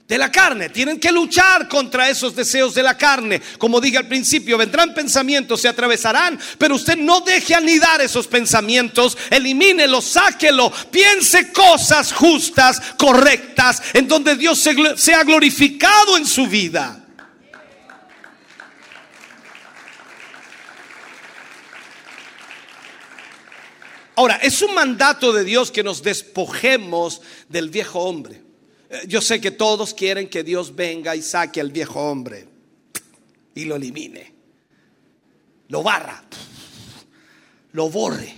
[0.08, 0.70] de la carne.
[0.70, 3.42] Tienen que luchar contra esos deseos de la carne.
[3.58, 9.18] Como dije al principio, vendrán pensamientos, se atravesarán, pero usted no deje anidar esos pensamientos,
[9.30, 14.64] elimínelos, sáquelo, piense cosas justas, correctas, en donde Dios
[14.96, 17.04] sea glorificado en su vida.
[24.16, 28.47] Ahora, es un mandato de Dios que nos despojemos del viejo hombre.
[28.90, 32.48] Eh, Yo sé que todos quieren que Dios venga y saque al viejo hombre
[33.56, 34.34] y lo elimine,
[35.70, 36.24] lo barra,
[37.74, 38.34] lo borre.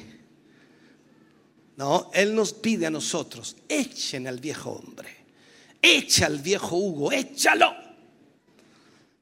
[1.77, 5.15] No, Él nos pide a nosotros, echen al viejo hombre,
[5.81, 7.73] echa al viejo Hugo, échalo,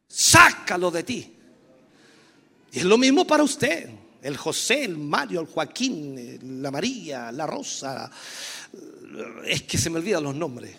[0.08, 1.34] sácalo de ti.
[2.72, 3.90] Y es lo mismo para usted.
[4.22, 8.12] El José, el Mario, el Joaquín, la María, la Rosa.
[9.46, 10.76] Es que se me olvidan los nombres.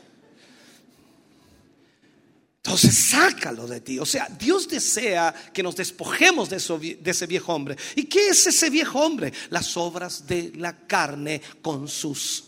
[2.62, 3.98] Entonces sácalo de ti.
[3.98, 6.56] O sea, Dios desea que nos despojemos de,
[7.04, 7.76] ese viejo hombre.
[7.96, 9.32] ¿Y qué es ese viejo hombre?
[9.50, 12.44] Las obras de la carne con sus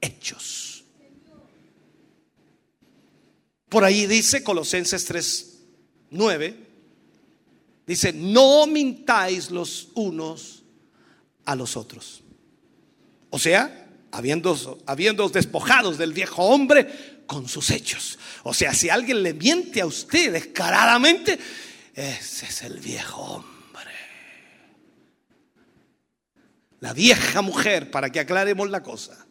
[0.00, 0.84] hechos.
[3.68, 5.58] Por ahí dice Colosenses 3,
[6.10, 6.64] 9.
[7.86, 10.62] Dice, no mintáis los unos
[11.44, 12.22] a los otros.
[13.30, 18.18] O sea, habiendo, habiendo despojados del viejo hombre con sus hechos.
[18.42, 21.38] O sea, si alguien le miente a usted descaradamente,
[21.94, 23.54] ese es el viejo hombre.
[26.80, 29.24] La vieja mujer, para que aclaremos la cosa.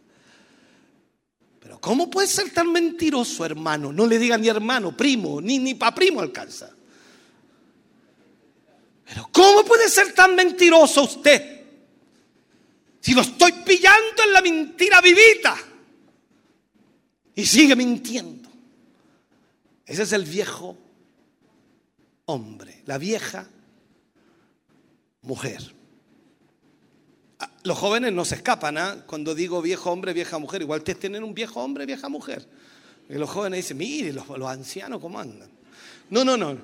[1.59, 3.93] Pero ¿cómo puede ser tan mentiroso, hermano?
[3.93, 6.73] No le diga ni hermano, primo, ni, ni pa' primo alcanza.
[9.05, 11.61] Pero ¿cómo puede ser tan mentiroso usted?
[12.99, 15.57] Si lo estoy pillando en la mentira vivita.
[17.35, 18.49] Y sigue mintiendo.
[19.85, 20.77] Ese es el viejo
[22.25, 23.47] hombre, la vieja
[25.23, 25.73] mujer.
[27.39, 29.03] Ah, Los jóvenes no se escapan, ¿ah?
[29.05, 32.47] Cuando digo viejo hombre, vieja mujer, igual ustedes tienen un viejo hombre, vieja mujer.
[33.09, 35.49] Y los jóvenes dicen, mire, los, ancianos cómo andan.
[36.09, 36.57] No, no, no.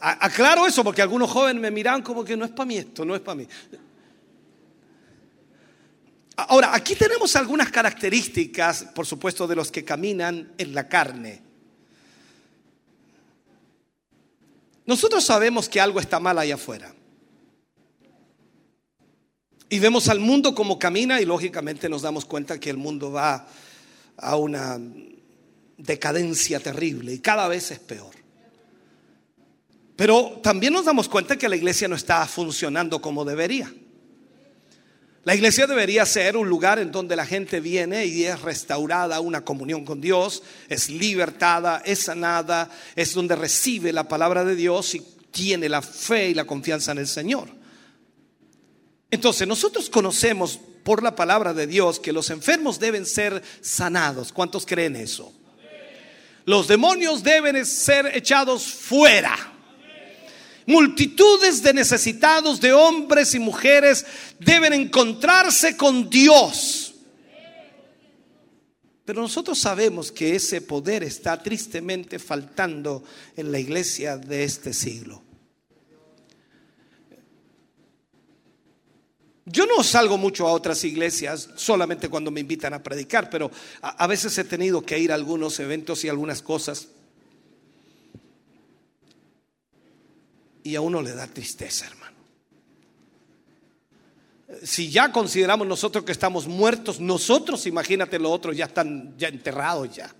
[0.00, 3.14] Aclaro eso porque algunos jóvenes me miran como que no es para mí esto, no
[3.14, 3.48] es para mí.
[6.36, 11.42] Ahora, aquí tenemos algunas características, por supuesto, de los que caminan en la carne.
[14.86, 16.94] Nosotros sabemos que algo está mal allá afuera.
[19.68, 23.46] Y vemos al mundo como camina y lógicamente nos damos cuenta que el mundo va
[24.16, 24.78] a una
[25.76, 28.12] decadencia terrible y cada vez es peor.
[29.96, 33.72] Pero también nos damos cuenta que la iglesia no está funcionando como debería.
[35.24, 39.42] La iglesia debería ser un lugar en donde la gente viene y es restaurada una
[39.42, 45.02] comunión con Dios, es libertada, es sanada, es donde recibe la palabra de Dios y
[45.30, 47.48] tiene la fe y la confianza en el Señor.
[49.10, 54.30] Entonces, nosotros conocemos por la palabra de Dios que los enfermos deben ser sanados.
[54.30, 55.32] ¿Cuántos creen eso?
[56.44, 59.53] Los demonios deben ser echados fuera.
[60.66, 64.06] Multitudes de necesitados, de hombres y mujeres,
[64.38, 66.94] deben encontrarse con Dios.
[69.04, 73.04] Pero nosotros sabemos que ese poder está tristemente faltando
[73.36, 75.22] en la iglesia de este siglo.
[79.46, 83.50] Yo no salgo mucho a otras iglesias solamente cuando me invitan a predicar, pero
[83.82, 86.88] a, veces he tenido que ir a algunos eventos y algunas cosas.
[90.64, 92.16] Y a uno le da tristeza, hermano.
[94.62, 99.94] Si ya consideramos nosotros que estamos muertos, nosotros, imagínate, los otros ya están ya enterrados
[99.94, 100.12] ya.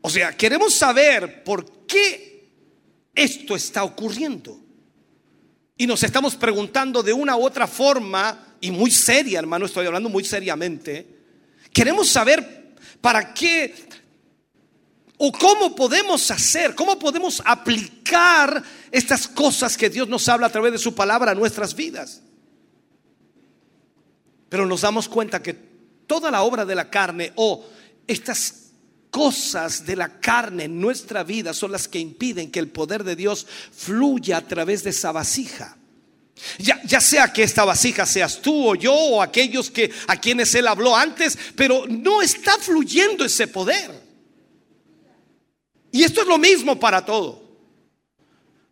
[0.00, 2.50] O sea, queremos saber por qué
[3.14, 4.60] esto está ocurriendo.
[5.76, 10.08] Y nos estamos preguntando de una u otra forma, y muy seria, hermano, estoy hablando
[10.08, 11.06] muy seriamente.
[11.72, 13.72] Queremos saber para qué
[15.16, 20.72] o cómo podemos hacer, cómo podemos aplicar estas cosas que Dios nos habla a través
[20.72, 22.20] de su palabra a nuestras vidas.
[24.48, 25.54] Pero nos damos cuenta que
[26.06, 27.64] toda la obra de la carne o
[28.06, 28.64] estas
[29.10, 33.16] cosas de la carne en nuestra vida son las que impiden que el poder de
[33.16, 35.76] Dios fluya a través de esa vasija.
[36.58, 40.66] Ya, sea que esta vasija seas tú o yo o aquellos que a quienes él
[40.66, 44.03] habló antes, pero no está fluyendo ese poder.
[45.94, 47.40] Y esto es lo mismo para todo.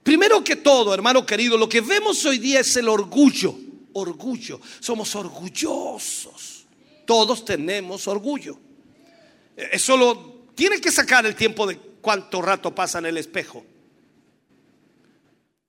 [0.02, 3.54] Primero que todo, hermano querido, lo que vemos hoy día es el orgullo.
[3.92, 4.60] Orgullo.
[4.80, 6.64] Somos orgullosos.
[7.06, 8.58] Todos tenemos orgullo.
[9.56, 13.64] Eso lo tiene que sacar el tiempo de cuánto rato pasa en el espejo.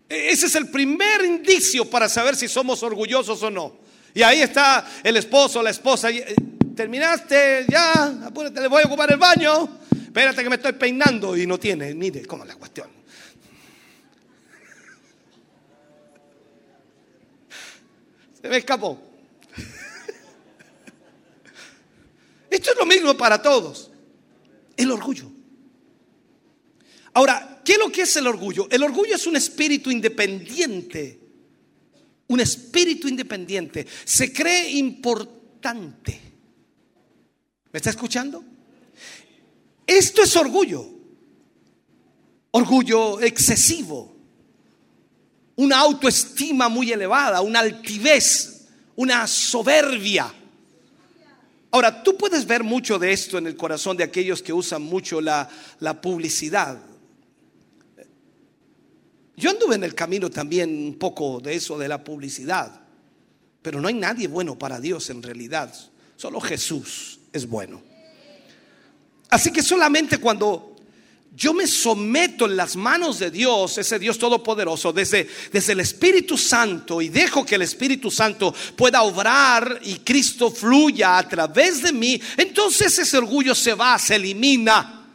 [0.09, 3.77] E, Ese es el primer indicio para saber si somos orgullosos o no.
[4.15, 6.09] Y ahí está el esposo, la esposa.
[6.09, 6.33] eh,
[6.75, 9.82] Terminaste, ya, apúrate, le voy a ocupar el baño.
[10.13, 11.95] Espérate que me estoy peinando y no tiene.
[11.95, 12.87] Mire cómo es la cuestión.
[18.39, 19.01] Se me escapó.
[22.47, 23.89] Esto es lo mismo para todos.
[24.77, 25.31] El orgullo.
[27.15, 28.67] Ahora, ¿qué es lo que es el orgullo?
[28.69, 31.19] El orgullo es un espíritu independiente.
[32.27, 33.87] Un espíritu independiente.
[34.05, 36.21] Se cree importante.
[37.71, 38.52] ¿Me está escuchando?
[39.85, 40.85] Esto es orgullo.
[42.51, 44.15] Orgullo excesivo.
[45.55, 50.33] Una autoestima muy elevada, una altivez, una soberbia.
[51.71, 55.19] Ahora, tú puedes ver mucho de esto en el corazón de aquellos que usan mucho
[55.21, 56.79] la, la publicidad.
[59.35, 62.81] Yo anduve en el camino también un poco de eso de la publicidad,
[63.61, 65.73] pero no hay nadie bueno para Dios en realidad,
[66.15, 67.92] solo Jesús es bueno.
[69.33, 70.75] Así que solamente cuando
[71.35, 76.37] yo me someto en las manos de Dios, ese Dios todopoderoso, desde, desde el Espíritu
[76.37, 81.91] Santo y dejo que el Espíritu Santo pueda obrar y Cristo fluya a través de
[81.91, 85.09] mí, entonces ese orgullo se va, se elimina.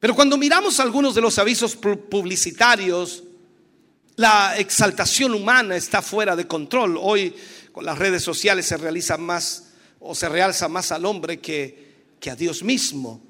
[0.00, 3.22] Pero cuando miramos algunos de los avisos pu- publicitarios,
[4.16, 6.98] la exaltación humana está fuera de control.
[7.00, 7.32] Hoy
[7.70, 9.69] con las redes sociales se realiza más
[10.00, 13.20] o se realza más al hombre que, que a Dios mismo.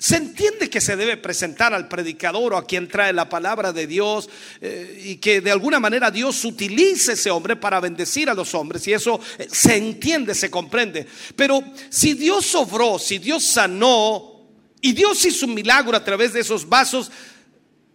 [0.00, 3.88] Se entiende que se debe presentar al predicador o a quien trae la palabra de
[3.88, 4.30] Dios
[4.60, 8.86] eh, y que de alguna manera Dios utilice ese hombre para bendecir a los hombres
[8.86, 11.04] y eso eh, se entiende, se comprende.
[11.34, 14.46] Pero si Dios obró, si Dios sanó
[14.80, 17.10] y Dios hizo un milagro a través de esos vasos,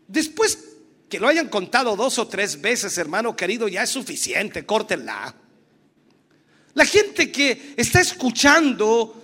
[0.06, 0.60] después
[1.08, 5.36] que lo hayan contado dos o tres veces, hermano querido, ya es suficiente, córtenla.
[6.74, 9.24] La gente que está escuchando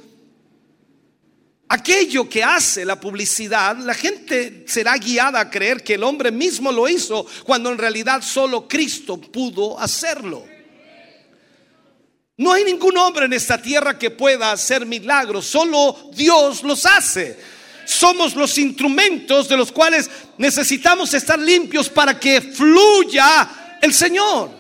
[1.70, 6.72] aquello que hace la publicidad, la gente será guiada a creer que el hombre mismo
[6.72, 10.46] lo hizo, cuando en realidad solo Cristo pudo hacerlo.
[12.38, 17.38] No hay ningún hombre en esta tierra que pueda hacer milagros, solo Dios los hace.
[17.86, 24.59] Somos los instrumentos de los cuales necesitamos estar limpios para que fluya el Señor.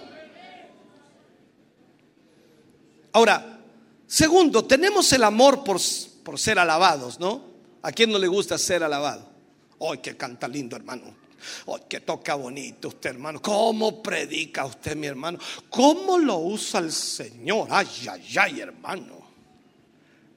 [3.11, 3.61] Ahora,
[4.07, 5.79] segundo, tenemos el amor por,
[6.23, 7.43] por ser alabados, ¿no?
[7.81, 9.27] ¿A quién no le gusta ser alabado?
[9.79, 11.15] ¡Ay, que canta lindo, hermano!
[11.67, 13.41] ¡Ay, que toca bonito usted, hermano!
[13.41, 15.39] ¿Cómo predica usted, mi hermano?
[15.69, 17.67] ¿Cómo lo usa el Señor?
[17.71, 19.19] ¡Ay, ay, ay, hermano!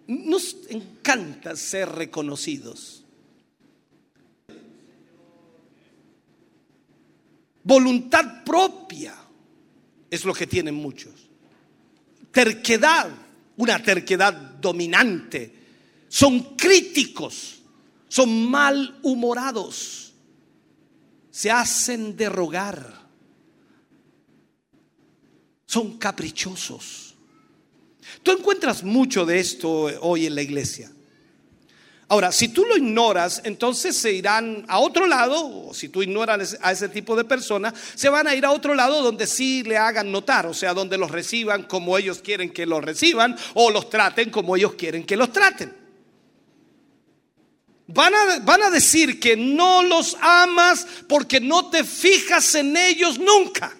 [0.06, 3.02] Nos encanta ser reconocidos.
[7.64, 9.14] Voluntad propia
[10.10, 11.11] es lo que tienen muchos
[12.32, 13.10] terquedad,
[13.56, 15.60] una terquedad dominante.
[16.08, 17.60] Son críticos,
[18.08, 20.12] son malhumorados,
[21.30, 23.08] se hacen de rogar,
[25.66, 27.14] son caprichosos.
[28.22, 29.70] Tú encuentras mucho de esto
[30.00, 30.90] hoy en la iglesia.
[32.12, 36.58] Ahora, si tú lo ignoras, entonces se irán a otro lado, o si tú ignoras
[36.60, 39.78] a ese tipo de personas, se van a ir a otro lado donde sí le
[39.78, 43.88] hagan notar, o sea, donde los reciban como ellos quieren que los reciban, o los
[43.88, 45.74] traten como ellos quieren que los traten.
[47.86, 53.18] Van a, van a decir que no los amas porque no te fijas en ellos
[53.18, 53.74] nunca.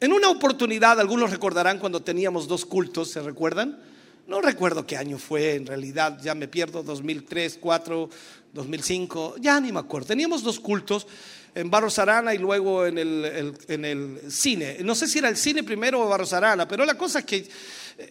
[0.00, 3.91] En una oportunidad, algunos recordarán cuando teníamos dos cultos, ¿se recuerdan?
[4.26, 8.10] No recuerdo qué año fue, en realidad ya me pierdo, 2003, 4,
[8.52, 10.08] 2005, ya ni me acuerdo.
[10.08, 11.06] Teníamos dos cultos
[11.54, 14.78] en Barros Arana y luego en el, cine.
[14.82, 17.48] No sé si era el cine primero o Barros Arana, pero la cosa es que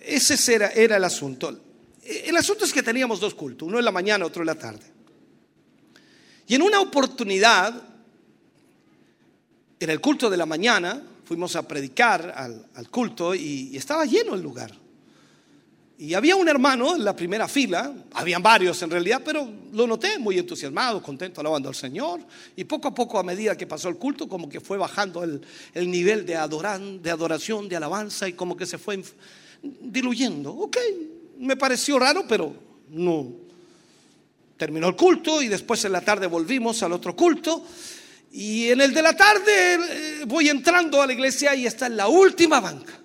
[0.01, 1.59] ese era, el asunto.
[2.03, 4.85] El asunto es que teníamos dos cultos, uno en la mañana, otro en la tarde.
[6.45, 7.81] Y en una oportunidad,
[9.80, 14.41] en el culto de la mañana, fuimos a predicar al, culto y estaba lleno el
[14.41, 14.80] lugar.
[16.01, 20.17] Y había un hermano en la primera fila, habían varios en realidad, pero lo noté
[20.17, 22.21] muy entusiasmado, contento, alabando al Señor.
[22.55, 25.39] Y poco a poco, a medida que pasó el culto, como que fue bajando el,
[25.75, 26.33] el nivel de,
[27.03, 28.99] de adoración, de alabanza, y como que se fue
[29.61, 30.51] diluyendo.
[30.51, 30.77] Ok,
[31.38, 32.51] me pareció raro, pero
[32.89, 33.27] no.
[34.57, 37.63] Terminó el culto y después en la tarde volvimos al otro culto.
[38.31, 41.95] Y en el de la tarde eh, voy entrando a la iglesia y está en
[41.95, 43.00] la última banca.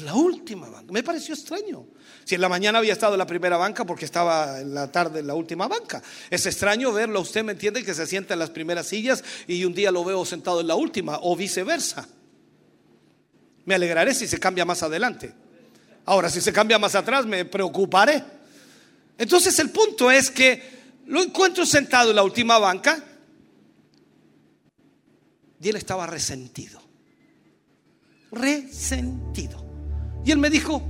[0.00, 0.92] La última banca.
[0.92, 1.86] Me pareció extraño.
[2.24, 5.20] Si en la mañana había estado en la primera banca porque estaba en la tarde
[5.20, 6.02] en la última banca.
[6.28, 9.74] Es extraño verlo, usted me entiende, que se sienta en las primeras sillas y un
[9.74, 12.08] día lo veo sentado en la última o viceversa.
[13.64, 15.32] Me alegraré si se cambia más adelante.
[16.06, 18.22] Ahora, si se cambia más atrás, me preocuparé.
[19.18, 23.04] Entonces el punto es que lo encuentro sentado en la última banca
[25.60, 26.80] y él estaba resentido.
[28.32, 29.69] Resentido.
[30.24, 30.82] Y él me dijo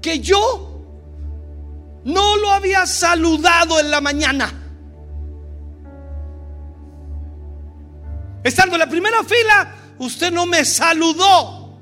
[0.00, 0.68] que yo
[2.04, 4.52] no lo había saludado en la mañana.
[8.42, 11.78] Estando en la primera fila, usted no me saludó.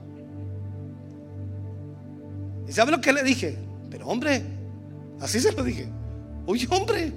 [2.69, 3.57] ¿Y sabe lo que le dije?
[3.91, 4.43] Pero hombre,
[5.21, 5.89] así se lo dije.
[6.47, 7.13] Oye, hombre,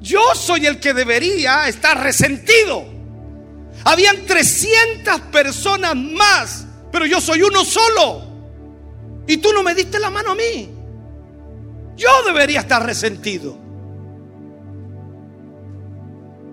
[0.00, 2.84] yo soy el que debería estar resentido.
[3.84, 8.22] Habían 300 personas más, pero yo soy uno solo.
[9.26, 10.70] Y tú no me diste la mano a mí.
[11.96, 13.56] Yo debería estar resentido.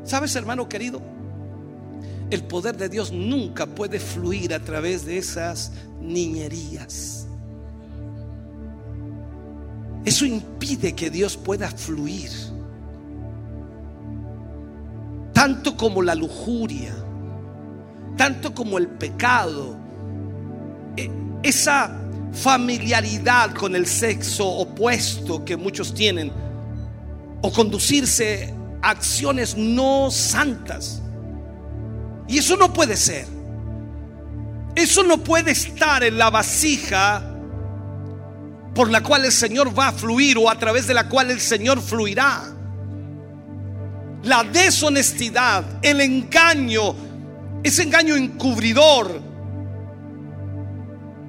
[0.03, 1.01] ¿Sabes, hermano querido?
[2.29, 7.27] El poder de Dios nunca puede fluir a través de esas niñerías.
[10.03, 12.29] Eso impide que Dios pueda fluir.
[15.33, 16.93] Tanto como la lujuria,
[18.17, 19.84] tanto como el pecado,
[21.43, 21.91] esa
[22.33, 26.31] familiaridad con el sexo opuesto que muchos tienen,
[27.41, 31.01] o conducirse a acciones no santas.
[32.27, 33.27] Y eso no puede ser.
[34.75, 37.23] Eso no puede estar en la vasija
[38.73, 41.39] por la cual el Señor va a fluir o a través de la cual el
[41.39, 42.43] Señor fluirá.
[44.23, 46.93] La deshonestidad, el engaño,
[47.63, 49.21] ese engaño encubridor,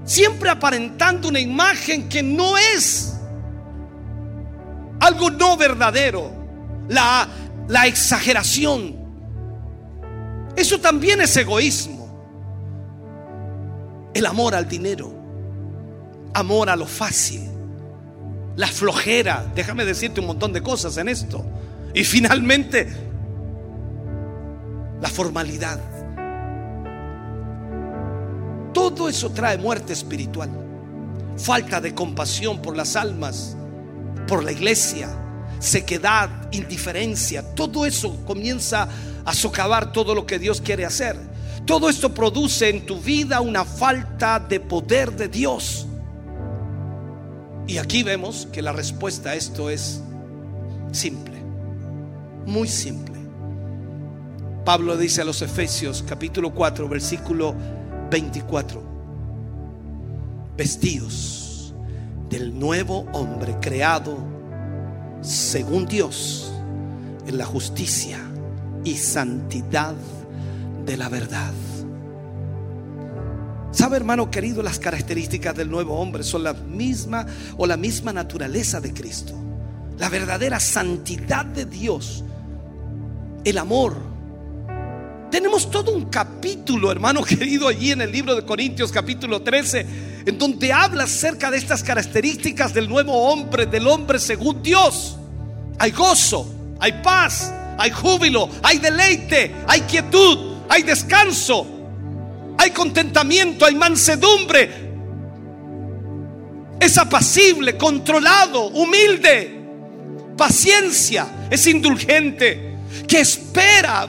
[0.06, 3.12] siempre aparentando una imagen que no es
[5.00, 6.32] algo no verdadero,
[6.88, 7.28] la,
[7.68, 8.96] la exageración.
[10.56, 12.06] Eso también es egoísmo.
[14.14, 15.12] El amor al dinero,
[16.32, 17.50] amor a lo fácil,
[18.56, 19.44] la flojera.
[19.54, 21.44] Déjame decirte un montón de cosas en esto.
[21.92, 22.88] Y finalmente,
[25.00, 25.95] la formalidad.
[28.76, 30.50] Todo eso trae muerte espiritual,
[31.38, 33.56] falta de compasión por las almas,
[34.28, 35.08] por la iglesia,
[35.58, 37.54] sequedad, indiferencia.
[37.54, 38.86] Todo eso comienza
[39.24, 41.16] a socavar todo lo que Dios quiere hacer.
[41.64, 45.86] Todo esto produce en tu vida una falta de poder de Dios.
[47.66, 50.02] Y aquí vemos que la respuesta a esto es
[50.92, 51.42] simple,
[52.44, 53.16] muy simple.
[54.66, 57.54] Pablo dice a los Efesios capítulo 4 versículo
[58.10, 58.82] 24,
[60.56, 61.74] vestidos
[62.28, 64.16] del nuevo hombre creado
[65.20, 66.52] según Dios
[67.26, 68.18] en la justicia
[68.84, 69.94] y santidad
[70.84, 71.52] de la verdad.
[73.72, 77.26] ¿Sabe, hermano querido, las características del nuevo hombre son la misma
[77.58, 79.34] o la misma naturaleza de Cristo?
[79.98, 82.24] La verdadera santidad de Dios,
[83.44, 84.15] el amor.
[85.30, 89.86] Tenemos todo un capítulo, hermano querido, allí en el libro de Corintios capítulo 13,
[90.26, 95.16] en donde habla acerca de estas características del nuevo hombre, del hombre según Dios.
[95.78, 96.48] Hay gozo,
[96.78, 101.66] hay paz, hay júbilo, hay deleite, hay quietud, hay descanso,
[102.58, 104.86] hay contentamiento, hay mansedumbre.
[106.78, 109.60] Es apacible, controlado, humilde,
[110.36, 112.76] paciencia, es indulgente,
[113.08, 114.08] que espera,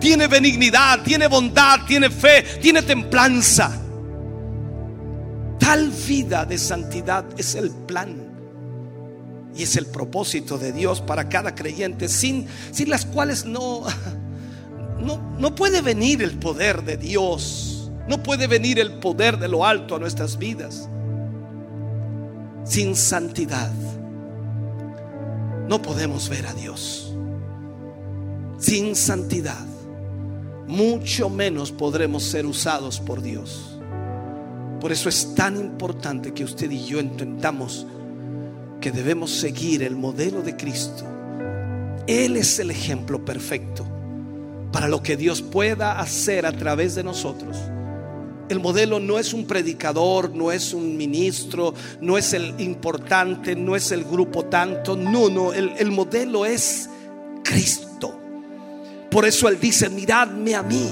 [0.00, 3.78] tiene benignidad, tiene bondad, tiene fe, tiene templanza.
[5.58, 8.16] Tal vida de santidad es el plan
[9.54, 13.82] y es el propósito de Dios para cada creyente, sin, sin las cuales no,
[15.00, 19.66] no, no puede venir el poder de Dios, no puede venir el poder de lo
[19.66, 20.88] alto a nuestras vidas.
[22.64, 23.72] Sin santidad
[25.68, 27.14] no podemos ver a Dios.
[28.58, 29.64] Sin santidad,
[30.70, 33.76] mucho menos podremos ser usados por Dios.
[34.80, 37.86] Por eso es tan importante que usted y yo entendamos
[38.80, 41.04] que debemos seguir el modelo de Cristo.
[42.06, 43.84] Él es el ejemplo perfecto
[44.72, 47.56] para lo que Dios pueda hacer a través de nosotros.
[48.48, 53.76] El modelo no es un predicador, no es un ministro, no es el importante, no
[53.76, 54.96] es el grupo tanto.
[54.96, 56.88] No, no, el, el modelo es
[57.44, 57.89] Cristo.
[59.10, 60.90] Por eso Él dice, miradme a mí,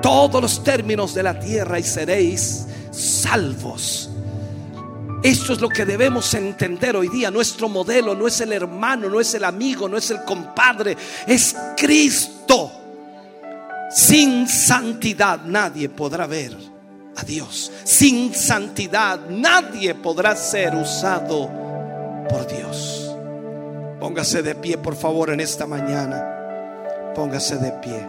[0.00, 4.10] todos los términos de la tierra y seréis salvos.
[5.22, 7.30] Esto es lo que debemos entender hoy día.
[7.30, 11.56] Nuestro modelo no es el hermano, no es el amigo, no es el compadre, es
[11.76, 12.70] Cristo.
[13.90, 16.56] Sin santidad nadie podrá ver
[17.16, 17.72] a Dios.
[17.82, 21.50] Sin santidad nadie podrá ser usado
[22.28, 23.10] por Dios.
[23.98, 26.37] Póngase de pie, por favor, en esta mañana.
[27.18, 28.08] Póngase de pie.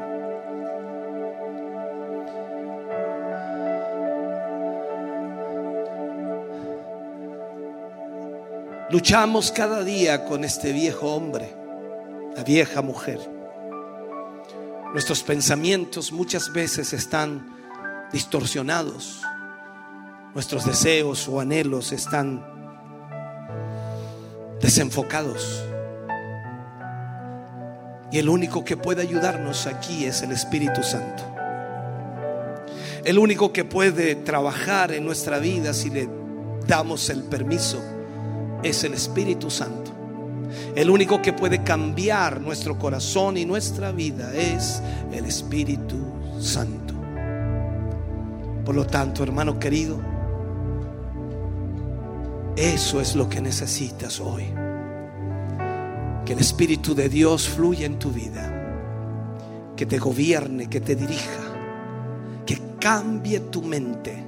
[8.92, 11.52] Luchamos cada día con este viejo hombre,
[12.36, 13.20] la vieja mujer.
[14.94, 17.58] Nuestros pensamientos muchas veces están
[18.14, 19.24] distorsionados.
[20.36, 22.46] Nuestros deseos o anhelos están
[24.62, 25.69] desenfocados.
[28.12, 31.24] Y el único que puede ayudarnos aquí es el Espíritu Santo.
[33.06, 36.10] El único que puede trabajar en nuestra vida si le
[36.68, 37.82] damos el permiso
[38.64, 39.92] es el Espíritu Santo.
[40.76, 44.82] El único que puede cambiar nuestro corazón y nuestra vida es
[45.12, 45.98] el Espíritu
[46.40, 46.94] Santo.
[48.66, 50.00] Por lo tanto, hermano querido,
[52.56, 54.46] eso es lo que necesitas hoy.
[56.30, 59.74] Que el Espíritu de Dios fluya en tu vida.
[59.76, 61.42] Que te gobierne, que te dirija.
[62.46, 64.28] Que cambie tu mente.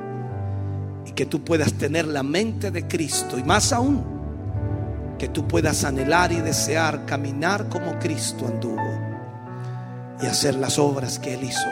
[1.05, 3.37] Y que tú puedas tener la mente de Cristo.
[3.37, 4.03] Y más aún,
[5.19, 8.81] que tú puedas anhelar y desear caminar como Cristo anduvo.
[10.23, 11.67] Y hacer las obras que Él hizo.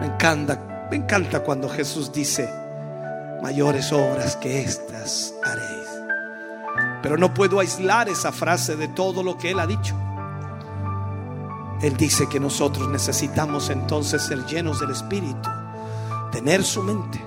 [0.00, 2.50] Me encanta, me encanta cuando Jesús dice,
[3.44, 5.81] mayores obras que estas haréis.
[7.02, 9.94] Pero no puedo aislar esa frase de todo lo que Él ha dicho.
[11.82, 15.48] Él dice que nosotros necesitamos entonces ser llenos del Espíritu,
[16.30, 17.20] tener su mente.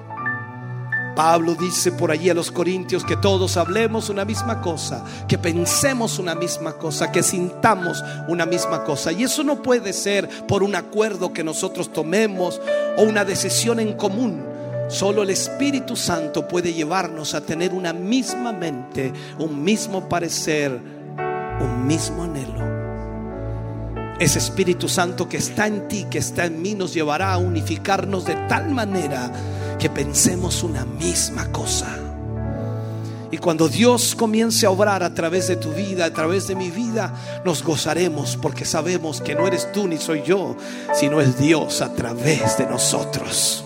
[1.14, 6.20] Pablo dice por allí a los corintios que todos hablemos una misma cosa, que pensemos
[6.20, 9.12] una misma cosa, que sintamos una misma cosa.
[9.12, 12.62] Y eso no puede ser por un acuerdo que nosotros tomemos
[12.98, 14.55] o una decisión en común.
[14.88, 20.80] Solo el Espíritu Santo puede llevarnos a tener una misma mente, un mismo parecer,
[21.60, 22.64] un mismo anhelo.
[24.20, 28.26] Ese Espíritu Santo que está en ti, que está en mí, nos llevará a unificarnos
[28.26, 29.32] de tal manera
[29.80, 31.88] que pensemos una misma cosa.
[33.32, 36.70] Y cuando Dios comience a obrar a través de tu vida, a través de mi
[36.70, 40.56] vida, nos gozaremos porque sabemos que no eres tú ni soy yo,
[40.94, 43.65] sino es Dios a través de nosotros.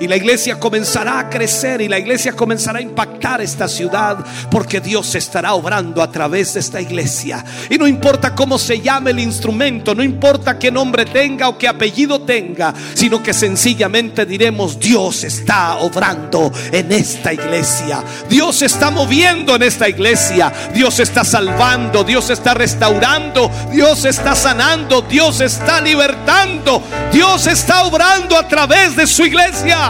[0.00, 4.80] Y la iglesia comenzará a crecer y la iglesia comenzará a impactar esta ciudad porque
[4.80, 7.44] Dios estará obrando a través de esta iglesia.
[7.68, 11.68] Y no importa cómo se llame el instrumento, no importa qué nombre tenga o qué
[11.68, 18.02] apellido tenga, sino que sencillamente diremos, Dios está obrando en esta iglesia.
[18.28, 20.50] Dios está moviendo en esta iglesia.
[20.72, 28.36] Dios está salvando, Dios está restaurando, Dios está sanando, Dios está libertando, Dios está obrando
[28.38, 29.89] a través de su iglesia.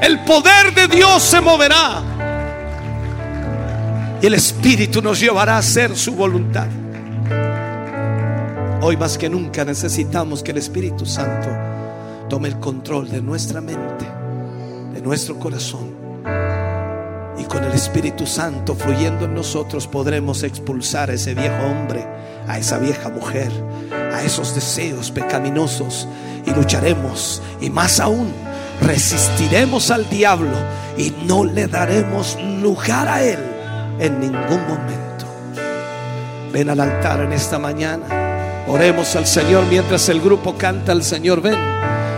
[0.00, 2.02] El poder de Dios se moverá.
[4.20, 6.66] Y el Espíritu nos llevará a hacer su voluntad.
[8.82, 11.48] Hoy más que nunca necesitamos que el Espíritu Santo
[12.28, 14.06] tome el control de nuestra mente,
[14.92, 15.94] de nuestro corazón.
[17.38, 22.06] Y con el Espíritu Santo fluyendo en nosotros podremos expulsar a ese viejo hombre,
[22.46, 23.50] a esa vieja mujer,
[24.12, 26.06] a esos deseos pecaminosos
[26.46, 27.42] y lucharemos.
[27.60, 28.32] Y más aún,
[28.80, 30.56] resistiremos al diablo
[30.96, 33.38] y no le daremos lugar a él
[33.98, 35.26] en ningún momento.
[36.52, 38.64] Ven al altar en esta mañana.
[38.68, 41.40] Oremos al Señor mientras el grupo canta al Señor.
[41.40, 41.58] Ven,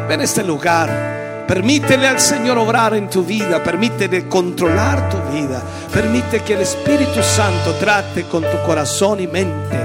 [0.08, 1.44] ven a este lugar.
[1.46, 7.22] Permítele al Señor obrar en tu vida, permítele controlar tu vida, permite que el Espíritu
[7.22, 9.78] Santo trate con tu corazón y mente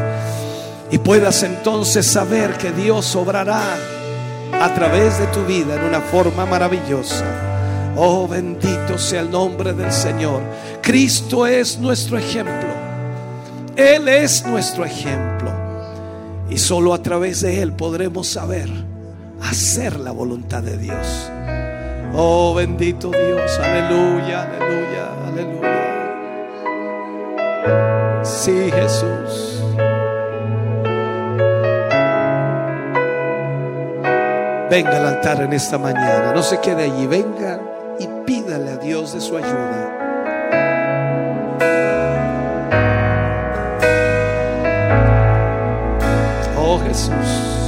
[0.92, 3.78] y puedas entonces saber que Dios obrará
[4.62, 7.26] a través de tu vida en una forma maravillosa.
[7.96, 10.42] Oh, bendito sea el nombre del Señor.
[10.82, 12.70] Cristo es nuestro ejemplo.
[13.76, 15.52] Él es nuestro ejemplo.
[16.50, 18.70] Y solo a través de Él podremos saber
[19.42, 21.30] hacer la voluntad de Dios.
[22.16, 23.60] Oh, bendito Dios.
[23.60, 25.64] Aleluya, aleluya, aleluya.
[28.24, 29.64] Sí, Jesús.
[34.74, 36.34] Venga al altar en esta mañana.
[36.34, 37.06] No se quede allí.
[37.06, 37.62] Venga
[38.00, 40.00] y pídale a Dios de su ayuda.
[46.58, 47.63] Oh Jesús.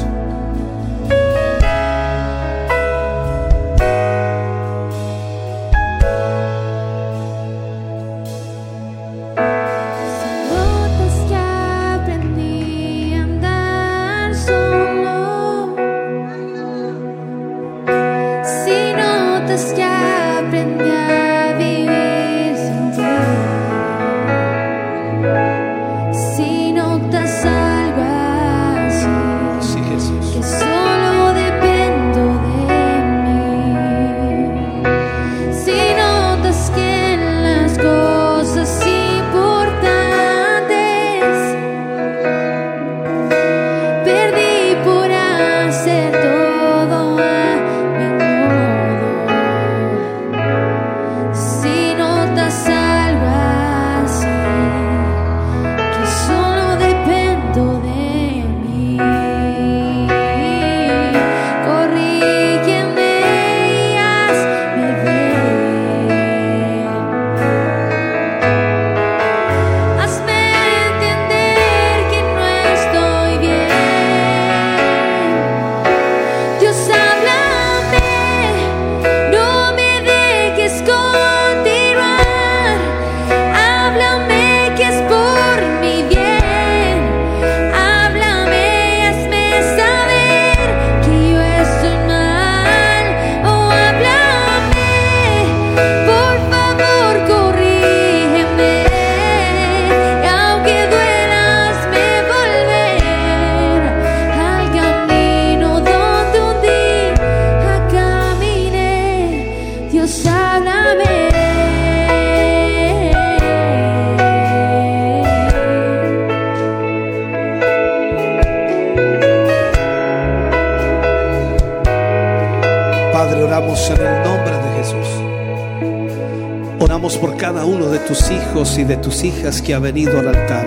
[129.23, 130.65] Hijas que ha venido al altar.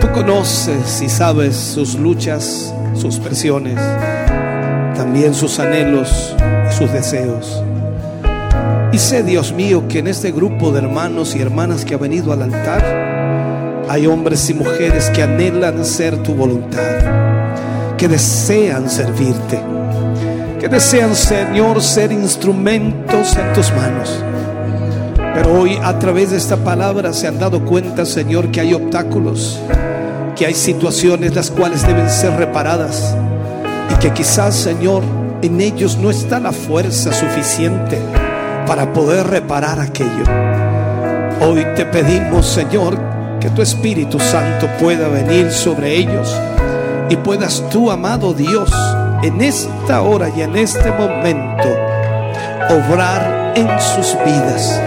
[0.00, 3.78] Tú conoces y sabes sus luchas, sus presiones,
[4.96, 6.36] también sus anhelos
[6.70, 7.62] y sus deseos.
[8.92, 12.32] Y sé, Dios mío, que en este grupo de hermanos y hermanas que ha venido
[12.32, 19.60] al altar, hay hombres y mujeres que anhelan ser tu voluntad, que desean servirte
[20.60, 24.22] que desean, Señor, ser instrumentos en tus manos.
[25.34, 29.60] Pero hoy a través de esta palabra se han dado cuenta, Señor, que hay obstáculos,
[30.36, 33.14] que hay situaciones las cuales deben ser reparadas
[33.90, 35.02] y que quizás, Señor,
[35.42, 37.98] en ellos no está la fuerza suficiente
[38.66, 40.24] para poder reparar aquello.
[41.40, 42.98] Hoy te pedimos, Señor,
[43.40, 46.36] que tu Espíritu Santo pueda venir sobre ellos
[47.08, 48.70] y puedas tú, amado Dios,
[49.22, 51.68] en esta hora y en este momento
[52.68, 54.80] obrar en sus vidas.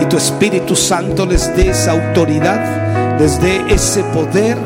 [0.00, 4.56] Y tu Espíritu Santo les dé esa autoridad, les dé ese poder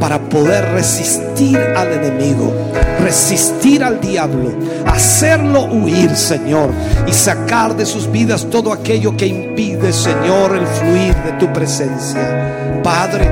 [0.00, 2.52] para poder resistir al enemigo,
[3.00, 4.52] resistir al diablo,
[4.86, 6.70] hacerlo huir, Señor,
[7.06, 12.80] y sacar de sus vidas todo aquello que impide, Señor, el fluir de tu presencia.
[12.82, 13.26] Padre,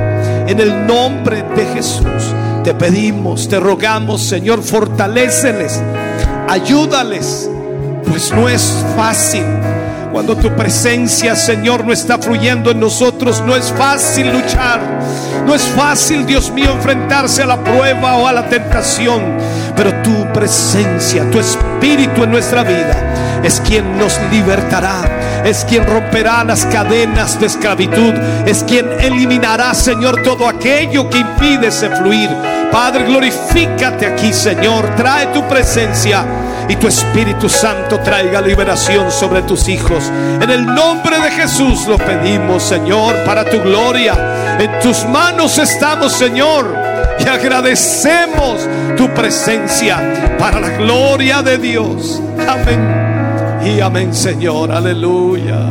[0.47, 5.81] en el nombre de Jesús, te pedimos, te rogamos, Señor, fortaléceles,
[6.49, 7.51] ayúdales,
[8.09, 9.45] pues no es fácil.
[10.13, 14.81] Cuando tu presencia, Señor, no está fluyendo en nosotros, no es fácil luchar.
[15.47, 19.39] No es fácil, Dios mío, enfrentarse a la prueba o a la tentación.
[19.75, 25.12] Pero tu presencia, tu espíritu en nuestra vida es quien nos libertará,
[25.45, 28.15] es quien romperá las cadenas de esclavitud,
[28.47, 32.31] es quien eliminará, Señor, todo aquello que impide ese fluir.
[32.71, 34.95] Padre, glorifícate aquí, Señor.
[34.97, 36.25] Trae tu presencia
[36.69, 40.11] y tu Espíritu Santo traiga liberación sobre tus hijos.
[40.41, 44.57] En el nombre de Jesús lo pedimos, Señor, para tu gloria.
[44.59, 46.75] En tus manos estamos, Señor,
[47.19, 52.23] y agradecemos tu presencia para la gloria de Dios.
[52.49, 53.02] Amén.
[53.65, 54.71] Y amén, Señor.
[54.73, 55.67] Aleluya.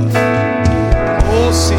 [1.34, 1.76] Oh, sí.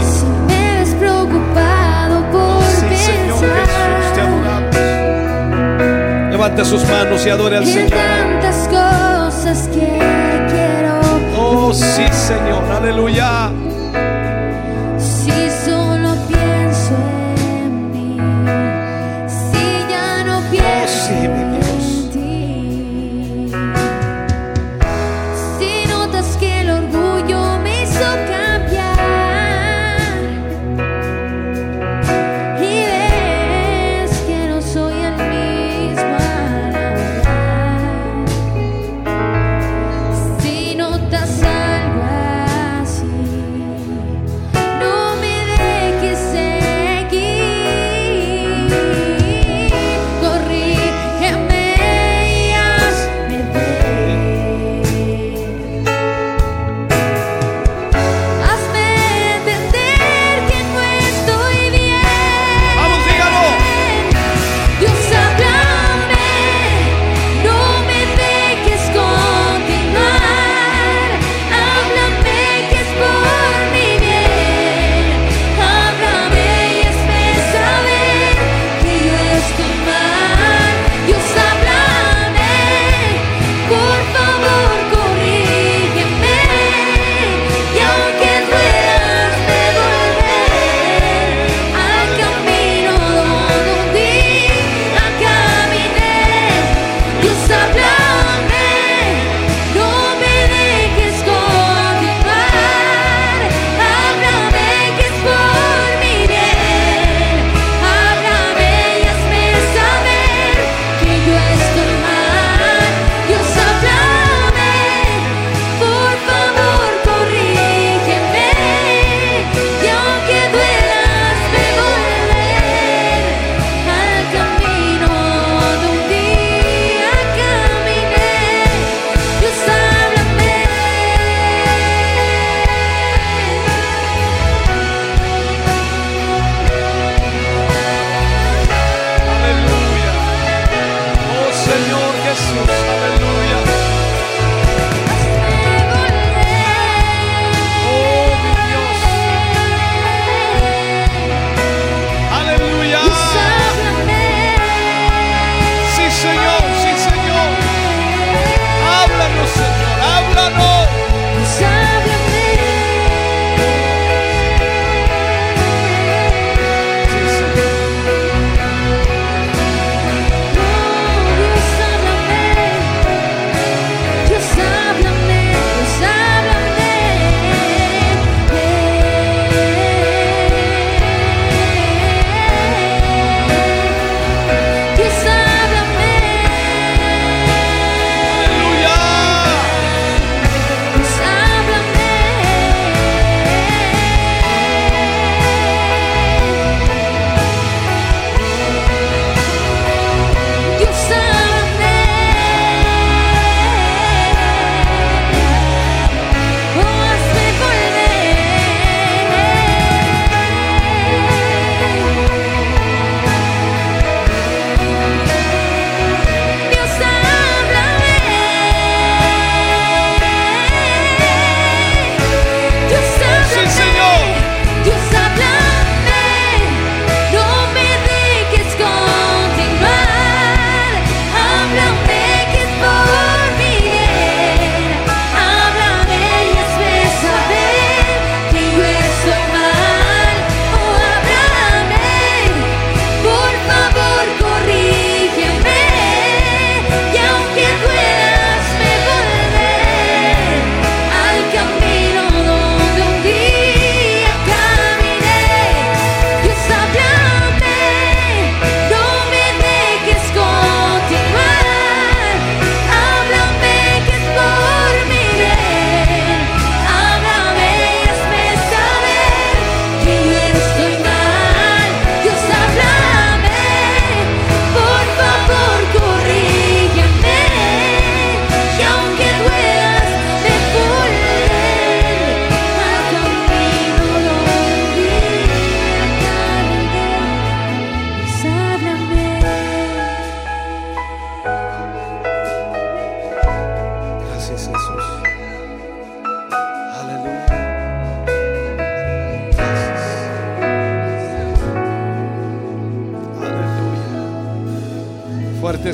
[0.46, 4.76] Me ves preocupado por Sí, Señor Jesús, te adoramos.
[6.30, 7.90] Levanta sus manos y adore al en Señor.
[7.90, 9.88] tantas cosas cosas que
[10.50, 11.00] quiero.
[11.36, 13.50] Oh, sí, Señor, aleluya.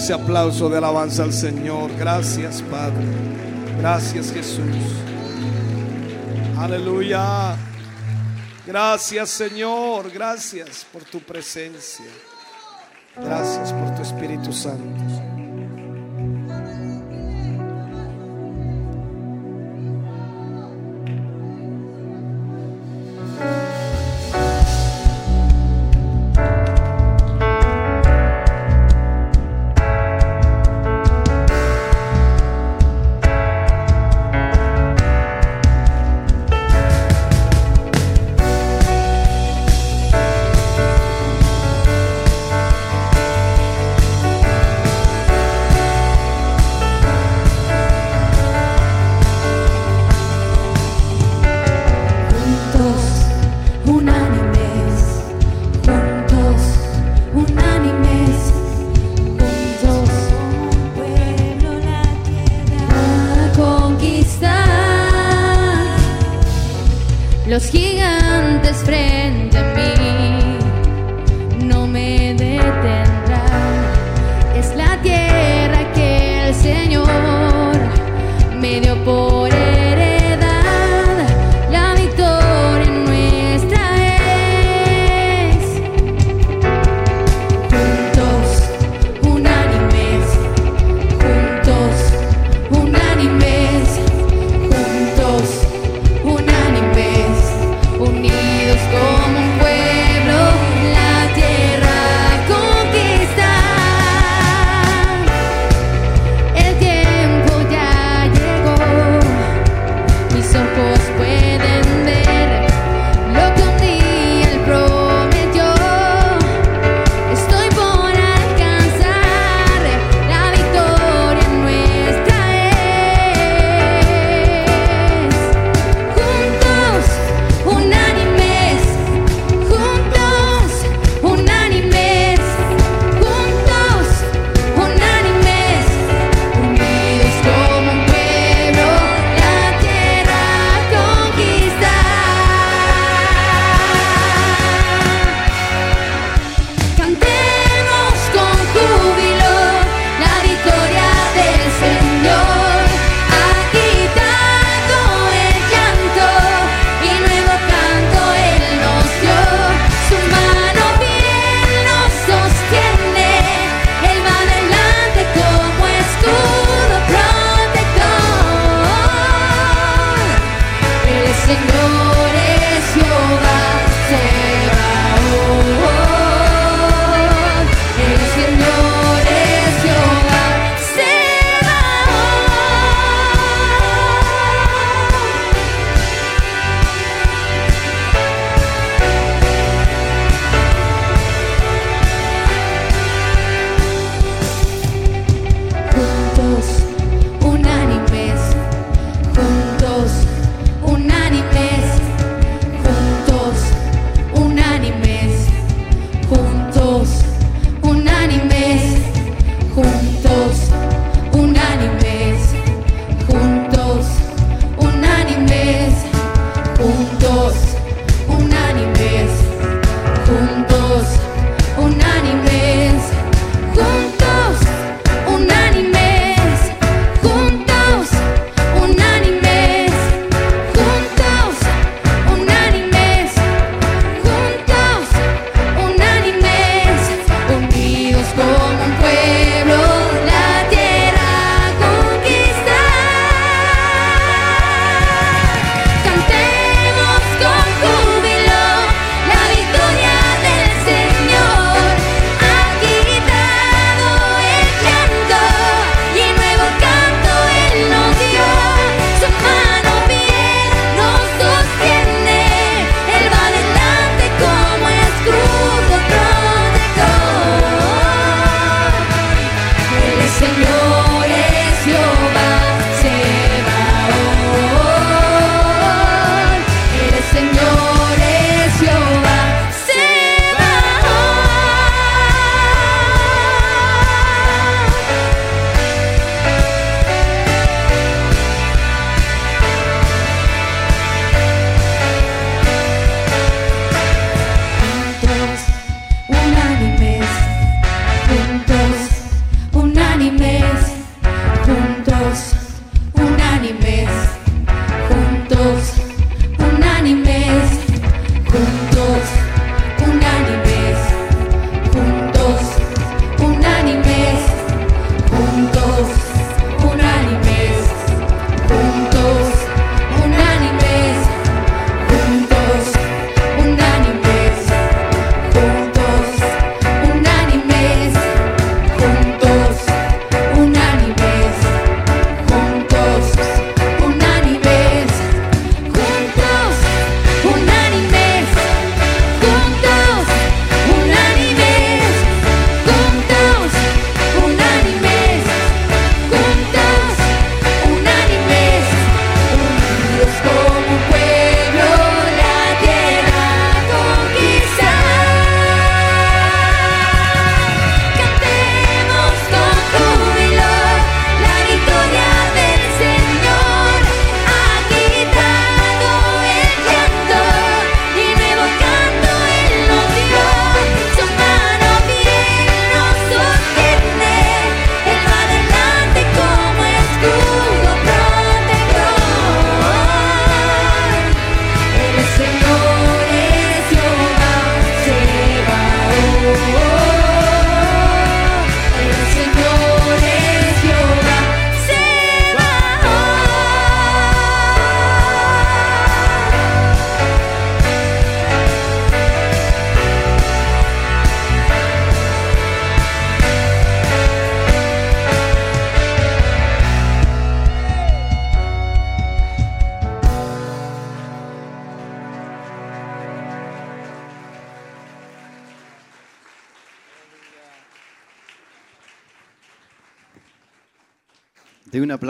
[0.09, 1.91] Ese aplauso de alabanza al Señor.
[1.99, 3.05] Gracias, Padre.
[3.79, 4.65] Gracias, Jesús.
[6.57, 7.55] Aleluya.
[8.67, 10.11] Gracias, Señor.
[10.11, 12.07] Gracias por tu presencia.
[13.17, 15.28] Gracias por tu Espíritu Santo.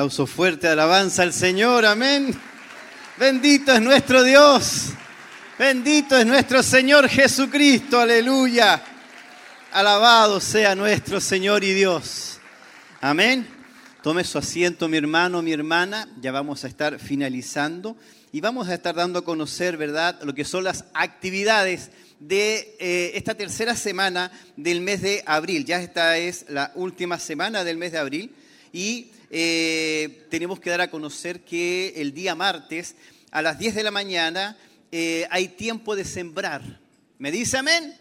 [0.08, 2.34] Aplauso fuerte alabanza al Señor, amén.
[3.18, 4.84] Bendito es nuestro Dios,
[5.58, 8.82] bendito es nuestro Señor Jesucristo, aleluya.
[9.70, 12.38] Alabado sea nuestro Señor y Dios.
[13.02, 13.46] Amén.
[14.02, 16.08] Tome su asiento, mi hermano, mi hermana.
[16.22, 17.94] Ya vamos a estar finalizando
[18.32, 23.12] y vamos a estar dando a conocer, ¿verdad?, lo que son las actividades de eh,
[23.14, 25.66] esta tercera semana del mes de abril.
[25.66, 28.34] Ya esta es la última semana del mes de abril
[28.72, 32.94] y eh, tenemos que dar a conocer que el día martes
[33.30, 34.56] a las 10 de la mañana
[34.90, 36.62] eh, hay tiempo de sembrar.
[37.18, 37.94] ¿Me dice amén?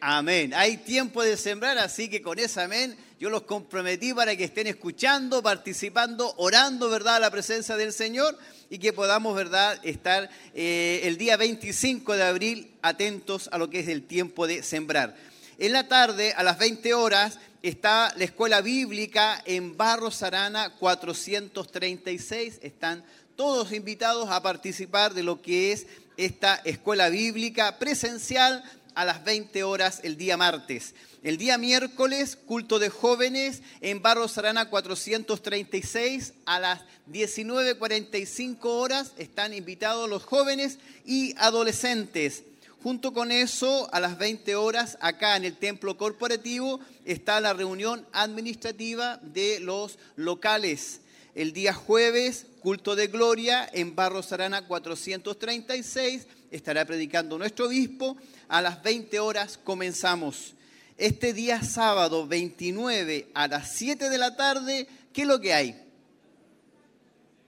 [0.00, 0.52] Amén.
[0.54, 4.68] Hay tiempo de sembrar, así que con ese amén yo los comprometí para que estén
[4.68, 8.38] escuchando, participando, orando, ¿verdad?, a la presencia del Señor
[8.70, 13.80] y que podamos, ¿verdad?, estar eh, el día 25 de abril atentos a lo que
[13.80, 15.16] es el tiempo de sembrar.
[15.58, 22.60] En la tarde, a las 20 horas, está la escuela bíblica en Barros Arana 436.
[22.62, 23.04] Están
[23.36, 28.64] todos invitados a participar de lo que es esta escuela bíblica presencial
[28.94, 30.94] a las 20 horas el día martes.
[31.22, 36.80] El día miércoles, culto de jóvenes en Barros Arana 436 a las
[37.10, 39.12] 19.45 horas.
[39.18, 42.42] Están invitados los jóvenes y adolescentes.
[42.82, 48.06] Junto con eso, a las 20 horas, acá en el templo corporativo, está la reunión
[48.12, 51.00] administrativa de los locales.
[51.34, 58.16] El día jueves, culto de gloria en Barros Arana 436, estará predicando nuestro obispo.
[58.48, 60.54] A las 20 horas comenzamos.
[60.96, 65.87] Este día sábado 29 a las 7 de la tarde, ¿qué es lo que hay?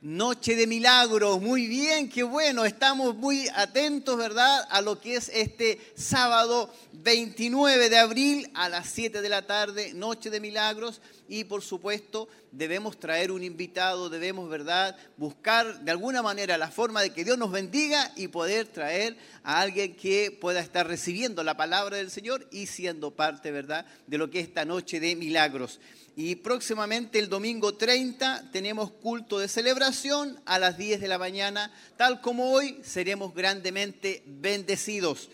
[0.03, 4.67] Noche de milagros, muy bien, qué bueno, estamos muy atentos, ¿verdad?
[4.71, 9.93] A lo que es este sábado 29 de abril a las 7 de la tarde,
[9.93, 14.97] Noche de milagros, y por supuesto debemos traer un invitado, debemos, ¿verdad?
[15.19, 19.61] Buscar de alguna manera la forma de que Dios nos bendiga y poder traer a
[19.61, 23.85] alguien que pueda estar recibiendo la palabra del Señor y siendo parte, ¿verdad?
[24.07, 25.79] De lo que es esta Noche de milagros.
[26.17, 31.73] Y próximamente el domingo 30 tenemos culto de celebración a las 10 de la mañana.
[31.97, 35.29] Tal como hoy, seremos grandemente bendecidos.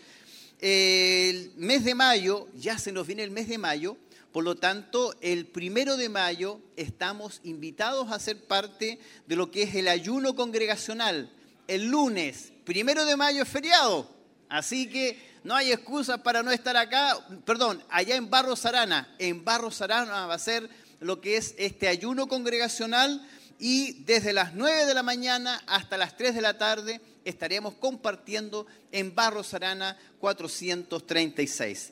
[0.59, 3.97] El mes de mayo, ya se nos viene el mes de mayo,
[4.31, 9.63] por lo tanto, el primero de mayo estamos invitados a ser parte de lo que
[9.63, 11.31] es el ayuno congregacional.
[11.67, 14.09] El lunes, primero de mayo es feriado,
[14.49, 19.15] así que no hay excusas para no estar acá, perdón, allá en Barros Arana.
[19.17, 20.69] En Barros Arana va a ser
[20.99, 23.25] lo que es este ayuno congregacional
[23.59, 28.67] y desde las 9 de la mañana hasta las 3 de la tarde estaremos compartiendo
[28.91, 31.91] en Barros Arana 436.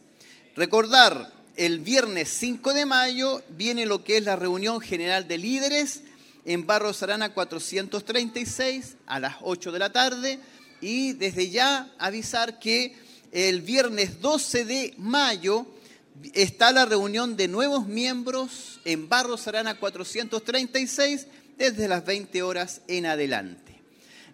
[0.56, 6.02] Recordar el viernes 5 de mayo viene lo que es la reunión general de líderes
[6.46, 10.40] en Barros Arana 436 a las 8 de la tarde.
[10.82, 12.96] Y desde ya avisar que
[13.32, 15.66] el viernes 12 de mayo
[16.34, 23.06] está la reunión de nuevos miembros en Barros Arana 436 desde las 20 horas en
[23.06, 23.82] adelante.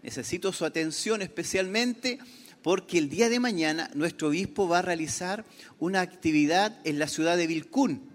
[0.04, 2.20] Necesito su atención especialmente
[2.62, 5.46] porque el día de mañana nuestro obispo va a realizar
[5.80, 8.11] una actividad en la ciudad de Vilcún.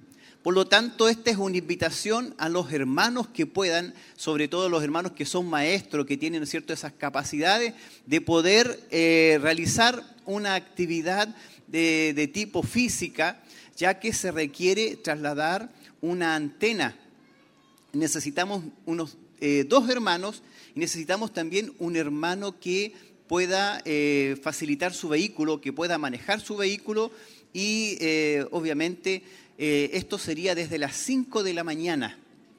[0.46, 4.84] Por lo tanto, esta es una invitación a los hermanos que puedan, sobre todo los
[4.84, 6.72] hermanos que son maestros, que tienen ¿cierto?
[6.72, 7.74] esas capacidades,
[8.06, 11.34] de poder eh, realizar una actividad
[11.66, 13.42] de, tipo física,
[13.76, 15.68] ya que se requiere trasladar
[16.00, 16.96] una antena.
[17.92, 20.44] Necesitamos unos eh, dos hermanos
[20.76, 22.92] y necesitamos también un hermano que
[23.26, 27.10] pueda eh, facilitar su vehículo, que pueda manejar su vehículo
[27.52, 27.96] y
[28.50, 29.24] obviamente
[29.58, 32.18] eh, esto sería desde las 5 de la mañana.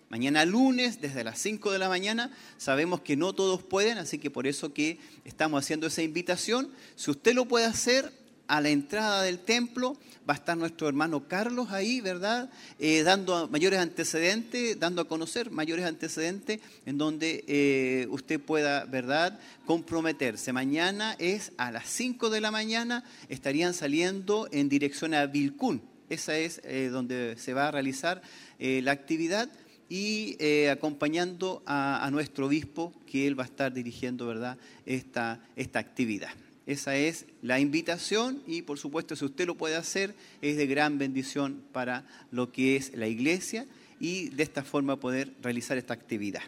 [0.09, 4.31] Mañana lunes, desde las 5 de la mañana, sabemos que no todos pueden, así que
[4.31, 6.69] por eso que estamos haciendo esa invitación.
[6.95, 8.13] Si usted lo puede hacer,
[8.47, 12.49] a la entrada del templo va a estar nuestro hermano Carlos ahí, ¿verdad?
[12.79, 19.39] Eh, dando mayores antecedentes, dando a conocer mayores antecedentes en donde eh, usted pueda, ¿verdad?,
[19.65, 20.53] comprometerse.
[20.53, 25.81] Mañana es a las 5 de la mañana, estarían saliendo en dirección a Vilcún.
[26.09, 28.21] Esa es eh, donde se va a realizar
[28.59, 29.49] eh, la actividad
[29.89, 35.41] y eh, acompañando a, a nuestro obispo, que él va a estar dirigiendo, ¿verdad?, esta,
[35.55, 36.31] esta actividad.
[36.65, 40.97] Esa es la invitación y por supuesto si usted lo puede hacer es de gran
[40.97, 43.65] bendición para lo que es la iglesia
[44.01, 46.41] y de esta forma poder realizar esta actividad.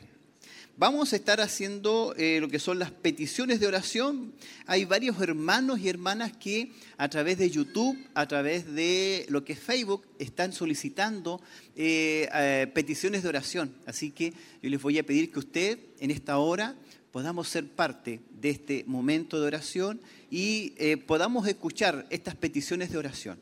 [0.79, 4.31] Vamos a estar haciendo eh, lo que son las peticiones de oración.
[4.65, 9.51] Hay varios hermanos y hermanas que a través de YouTube, a través de lo que
[9.51, 11.41] es Facebook, están solicitando
[11.75, 13.75] eh, eh, peticiones de oración.
[13.87, 14.31] Así que
[14.63, 16.75] yo les voy a pedir que usted en esta hora
[17.11, 19.99] podamos ser parte de este momento de oración
[20.31, 23.37] y podamos escuchar estas peticiones de oración.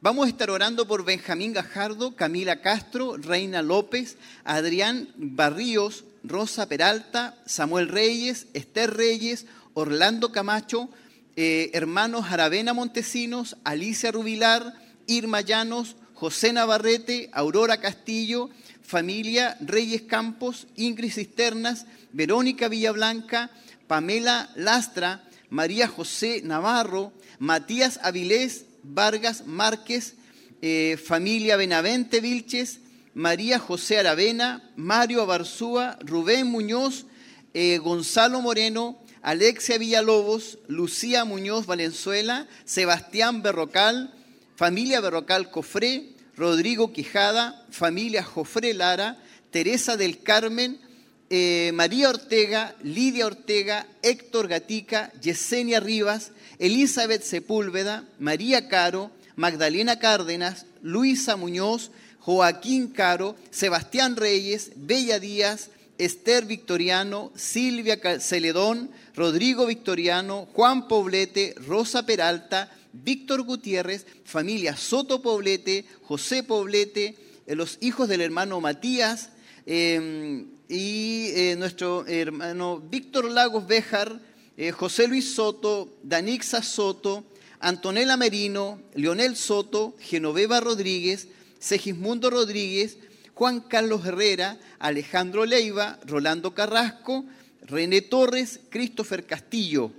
[0.00, 7.36] Vamos a estar orando por Benjamín Gajardo, Camila Castro, Reina López, Adrián Barríos, Rosa Peralta,
[7.46, 10.88] Samuel Reyes, Esther Reyes, Orlando Camacho,
[11.36, 14.74] eh, hermanos Aravena Montesinos, Alicia Rubilar,
[15.06, 18.50] Irma Llanos, José Navarrete, Aurora Castillo,
[18.82, 23.50] familia Reyes Campos, Ingrid Cisternas, Verónica Villablanca,
[23.86, 30.14] Pamela Lastra, María José Navarro, Matías Avilés, Vargas Márquez,
[30.60, 32.78] eh, familia Benavente Vilches,
[33.14, 37.06] María José Aravena, Mario Abarzúa, Rubén Muñoz,
[37.54, 44.14] eh, Gonzalo Moreno, Alexia Villalobos, Lucía Muñoz Valenzuela, Sebastián Berrocal,
[44.56, 50.80] familia Berrocal Cofré, Rodrigo Quijada, familia Jofré Lara, Teresa del Carmen,
[51.28, 60.66] eh, María Ortega, Lidia Ortega, Héctor Gatica, Yesenia Rivas, Elizabeth Sepúlveda, María Caro, Magdalena Cárdenas,
[60.82, 61.90] Luisa Muñoz,
[62.24, 72.06] Joaquín Caro, Sebastián Reyes, Bella Díaz, Esther Victoriano, Silvia Celedón, Rodrigo Victoriano, Juan Poblete, Rosa
[72.06, 79.30] Peralta, Víctor Gutiérrez, familia Soto Poblete, José Poblete, eh, los hijos del hermano Matías
[79.66, 84.20] eh, y eh, nuestro hermano Víctor Lagos Béjar,
[84.56, 87.24] eh, José Luis Soto, Danixa Soto,
[87.58, 91.28] Antonella Merino, Leonel Soto, Genoveva Rodríguez,
[91.62, 92.98] Segismundo Rodríguez,
[93.34, 97.24] Juan Carlos Herrera, Alejandro Leiva, Rolando Carrasco,
[97.62, 99.92] René Torres, Christopher Castillo.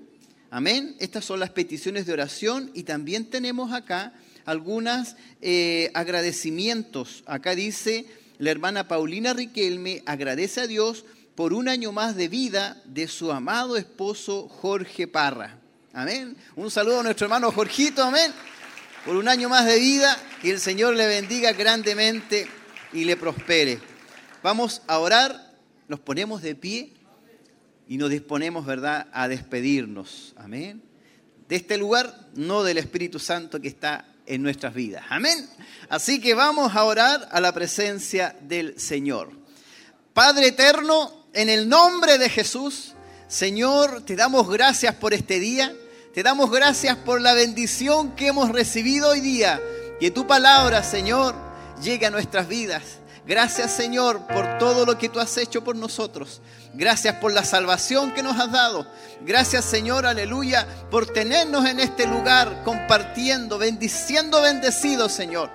[0.52, 0.96] Amén.
[1.00, 5.16] Estas son las peticiones de oración y también tenemos acá algunos
[5.94, 7.24] agradecimientos.
[7.26, 8.08] Acá dice
[8.40, 13.32] la hermana Paulina Riquelme agradece a Dios por un año más de vida de su
[13.32, 15.58] amado esposo Jorge Parra.
[15.94, 16.36] Amén.
[16.58, 18.34] Un saludo a nuestro hermano Jorgito, amén.
[19.06, 22.48] Por un año más de vida, que el Señor le bendiga grandemente
[22.94, 23.80] y le prospere.
[24.42, 25.52] Vamos a orar,
[25.90, 26.94] nos ponemos de pie
[27.86, 30.34] y nos disponemos, ¿verdad?, a despedirnos.
[30.38, 30.82] Amén.
[31.50, 35.04] De este lugar, no del Espíritu Santo que está en nuestras vidas.
[35.10, 35.50] Amén.
[35.90, 39.32] Así que vamos a orar a la presencia del Señor.
[40.14, 42.94] Padre eterno, en el nombre de Jesús,
[43.28, 45.76] Señor, te damos gracias por este día.
[46.14, 49.60] Te damos gracias por la bendición que hemos recibido hoy día.
[50.00, 51.34] Que tu palabra, Señor,
[51.82, 53.00] llegue a nuestras vidas.
[53.26, 56.40] Gracias, Señor, por todo lo que tú has hecho por nosotros.
[56.76, 58.86] Gracias por la salvación que nos has dado.
[59.22, 65.50] Gracias, Señor, aleluya, por tenernos en este lugar compartiendo, bendiciendo, bendecidos, Señor.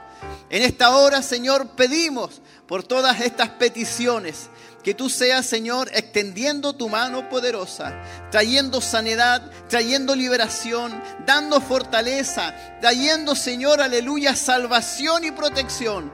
[0.51, 4.49] En esta hora, Señor, pedimos por todas estas peticiones.
[4.83, 8.01] Que tú seas, Señor, extendiendo tu mano poderosa,
[8.31, 16.13] trayendo sanidad, trayendo liberación, dando fortaleza, trayendo, Señor, aleluya, salvación y protección.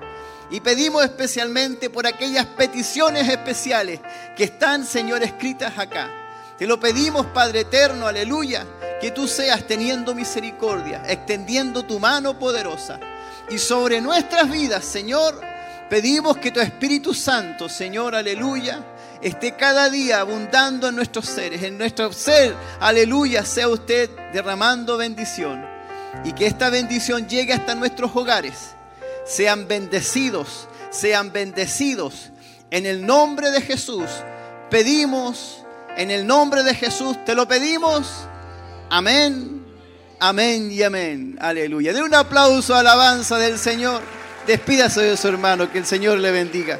[0.50, 4.00] Y pedimos especialmente por aquellas peticiones especiales
[4.36, 6.10] que están, Señor, escritas acá.
[6.58, 8.64] Te lo pedimos, Padre eterno, aleluya,
[9.00, 13.00] que tú seas teniendo misericordia, extendiendo tu mano poderosa.
[13.50, 15.40] Y sobre nuestras vidas, Señor,
[15.88, 18.84] pedimos que tu Espíritu Santo, Señor, aleluya,
[19.20, 25.64] esté cada día abundando en nuestros seres, en nuestro ser, aleluya, sea usted derramando bendición.
[26.24, 28.74] Y que esta bendición llegue hasta nuestros hogares.
[29.26, 32.30] Sean bendecidos, sean bendecidos.
[32.70, 34.08] En el nombre de Jesús
[34.70, 35.64] pedimos,
[35.96, 38.26] en el nombre de Jesús te lo pedimos.
[38.90, 39.64] Amén,
[40.20, 41.36] amén y amén.
[41.40, 41.92] Aleluya.
[41.92, 44.02] Den un aplauso, alabanza del Señor.
[44.46, 46.78] Despídase de su hermano, que el Señor le bendiga.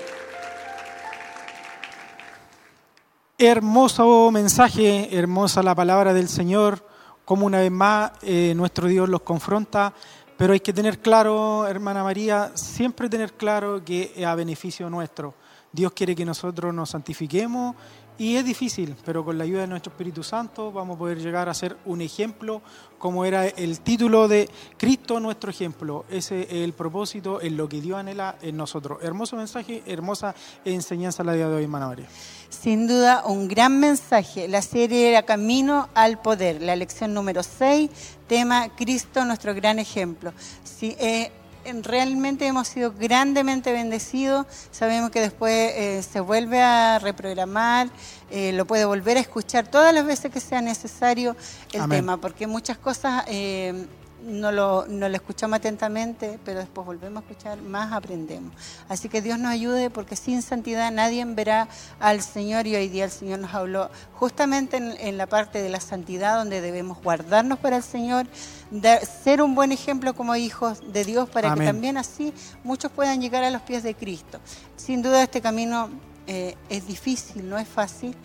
[3.39, 6.87] Hermoso mensaje, hermosa la palabra del Señor,
[7.25, 9.95] como una vez más eh, nuestro Dios los confronta,
[10.37, 15.35] pero hay que tener claro, hermana María, siempre tener claro que a beneficio nuestro.
[15.73, 17.75] Dios quiere que nosotros nos santifiquemos
[18.17, 21.49] y es difícil, pero con la ayuda de nuestro Espíritu Santo vamos a poder llegar
[21.49, 22.63] a ser un ejemplo,
[22.99, 26.05] como era el título de Cristo nuestro ejemplo.
[26.09, 28.99] Ese es el propósito, en lo que Dios anhela en nosotros.
[29.03, 30.35] Hermoso mensaje, hermosa
[30.65, 32.07] enseñanza la día de hoy, hermana María.
[32.49, 34.47] Sin duda, un gran mensaje.
[34.47, 37.91] La serie era Camino al Poder, la lección número 6,
[38.29, 40.33] tema Cristo, nuestro gran ejemplo.
[40.81, 41.33] Eh,
[41.83, 44.47] realmente hemos sido grandemente bendecidos.
[44.71, 47.89] Sabemos que después eh, se vuelve a reprogramar,
[48.31, 51.37] eh, lo puede volver a escuchar todas las veces que sea necesario
[51.73, 52.01] el Amén.
[52.01, 53.87] tema, porque muchas cosas eh,
[54.25, 58.53] no, lo, no lo escuchamos atentamente, pero después volvemos a escuchar, más aprendemos.
[58.89, 61.69] Así que Dios nos ayude, porque sin santidad nadie verá
[62.01, 65.69] al Señor y hoy día el Señor nos habló justamente en, en la parte de
[65.69, 68.27] la santidad, donde debemos guardarnos para el Señor,
[68.71, 71.67] de- ser un buen ejemplo como hijos de Dios, para Amén.
[71.67, 72.33] que también así
[72.65, 74.41] muchos puedan llegar a los pies de Cristo.
[74.77, 75.91] Sin duda este camino
[76.27, 78.17] eh, es difícil, no es fácil,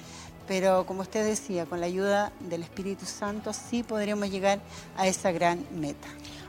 [0.50, 4.60] pero como usted decía, con la ayuda del Espíritu Santo sí podremos llegar
[4.98, 6.08] a esa gran meta.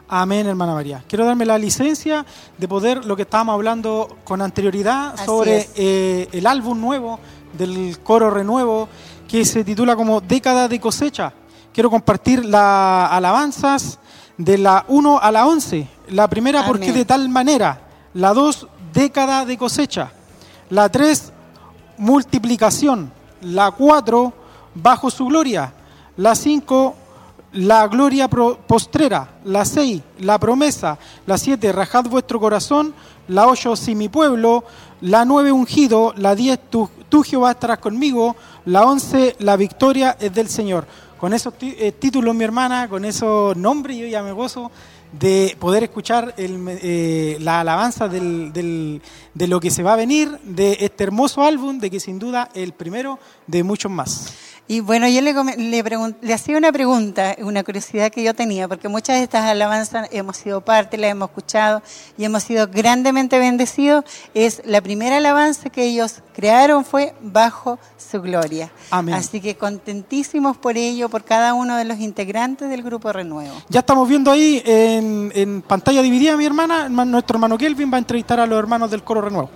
[0.09, 1.05] Amén, hermana María.
[1.07, 2.25] Quiero darme la licencia
[2.57, 7.21] de poder, lo que estábamos hablando con anterioridad, Así sobre eh, el álbum nuevo
[7.53, 8.89] del coro renuevo,
[9.29, 11.35] que se titula como Década de cosecha.
[11.71, 13.99] Quiero compartir las alabanzas
[14.39, 15.87] de la 1 a la 11.
[16.09, 17.83] La primera, porque de tal manera.
[18.15, 20.11] La 2, década de cosecha.
[20.71, 21.35] La 3,
[21.99, 23.20] multiplicación.
[23.43, 24.33] La 4,
[24.75, 25.73] bajo su gloria.
[26.17, 26.95] La 5,
[27.53, 29.29] la gloria postrera.
[29.45, 30.99] La 6, la promesa.
[31.27, 32.95] La 7, rajad vuestro corazón.
[33.29, 34.65] La 8, si mi pueblo.
[35.01, 36.13] La 9, ungido.
[36.17, 38.37] La 10, tú, tú Jehová estarás conmigo.
[38.67, 40.87] La 11, la victoria es del Señor.
[41.19, 44.71] Con esos eh, títulos, mi hermana, con esos nombres, yo ya me gozo
[45.13, 49.03] de poder escuchar el eh, la alabanza del, del-
[49.35, 52.49] de lo que se va a venir de este hermoso álbum, de que sin duda
[52.55, 54.33] el primero de muchos más.
[54.69, 55.83] Y bueno, yo le, le,
[56.23, 60.37] le hacía una pregunta, una curiosidad que yo tenía, porque muchas de estas alabanzas hemos
[60.37, 61.83] sido parte, las hemos escuchado
[62.17, 64.05] y hemos sido grandemente bendecidos.
[64.33, 68.71] Es la primera alabanza que ellos crearon fue bajo su gloria.
[68.93, 69.17] Amén.
[69.17, 73.55] Así que contentísimos por ello, por cada uno de los integrantes del Grupo Renuevo.
[73.71, 77.97] Ya estamos viendo ahí en, en pantalla dividida, mi hermana, herma- nuestro hermano Kelvin va
[77.97, 79.51] a entrevistar a los hermanos del coro renuevo.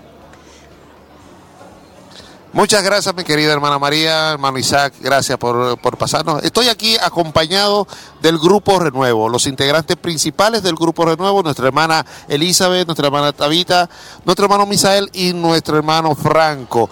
[2.54, 6.40] Muchas gracias, mi querida hermana María, hermano Isaac, gracias por, por pasarnos.
[6.44, 7.88] Estoy aquí acompañado
[8.22, 13.90] del Grupo Renuevo, los integrantes principales del Grupo Renuevo, nuestra hermana Elizabeth, nuestra hermana Tabita,
[14.24, 16.88] nuestro hermano Misael y nuestro hermano Franco.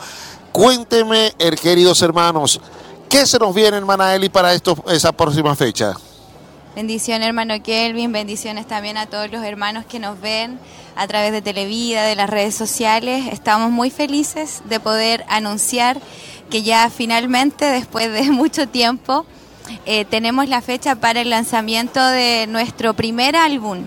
[0.50, 2.60] Cuénteme, her- queridos hermanos,
[3.08, 5.94] ¿qué se nos viene, hermana Eli, para estos, esa próxima fecha?
[6.74, 10.58] Bendición hermano Kelvin, bendiciones también a todos los hermanos que nos ven
[10.96, 13.26] a través de Televida, de las redes sociales.
[13.30, 16.00] Estamos muy felices de poder anunciar
[16.48, 19.26] que ya finalmente, después de mucho tiempo,
[19.84, 23.84] eh, tenemos la fecha para el lanzamiento de nuestro primer álbum.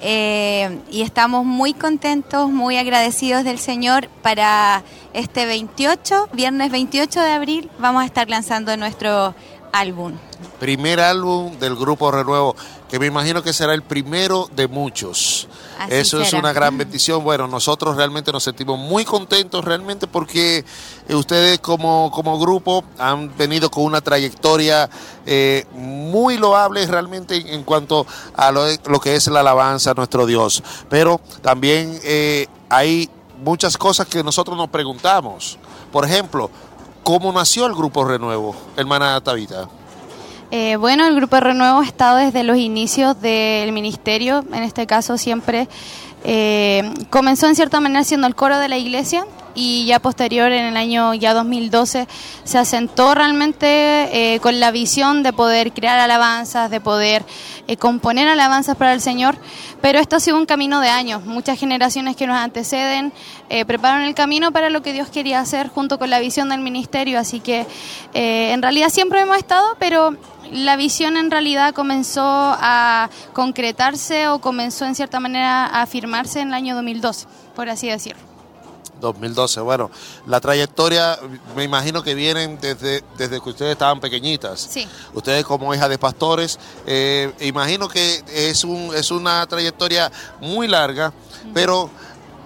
[0.00, 7.32] Eh, y estamos muy contentos, muy agradecidos del Señor para este 28, viernes 28 de
[7.32, 9.34] abril, vamos a estar lanzando nuestro
[9.72, 10.12] álbum.
[10.60, 12.54] Primer álbum del Grupo Renuevo,
[12.88, 15.48] que me imagino que será el primero de muchos.
[15.78, 17.24] Así Eso es una gran bendición.
[17.24, 20.64] Bueno, nosotros realmente nos sentimos muy contentos realmente porque
[21.08, 24.88] eh, ustedes como, como grupo han venido con una trayectoria
[25.26, 29.94] eh, muy loable realmente en, en cuanto a lo, lo que es la alabanza a
[29.94, 30.62] nuestro Dios.
[30.88, 33.10] Pero también eh, hay
[33.42, 35.58] muchas cosas que nosotros nos preguntamos.
[35.90, 36.50] Por ejemplo,
[37.02, 39.68] ¿cómo nació el grupo Renuevo, hermana Tabita?
[40.50, 45.16] Eh, bueno, el Grupo Renuevo ha estado desde los inicios del ministerio, en este caso
[45.16, 45.66] siempre
[46.24, 50.66] eh, comenzó en cierta manera siendo el coro de la iglesia y ya posterior en
[50.66, 52.06] el año ya 2012
[52.44, 57.24] se asentó realmente eh, con la visión de poder crear alabanzas, de poder
[57.68, 59.36] eh, componer alabanzas para el Señor,
[59.80, 63.12] pero esto ha sido un camino de años, muchas generaciones que nos anteceden
[63.48, 66.60] eh, prepararon el camino para lo que Dios quería hacer junto con la visión del
[66.60, 67.66] ministerio, así que
[68.14, 70.16] en realidad siempre hemos estado, pero
[70.50, 76.48] la visión en realidad comenzó a concretarse o comenzó en cierta manera a afirmarse en
[76.48, 78.32] el año 2012, por así decirlo.
[79.02, 79.60] 2012.
[79.60, 79.90] Bueno,
[80.26, 81.18] la trayectoria
[81.54, 84.68] me imagino que vienen desde, desde que ustedes estaban pequeñitas.
[84.70, 84.88] Sí.
[85.12, 91.12] Ustedes como hija de pastores, eh, imagino que es, un, es una trayectoria muy larga,
[91.52, 91.90] pero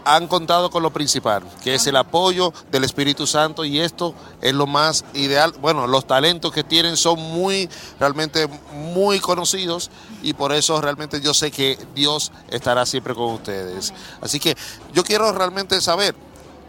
[0.06, 4.54] han contado con lo principal, que es el apoyo del Espíritu Santo y esto es
[4.54, 5.52] lo más ideal.
[5.60, 7.68] Bueno, los talentos que tienen son muy,
[7.98, 9.90] realmente muy conocidos
[10.22, 13.92] y por eso realmente yo sé que Dios estará siempre con ustedes.
[14.20, 14.56] Así que
[14.94, 16.14] yo quiero realmente saber,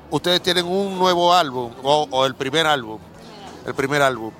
[0.09, 2.99] ustedes tienen un nuevo álbum o, o el primer álbum,
[3.67, 4.32] el primer álbum.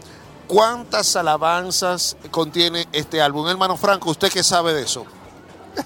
[0.48, 3.48] ¿Cuántas alabanzas contiene este álbum?
[3.48, 5.06] Hermano Franco, ¿usted qué sabe de eso?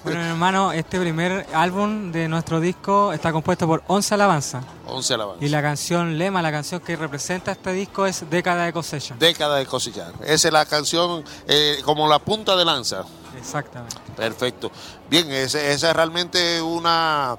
[0.03, 4.63] Bueno, hermano, este primer álbum de nuestro disco está compuesto por 11 alabanzas.
[4.87, 5.43] 11 alabanzas.
[5.43, 9.15] Y la canción lema, la canción que representa este disco es Década de cosecha.
[9.19, 10.13] Década de cosillar.
[10.23, 13.03] Esa es la canción eh, como la punta de lanza.
[13.37, 13.95] Exactamente.
[14.15, 14.71] Perfecto.
[15.09, 17.35] Bien, esa es realmente una,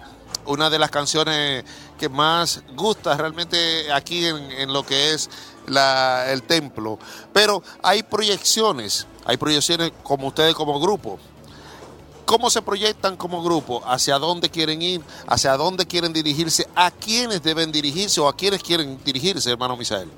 [0.46, 1.64] una de las canciones
[1.98, 5.28] que más gusta realmente aquí en, en lo que es
[5.66, 6.98] la- el templo.
[7.32, 11.18] Pero hay proyecciones, hay proyecciones como ustedes como grupo.
[12.24, 13.82] ¿Cómo se proyectan como grupo?
[13.84, 15.00] ¿Hacia dónde quieren ir?
[15.26, 16.66] ¿Hacia dónde quieren dirigirse?
[16.74, 20.10] ¿A quiénes deben dirigirse o a quiénes quieren dirigirse, hermano Misael?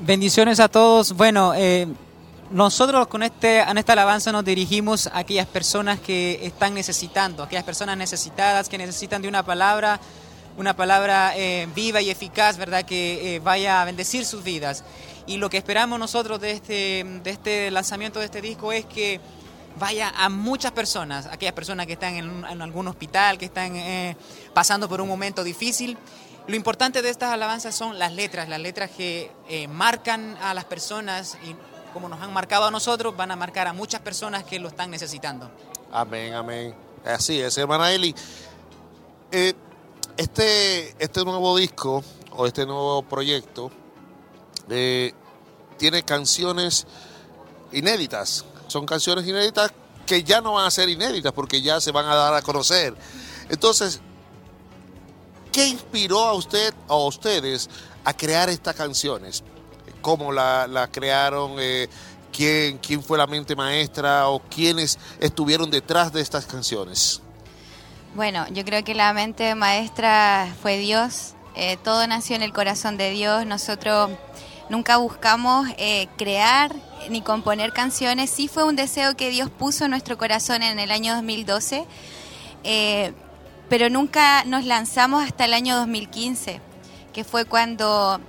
[0.00, 1.12] Bendiciones a todos.
[1.12, 1.88] Bueno, eh,
[2.50, 7.64] nosotros con este, en esta alabanza nos dirigimos a aquellas personas que están necesitando, aquellas
[7.64, 10.00] personas necesitadas que necesitan de una palabra,
[10.56, 12.84] una palabra eh, viva y eficaz, ¿verdad?
[12.84, 14.84] Que eh, vaya a bendecir sus vidas.
[15.26, 19.20] Y lo que esperamos nosotros de este, de este lanzamiento de este disco es que
[19.78, 24.16] vaya a muchas personas, aquellas personas que están en, algún hospital, que están eh,
[24.54, 25.96] pasando por un momento difícil.
[26.46, 30.64] Lo importante de estas alabanzas son las letras, las letras que eh, marcan a las
[30.64, 31.54] personas y
[31.92, 34.90] como nos han marcado a nosotros, van a marcar a muchas personas que lo están
[34.90, 35.50] necesitando.
[35.92, 36.74] Amén, amén.
[37.04, 38.14] Así es, hermana Eli.
[39.30, 39.54] Eh,
[40.16, 43.70] este, este nuevo disco o este nuevo proyecto
[45.78, 46.86] tiene canciones
[47.72, 48.44] inéditas.
[48.68, 49.72] Son canciones inéditas
[50.06, 52.94] que ya no van a ser inéditas porque ya se van a dar a conocer.
[53.48, 54.00] Entonces,
[55.52, 57.68] ¿qué inspiró a usted o a ustedes
[58.04, 59.42] a crear estas canciones?
[60.00, 61.56] ¿Cómo la, la crearon?
[61.58, 61.88] Eh,
[62.32, 67.20] ¿quién, ¿Quién fue la mente maestra o quiénes estuvieron detrás de estas canciones?
[68.14, 71.34] Bueno, yo creo que la mente maestra fue Dios.
[71.54, 73.44] Eh, todo nació en el corazón de Dios.
[73.44, 74.10] Nosotros
[74.70, 76.74] nunca buscamos eh, crear
[77.10, 78.30] ni componer canciones.
[78.30, 81.86] Sí fue un deseo que Dios puso en nuestro corazón en el año 2012,
[82.64, 83.12] eh,
[83.68, 86.60] pero nunca nos lanzamos hasta el año 2015,
[87.12, 88.20] que fue cuando,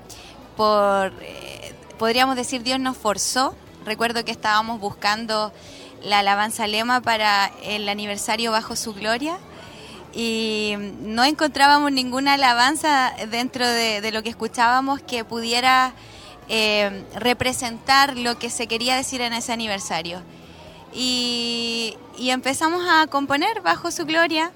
[0.56, 3.56] por, eh, podríamos decir, Dios nos forzó.
[3.86, 5.52] Recuerdo que estábamos buscando
[6.04, 9.38] la alabanza lema para el aniversario bajo su gloria
[10.14, 15.94] y no encontrábamos ninguna alabanza dentro de, de lo que escuchábamos que pudiera
[16.50, 20.22] eh, representar lo que se quería decir en ese aniversario.
[20.94, 24.52] Y, y empezamos a componer bajo su gloria,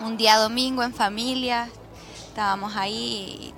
[0.00, 1.68] un día domingo en familia,
[2.28, 3.54] estábamos ahí, y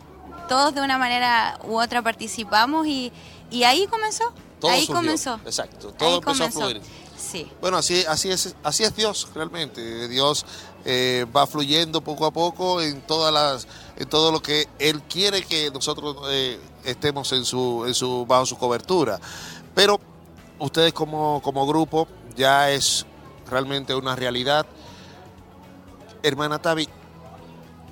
[0.48, 3.12] todos de una manera u otra participamos y,
[3.50, 4.94] y ahí comenzó, Todo ahí surgió.
[4.96, 5.40] comenzó.
[5.44, 6.58] Exacto, todo Ahí empezó comenzó.
[6.58, 6.82] a fluir.
[7.16, 7.46] Sí.
[7.60, 10.08] Bueno, así, así, es, así es Dios realmente.
[10.08, 10.44] Dios
[10.84, 13.68] eh, va fluyendo poco a poco en todas las,
[14.00, 18.46] en todo lo que Él quiere que nosotros eh, estemos en su, en su, bajo
[18.46, 19.20] su cobertura.
[19.74, 20.00] Pero
[20.58, 23.04] ustedes como, como grupo ya es
[23.46, 24.64] realmente una realidad.
[26.22, 26.88] Hermana Tavi,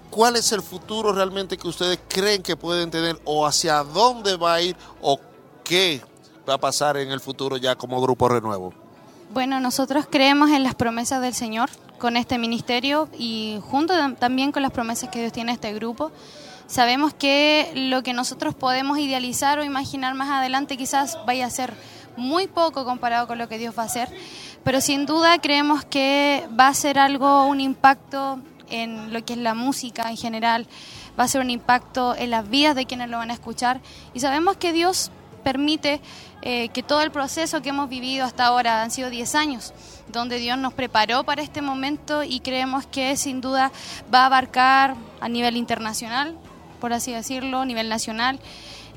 [0.08, 4.54] ¿cuál es el futuro realmente que ustedes creen que pueden tener o hacia dónde va
[4.54, 5.20] a ir o
[5.62, 6.00] qué
[6.48, 8.72] va a pasar en el futuro ya como grupo renuevo?
[9.34, 14.52] Bueno, nosotros creemos en las promesas del Señor, con este ministerio y junto tam- también
[14.52, 16.10] con las promesas que Dios tiene a este grupo.
[16.66, 21.72] Sabemos que lo que nosotros podemos idealizar o imaginar más adelante quizás vaya a ser
[22.16, 24.08] muy poco comparado con lo que Dios va a hacer,
[24.64, 29.38] pero sin duda creemos que va a ser algo, un impacto en lo que es
[29.38, 30.66] la música en general,
[31.18, 33.80] va a ser un impacto en las vidas de quienes lo van a escuchar
[34.12, 35.10] y sabemos que Dios
[35.44, 36.00] permite
[36.42, 39.72] eh, que todo el proceso que hemos vivido hasta ahora han sido 10 años,
[40.12, 43.70] donde Dios nos preparó para este momento y creemos que sin duda
[44.12, 46.36] va a abarcar a nivel internacional,
[46.80, 48.40] por así decirlo, a nivel nacional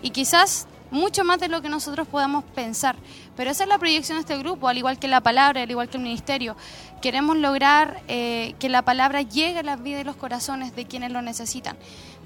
[0.01, 2.95] y quizás mucho más de lo que nosotros podamos pensar.
[3.35, 5.89] Pero esa es la proyección de este grupo, al igual que la palabra, al igual
[5.89, 6.55] que el ministerio.
[7.01, 11.11] Queremos lograr eh, que la palabra llegue a las vidas y los corazones de quienes
[11.11, 11.77] lo necesitan.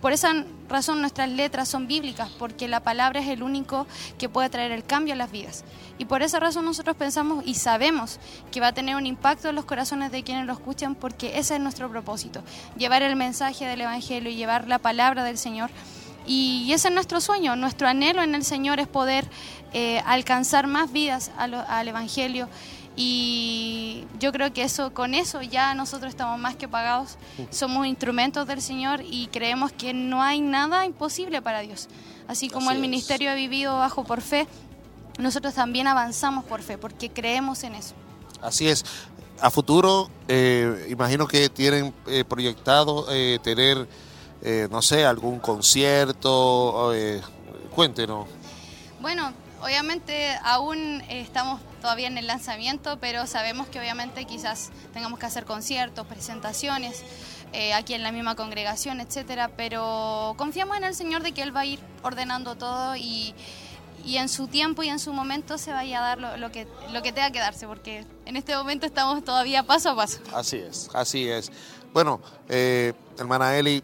[0.01, 4.49] Por esa razón nuestras letras son bíblicas, porque la palabra es el único que puede
[4.49, 5.63] traer el cambio a las vidas.
[5.97, 8.19] Y por esa razón nosotros pensamos y sabemos
[8.51, 11.55] que va a tener un impacto en los corazones de quienes lo escuchan, porque ese
[11.55, 12.43] es nuestro propósito,
[12.77, 15.69] llevar el mensaje del Evangelio y llevar la palabra del Señor.
[16.27, 19.25] Y ese es nuestro sueño, nuestro anhelo en el Señor es poder
[19.73, 22.49] eh, alcanzar más vidas al Evangelio.
[22.95, 27.17] Y yo creo que eso, con eso ya nosotros estamos más que pagados.
[27.51, 31.89] Somos instrumentos del Señor y creemos que no hay nada imposible para Dios.
[32.27, 34.47] Así como Así el ministerio ha vivido bajo por fe,
[35.19, 37.95] nosotros también avanzamos por fe, porque creemos en eso.
[38.41, 38.83] Así es.
[39.41, 43.87] A futuro, eh, imagino que tienen eh, proyectado eh, tener,
[44.41, 46.93] eh, no sé, algún concierto.
[46.93, 47.21] eh,
[47.75, 48.27] cuéntenos.
[49.01, 55.25] Bueno, obviamente aún estamos todavía en el lanzamiento, pero sabemos que obviamente quizás tengamos que
[55.25, 57.03] hacer conciertos, presentaciones,
[57.53, 61.55] eh, aquí en la misma congregación, etcétera, pero confiamos en el Señor de que Él
[61.55, 63.33] va a ir ordenando todo y,
[64.03, 66.67] y en su tiempo y en su momento se vaya a dar lo, lo que,
[66.91, 70.19] lo que tenga que darse, porque en este momento estamos todavía paso a paso.
[70.33, 71.51] Así es, así es.
[71.93, 72.19] Bueno,
[72.49, 73.81] eh, hermana Eli,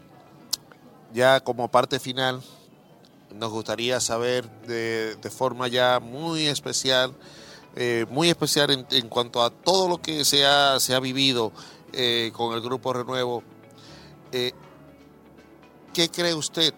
[1.14, 2.42] ya como parte final,
[3.34, 7.14] nos gustaría saber de, forma ya muy especial,
[7.76, 11.52] eh, muy especial en, en cuanto a todo lo que se ha, se ha vivido
[11.92, 13.42] eh, con el Grupo Renuevo.
[14.32, 14.52] Eh,
[15.92, 16.72] ¿Qué cree usted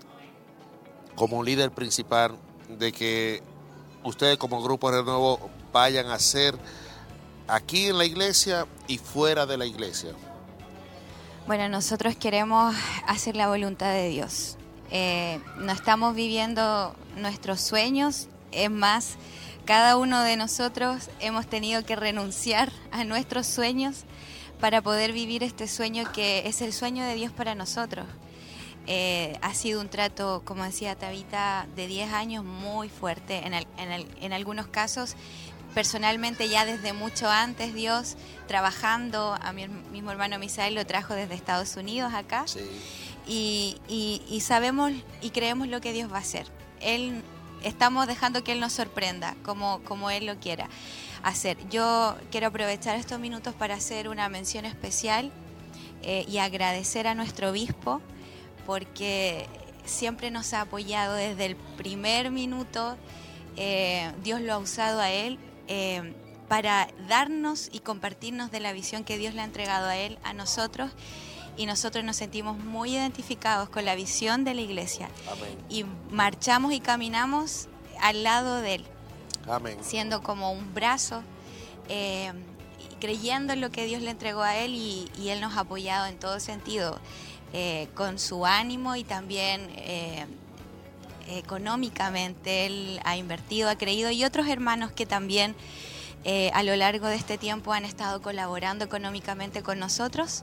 [1.15, 2.37] como líder principal
[2.69, 3.43] de que
[4.03, 6.59] ustedes como Grupo Renuevo vayan a hacer
[7.47, 10.15] aquí en la iglesia y fuera de la iglesia?
[11.47, 12.75] Bueno, nosotros queremos
[13.07, 14.57] hacer la voluntad de Dios.
[14.97, 19.17] Eh, no estamos viviendo nuestros sueños, es más,
[19.65, 24.05] cada uno de nosotros hemos tenido que renunciar a nuestros sueños
[24.61, 28.07] para poder vivir este sueño que es el sueño de Dios para nosotros.
[28.87, 33.39] Eh, ha sido un trato, como decía Tabita, de 10 años muy fuerte.
[33.45, 35.17] En, en al- en algunos casos,
[35.75, 38.17] personalmente ya desde mucho antes, Dios
[38.47, 42.45] trabajando, a mi mismo hermano Misael lo trajo desde Estados Unidos acá.
[43.27, 46.47] Y, sabemos y creemos lo que Dios va a hacer.
[46.81, 47.23] Él,
[47.63, 50.69] estamos dejando que Él nos sorprenda como, como Él lo quiera
[51.23, 51.57] hacer.
[51.71, 55.33] Yo quiero aprovechar estos minutos para hacer una mención especial
[56.03, 58.03] eh, y agradecer a nuestro obispo
[58.67, 59.47] porque
[59.85, 62.97] siempre nos ha apoyado desde el primer minuto.
[63.57, 65.39] eh, Dios lo ha usado a él
[65.69, 66.15] eh,
[66.49, 70.33] para darnos y compartirnos de la visión que Dios le ha entregado a él, a
[70.33, 70.91] nosotros.
[71.57, 75.09] Y nosotros nos sentimos muy identificados con la visión de la iglesia.
[75.31, 75.59] Amén.
[75.69, 77.69] Y marchamos y caminamos
[78.01, 78.85] al lado de él
[79.49, 79.79] Amén.
[79.83, 81.23] siendo como un brazo,
[81.89, 82.33] eh,
[83.01, 86.07] creyendo en lo que Dios le entregó a él y, y él nos ha apoyado
[86.07, 86.99] en todo sentido,
[87.57, 90.27] eh, con su ánimo y también eh,
[91.29, 92.67] económicamente.
[92.67, 95.55] Él ha invertido, ha creído y otros hermanos que también
[96.25, 100.43] eh, a lo largo de este tiempo han estado colaborando económicamente con nosotros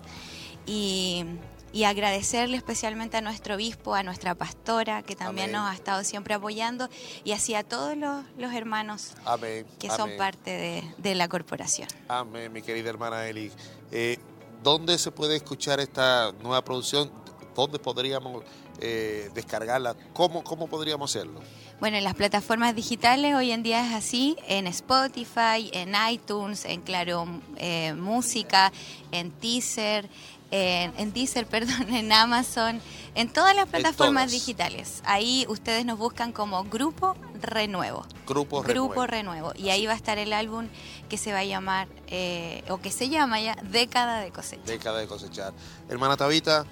[0.65, 1.25] y,
[1.73, 5.61] y agradecerle especialmente a nuestro obispo, a nuestra pastora, que también Amén.
[5.61, 6.89] nos ha estado siempre apoyando,
[7.23, 9.65] y así a todos los, los hermanos Amén.
[9.79, 11.87] que son parte de, de la corporación.
[12.07, 13.51] Amén, mi querida hermana Eli.
[13.91, 14.17] Eh,
[14.63, 17.11] ¿Dónde se puede escuchar esta nueva producción?
[17.55, 18.43] ¿Dónde podríamos
[18.79, 19.95] eh, descargarla?
[20.13, 21.41] ¿Cómo, ¿Cómo podríamos hacerlo?
[21.79, 26.81] Bueno, en las plataformas digitales hoy en día es así, en Spotify, en iTunes, en
[26.81, 27.25] Claro
[27.57, 28.71] eh, Música,
[29.11, 30.07] en Teaser,
[30.51, 32.81] en, en Deezer, perdón, en Amazon,
[33.15, 34.31] en todas las plataformas todas.
[34.31, 35.01] digitales.
[35.05, 38.05] Ahí ustedes nos buscan como Grupo Renuevo.
[38.27, 39.51] Grupo Grupo Renuevo.
[39.51, 39.53] Renuevo.
[39.55, 40.67] Y ahí va a estar el álbum
[41.09, 44.63] que se va a llamar, eh, o que se llama ya, Década de Cosecha.
[44.65, 45.53] Década de cosechar.
[45.89, 46.65] Hermana Tabita,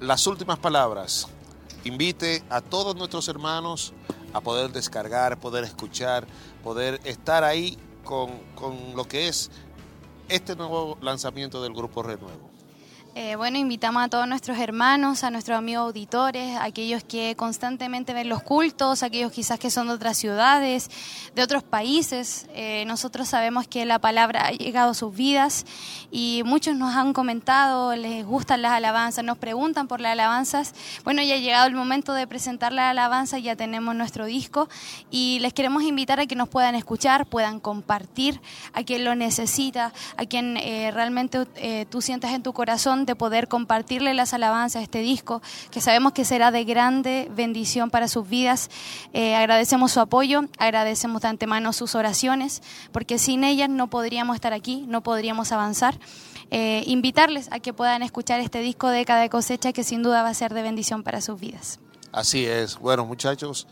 [0.00, 1.28] las últimas palabras.
[1.84, 3.92] Invite a todos nuestros hermanos
[4.32, 6.26] a poder descargar, poder escuchar,
[6.62, 9.50] poder estar ahí con, con lo que es
[10.28, 12.53] este nuevo lanzamiento del Grupo Renuevo?
[13.16, 18.28] Eh, bueno, invitamos a todos nuestros hermanos, a nuestros amigos auditores, aquellos que constantemente ven
[18.28, 20.90] los cultos, aquellos quizás que son de otras ciudades,
[21.32, 22.48] de otros países.
[22.54, 25.64] Eh, nosotros sabemos que la palabra ha llegado a sus vidas
[26.10, 30.74] y muchos nos han comentado, les gustan las alabanzas, nos preguntan por las alabanzas.
[31.04, 34.68] Bueno, ya ha llegado el momento de presentar la alabanza, ya tenemos nuestro disco
[35.12, 38.40] y les queremos invitar a que nos puedan escuchar, puedan compartir
[38.72, 43.16] a quien lo necesita, a quien eh, realmente eh, tú sientas en tu corazón de
[43.16, 48.08] poder compartirle las alabanzas a este disco, que sabemos que será de grande bendición para
[48.08, 48.70] sus vidas.
[49.12, 54.52] Eh, agradecemos su apoyo, agradecemos de antemano sus oraciones, porque sin ellas no podríamos estar
[54.52, 55.98] aquí, no podríamos avanzar.
[56.50, 60.28] Eh, invitarles a que puedan escuchar este disco de cada cosecha que sin duda va
[60.28, 61.80] a ser de bendición para sus vidas.
[62.12, 62.78] Así es.
[62.78, 63.66] Bueno, muchachos,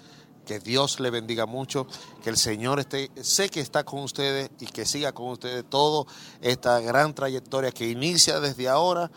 [0.46, 1.86] que Dios le bendiga mucho,
[2.22, 6.04] que el Señor esté, sé que está con ustedes y que siga con ustedes toda
[6.40, 9.10] esta gran trayectoria que inicia desde ahora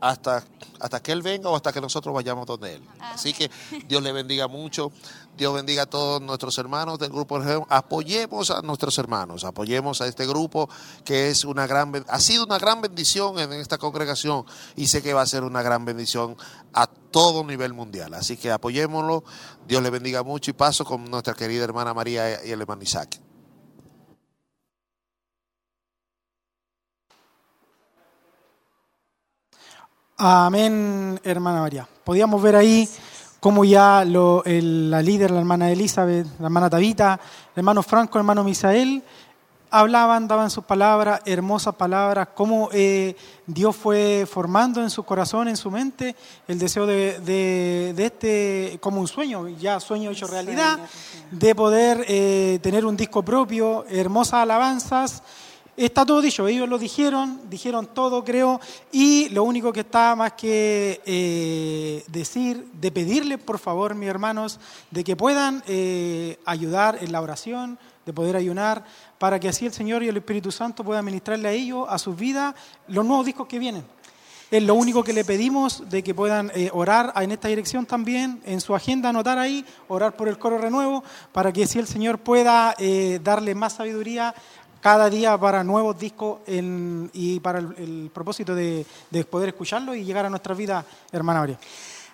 [0.00, 0.44] hasta,
[0.80, 2.82] hasta que Él venga o hasta que nosotros vayamos donde Él.
[3.00, 3.50] Así que
[3.88, 4.92] Dios le bendiga mucho,
[5.36, 7.38] Dios bendiga a todos nuestros hermanos del grupo.
[7.68, 10.68] Apoyemos a nuestros hermanos, apoyemos a este grupo
[11.04, 15.12] que es una gran, ha sido una gran bendición en esta congregación y sé que
[15.12, 16.36] va a ser una gran bendición
[16.72, 18.14] a todo nivel mundial.
[18.14, 19.24] Así que apoyémoslo,
[19.68, 23.20] Dios le bendiga mucho y paso con nuestra querida hermana María y el hermano Isaac.
[30.18, 31.86] Amén, hermana María.
[32.04, 32.88] Podíamos ver ahí
[33.46, 37.12] cómo ya lo- el- la líder, la hermana Elizabeth, la hermana Tabita,
[37.54, 39.04] el hermano Franco, el hermano Misael,
[39.70, 43.14] hablaban, daban sus palabras, hermosas palabras, cómo eh,
[43.46, 46.16] Dios fue formando en su corazón, en su mente,
[46.48, 50.80] el deseo de, de- de este, como un sueño, ya sueño hecho realidad,
[51.30, 55.22] de poder eh, tener un disco propio, hermosas alabanzas.
[55.76, 60.32] Está todo dicho, ellos lo dijeron, dijeron todo, creo, y lo único que está más
[60.32, 64.58] que eh, decir, de pedirles, por favor, mis hermanos,
[64.90, 68.86] de que puedan eh, ayudar en la oración, de poder ayunar,
[69.18, 72.16] para que así el Señor y el Espíritu Santo puedan ministrarle a ellos, a sus
[72.16, 72.54] vidas,
[72.88, 73.84] los nuevos discos que vienen.
[74.50, 78.40] Es lo único que le pedimos de que puedan eh, orar en esta dirección también,
[78.46, 82.18] en su agenda anotar ahí, orar por el coro renuevo, para que si el Señor
[82.18, 82.74] pueda
[83.22, 84.34] darle más sabiduría
[84.80, 89.94] cada día para nuevos discos en- y para el, el propósito de, de poder escucharlo
[89.94, 91.58] y llegar a nuestra vida, hermana María.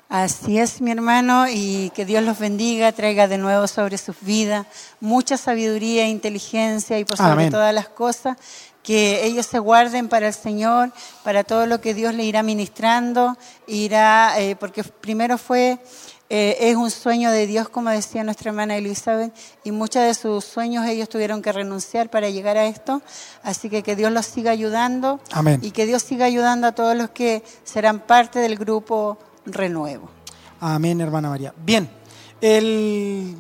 [0.08, 4.66] Así es, mi hermano, y que Dios los bendiga, traiga de nuevo sobre sus vidas
[5.00, 7.50] mucha sabiduría, inteligencia y por sobre Amén.
[7.50, 8.36] todas las cosas,
[8.82, 10.92] que ellos se guarden para el Señor,
[11.24, 15.78] para todo lo que Dios le irá ministrando, irá, eh, porque primero fue,
[16.34, 20.42] eh, es un sueño de Dios, como decía nuestra hermana Elizabeth, y muchos de sus
[20.46, 23.02] sueños ellos tuvieron que renunciar para llegar a esto,
[23.42, 25.60] así que que Dios los siga ayudando Amén.
[25.62, 30.08] y que Dios siga ayudando a todos los que serán parte del grupo Renuevo.
[30.60, 31.52] Amén, hermana María.
[31.64, 31.90] Bien,
[32.40, 33.36] el,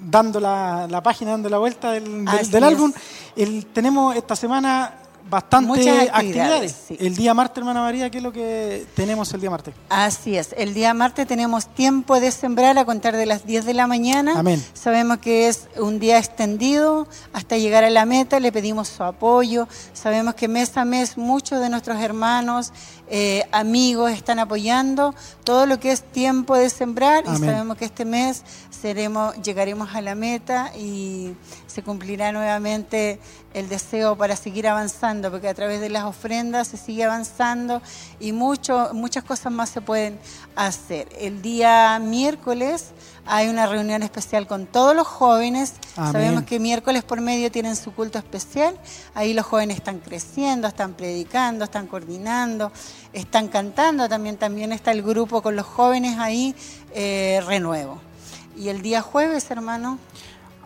[0.00, 2.92] dando la, la página, dando la vuelta del, del- del álbum,
[3.34, 4.94] el, tenemos esta semana
[5.28, 6.12] bastante Muchas actividades.
[6.14, 6.96] actividades, sí.
[7.00, 9.74] El día martes, hermana María, ¿qué es lo que tenemos el día martes?
[9.88, 13.74] Así es, el día martes tenemos tiempo de sembrar a contar de las 10 de
[13.74, 14.34] la mañana.
[14.38, 14.64] Amén.
[14.74, 19.68] Sabemos que es un día extendido hasta llegar a la meta, le pedimos su apoyo.
[19.92, 22.72] Sabemos que mes a mes muchos de nuestros hermanos,
[23.10, 25.14] eh, amigos están apoyando
[25.44, 30.02] todo lo que es tiempo de sembrar y sabemos que este mes seremos, llegaremos a
[30.02, 31.34] la meta y
[31.66, 33.18] se cumplirá nuevamente
[33.54, 37.80] el deseo para seguir avanzando, porque a través de las ofrendas se sigue avanzando
[38.20, 40.18] y mucho, muchas cosas más se pueden
[40.54, 41.08] hacer.
[41.18, 42.92] El día miércoles
[43.28, 45.74] hay una reunión especial con todos los jóvenes.
[45.96, 46.12] Amén.
[46.12, 48.78] Sabemos que miércoles por medio tienen su culto especial.
[49.14, 52.72] Ahí los jóvenes están creciendo, están predicando, están coordinando,
[53.12, 54.08] están cantando.
[54.08, 56.54] También, también está el grupo con los jóvenes ahí,
[56.94, 58.00] eh, renuevo.
[58.56, 59.98] Y el día jueves, hermano,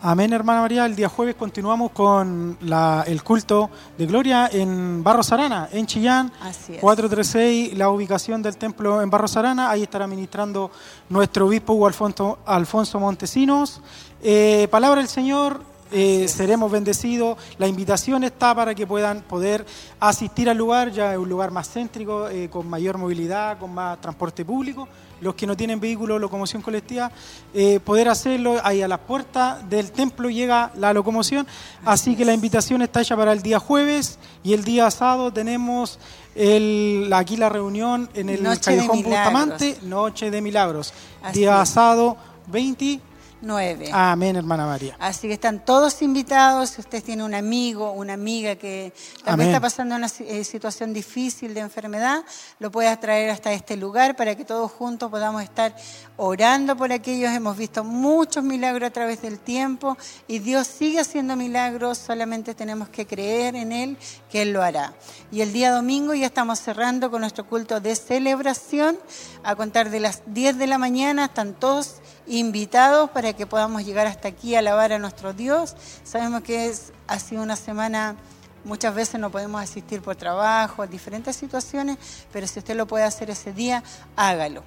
[0.05, 0.85] Amén, hermana María.
[0.85, 6.29] El día jueves continuamos con la- el culto de gloria en Barros Arana, en Chillán.
[6.41, 6.81] Así es.
[6.81, 9.69] 436, la ubicación del templo en Barros Arana.
[9.69, 10.71] Ahí estará ministrando
[11.07, 13.79] nuestro obispo Alfonso, Alfonso Montesinos.
[14.21, 15.61] Eh, palabra del Señor.
[15.95, 17.37] Eh, seremos bendecidos.
[17.59, 19.63] La invitación está para que puedan poder
[19.99, 24.01] asistir al lugar, ya es un lugar más céntrico, eh, con mayor movilidad, con más
[24.01, 24.87] transporte público.
[25.21, 27.11] Los que no tienen vehículo locomoción colectiva,
[27.53, 28.59] eh, poder hacerlo.
[28.63, 31.45] Ahí a las puertas del templo llega la locomoción.
[31.85, 35.99] Así que la invitación está hecha para el día jueves y el día sábado tenemos
[36.33, 39.03] el, aquí la reunión en el Noche Callejón.
[39.03, 40.91] Bustamante, Noche de Milagros.
[41.21, 43.12] Así día sábado 20.
[43.43, 43.89] 9.
[43.91, 44.95] Amén, hermana María.
[44.99, 46.71] Así que están todos invitados.
[46.71, 51.53] Si usted tiene un amigo, una amiga que también está pasando una eh, situación difícil
[51.53, 52.23] de enfermedad,
[52.59, 55.75] lo puedas traer hasta este lugar para que todos juntos podamos estar
[56.15, 57.31] orando por aquellos.
[57.31, 59.97] Hemos visto muchos milagros a través del tiempo
[60.27, 61.97] y Dios sigue haciendo milagros.
[61.97, 63.97] Solamente tenemos que creer en Él
[64.31, 64.93] que Él lo hará.
[65.31, 68.97] Y el día domingo ya estamos cerrando con nuestro culto de celebración
[69.43, 71.25] a contar de las 10 de la mañana.
[71.25, 75.75] Están todos invitados para que podamos llegar hasta aquí a alabar a nuestro Dios.
[76.03, 78.15] Sabemos que es, ha sido una semana,
[78.63, 81.97] muchas veces no podemos asistir por trabajo, diferentes situaciones,
[82.31, 83.83] pero si usted lo puede hacer ese día,
[84.15, 84.63] hágalo.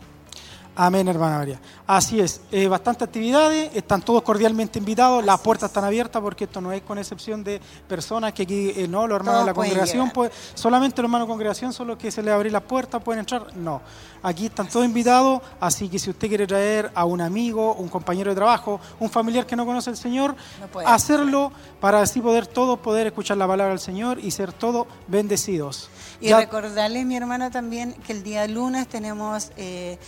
[0.78, 1.58] Amén, hermana María.
[1.86, 6.60] Así es, eh, bastantes actividades, están todos cordialmente invitados, las puertas están abiertas porque esto
[6.60, 9.54] no es con excepción de personas que aquí, eh, no, los hermanos Todos de la
[9.54, 13.02] congregación, pues, solamente los hermanos de congregación son los que se les abren las puertas,
[13.02, 13.80] pueden entrar, no.
[14.22, 18.30] Aquí están todos invitados, así que si usted quiere traer a un amigo, un compañero
[18.30, 20.36] de trabajo, un familiar que no conoce al Señor,
[20.84, 25.88] hacerlo para así poder todos poder escuchar la palabra del Señor y ser todos bendecidos.
[26.20, 29.98] Y Ya- recordarle, mi hermana, también que el día lunes tenemos eh,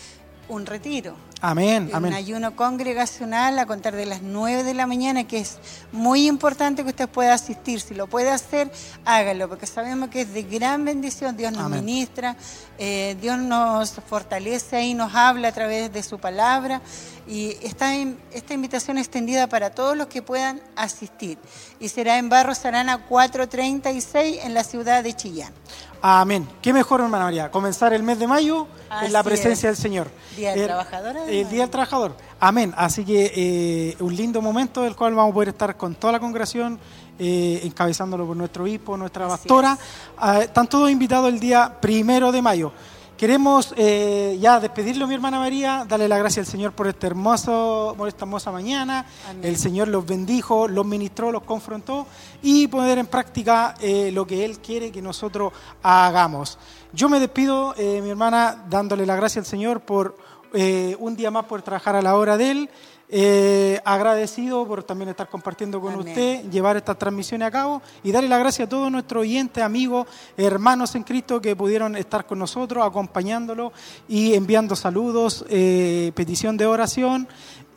[0.49, 1.15] un retiro.
[1.41, 2.15] amén, un amén.
[2.15, 5.59] ayuno congregacional a contar de las 9 de la mañana, que es
[5.93, 7.81] muy importante que usted pueda asistir.
[7.81, 8.71] Si lo puede hacer,
[9.05, 11.37] hágalo, porque sabemos que es de gran bendición.
[11.37, 11.85] Dios nos Amén.
[11.85, 12.37] ministra,
[12.79, 16.81] eh, Dios nos fortalece y nos habla a través de su palabra.
[17.29, 17.93] Y esta,
[18.33, 21.39] esta invitación extendida para todos los que puedan asistir.
[21.79, 25.53] Y será en Barros Arana 436 en la ciudad de Chillán.
[26.01, 26.49] Amén.
[26.63, 28.67] Qué mejor, hermana María, comenzar el mes de mayo
[29.03, 29.77] en la presencia es.
[29.77, 30.09] del Señor.
[30.37, 31.49] Día del El- Trabajador, El.
[31.49, 32.15] Día del Trabajador.
[32.39, 32.73] Amén.
[32.77, 36.21] Así que eh, un lindo momento del cual vamos a poder estar con toda la
[36.21, 36.79] congregación,
[37.19, 39.77] eh, encabezándolo por nuestro obispo, nuestra Así pastora.
[40.17, 42.73] Ah, están todos invitados el día primero de mayo.
[43.19, 47.93] Queremos eh, ya despedirlo, mi hermana María, darle la gracia al Señor por este hermoso,
[47.99, 49.05] por esta hermosa mañana.
[49.29, 49.45] Amén.
[49.45, 52.07] El Señor los bendijo, los ministró, los confrontó
[52.43, 56.61] y poner en práctica eh, lo que Él quiere que nosotros hagamos.
[56.93, 60.17] Yo me despido, eh, mi hermana, dándole la gracia al Señor por
[60.55, 62.71] eh, un día más por trabajar a la hora de Él.
[63.11, 66.09] Eh, agradecido por también estar compartiendo con Amén.
[66.09, 70.07] usted, llevar estas transmisiones a cabo y darle la gracia a todos nuestros oyentes, amigos,
[70.37, 73.73] hermanos en Cristo que pudieron estar con nosotros, acompañándolo
[74.09, 77.29] y enviando saludos, eh, petición de oración.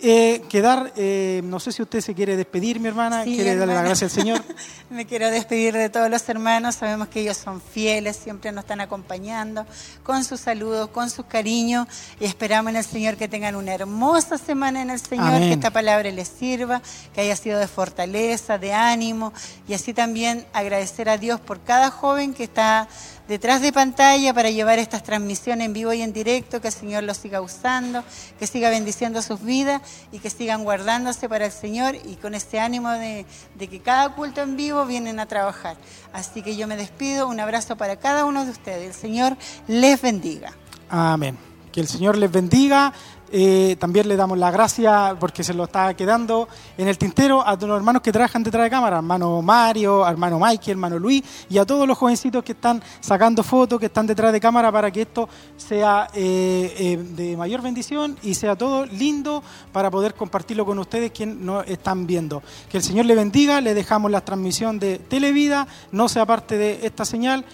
[0.04, 3.68] Eh, quedar, eh, no sé si usted se quiere despedir, mi hermana, Sí, quiere darle
[3.68, 3.88] la hermana.
[3.90, 4.44] gracia al Señor.
[4.90, 6.74] Me quiero despedir de todos los hermanos.
[6.76, 9.66] Sabemos que ellos son fieles, siempre nos están acompañando
[10.02, 11.88] con sus saludos, con sus cariños.
[12.20, 15.50] Y esperamos en el Señor que tengan una hermosa semana en el Señor, Amén.
[15.50, 16.82] que esta palabra les sirva,
[17.14, 19.34] que haya sido de fortaleza, de ánimo.
[19.68, 22.88] Y así también agradecer a Dios por cada joven que está
[23.32, 27.04] detrás de pantalla para llevar estas transmisiones en vivo y en directo, que el Señor
[27.04, 28.04] los siga usando,
[28.38, 32.60] que siga bendiciendo sus vidas y que sigan guardándose para el Señor y con este
[32.60, 35.78] ánimo de, de que cada culto en vivo vienen a trabajar.
[36.12, 38.96] Así que yo me despido, un abrazo para cada uno de ustedes.
[38.98, 39.38] El Señor
[39.70, 40.52] les bendiga.
[40.90, 41.38] Amén.
[41.72, 42.92] Que el Señor les bendiga.
[43.34, 47.56] Eh, también le damos la gracia porque se lo está quedando en el tintero a
[47.56, 51.58] todos los hermanos que trabajan detrás de cámara, hermano Mario, hermano Mikey, hermano Luis y
[51.58, 55.04] a todos los jovencitos que están sacando fotos, que están detrás de cámara para que
[55.04, 60.78] esto sea eh, eh, de mayor bendición y sea todo lindo para poder compartirlo con
[60.80, 62.44] ustedes quienes nos están viendo.
[62.70, 66.86] Que el Señor le bendiga, le dejamos la transmisión de Televida, no sea parte de
[66.86, 67.46] esta señal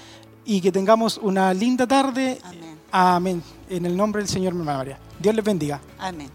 [0.44, 2.40] y que tengamos una linda tarde.
[2.44, 2.78] Amén.
[2.92, 3.44] Amén.
[3.70, 4.98] En el nombre del Señor, mi María.
[5.20, 5.82] Dios les bendiga.
[5.98, 6.30] Amén.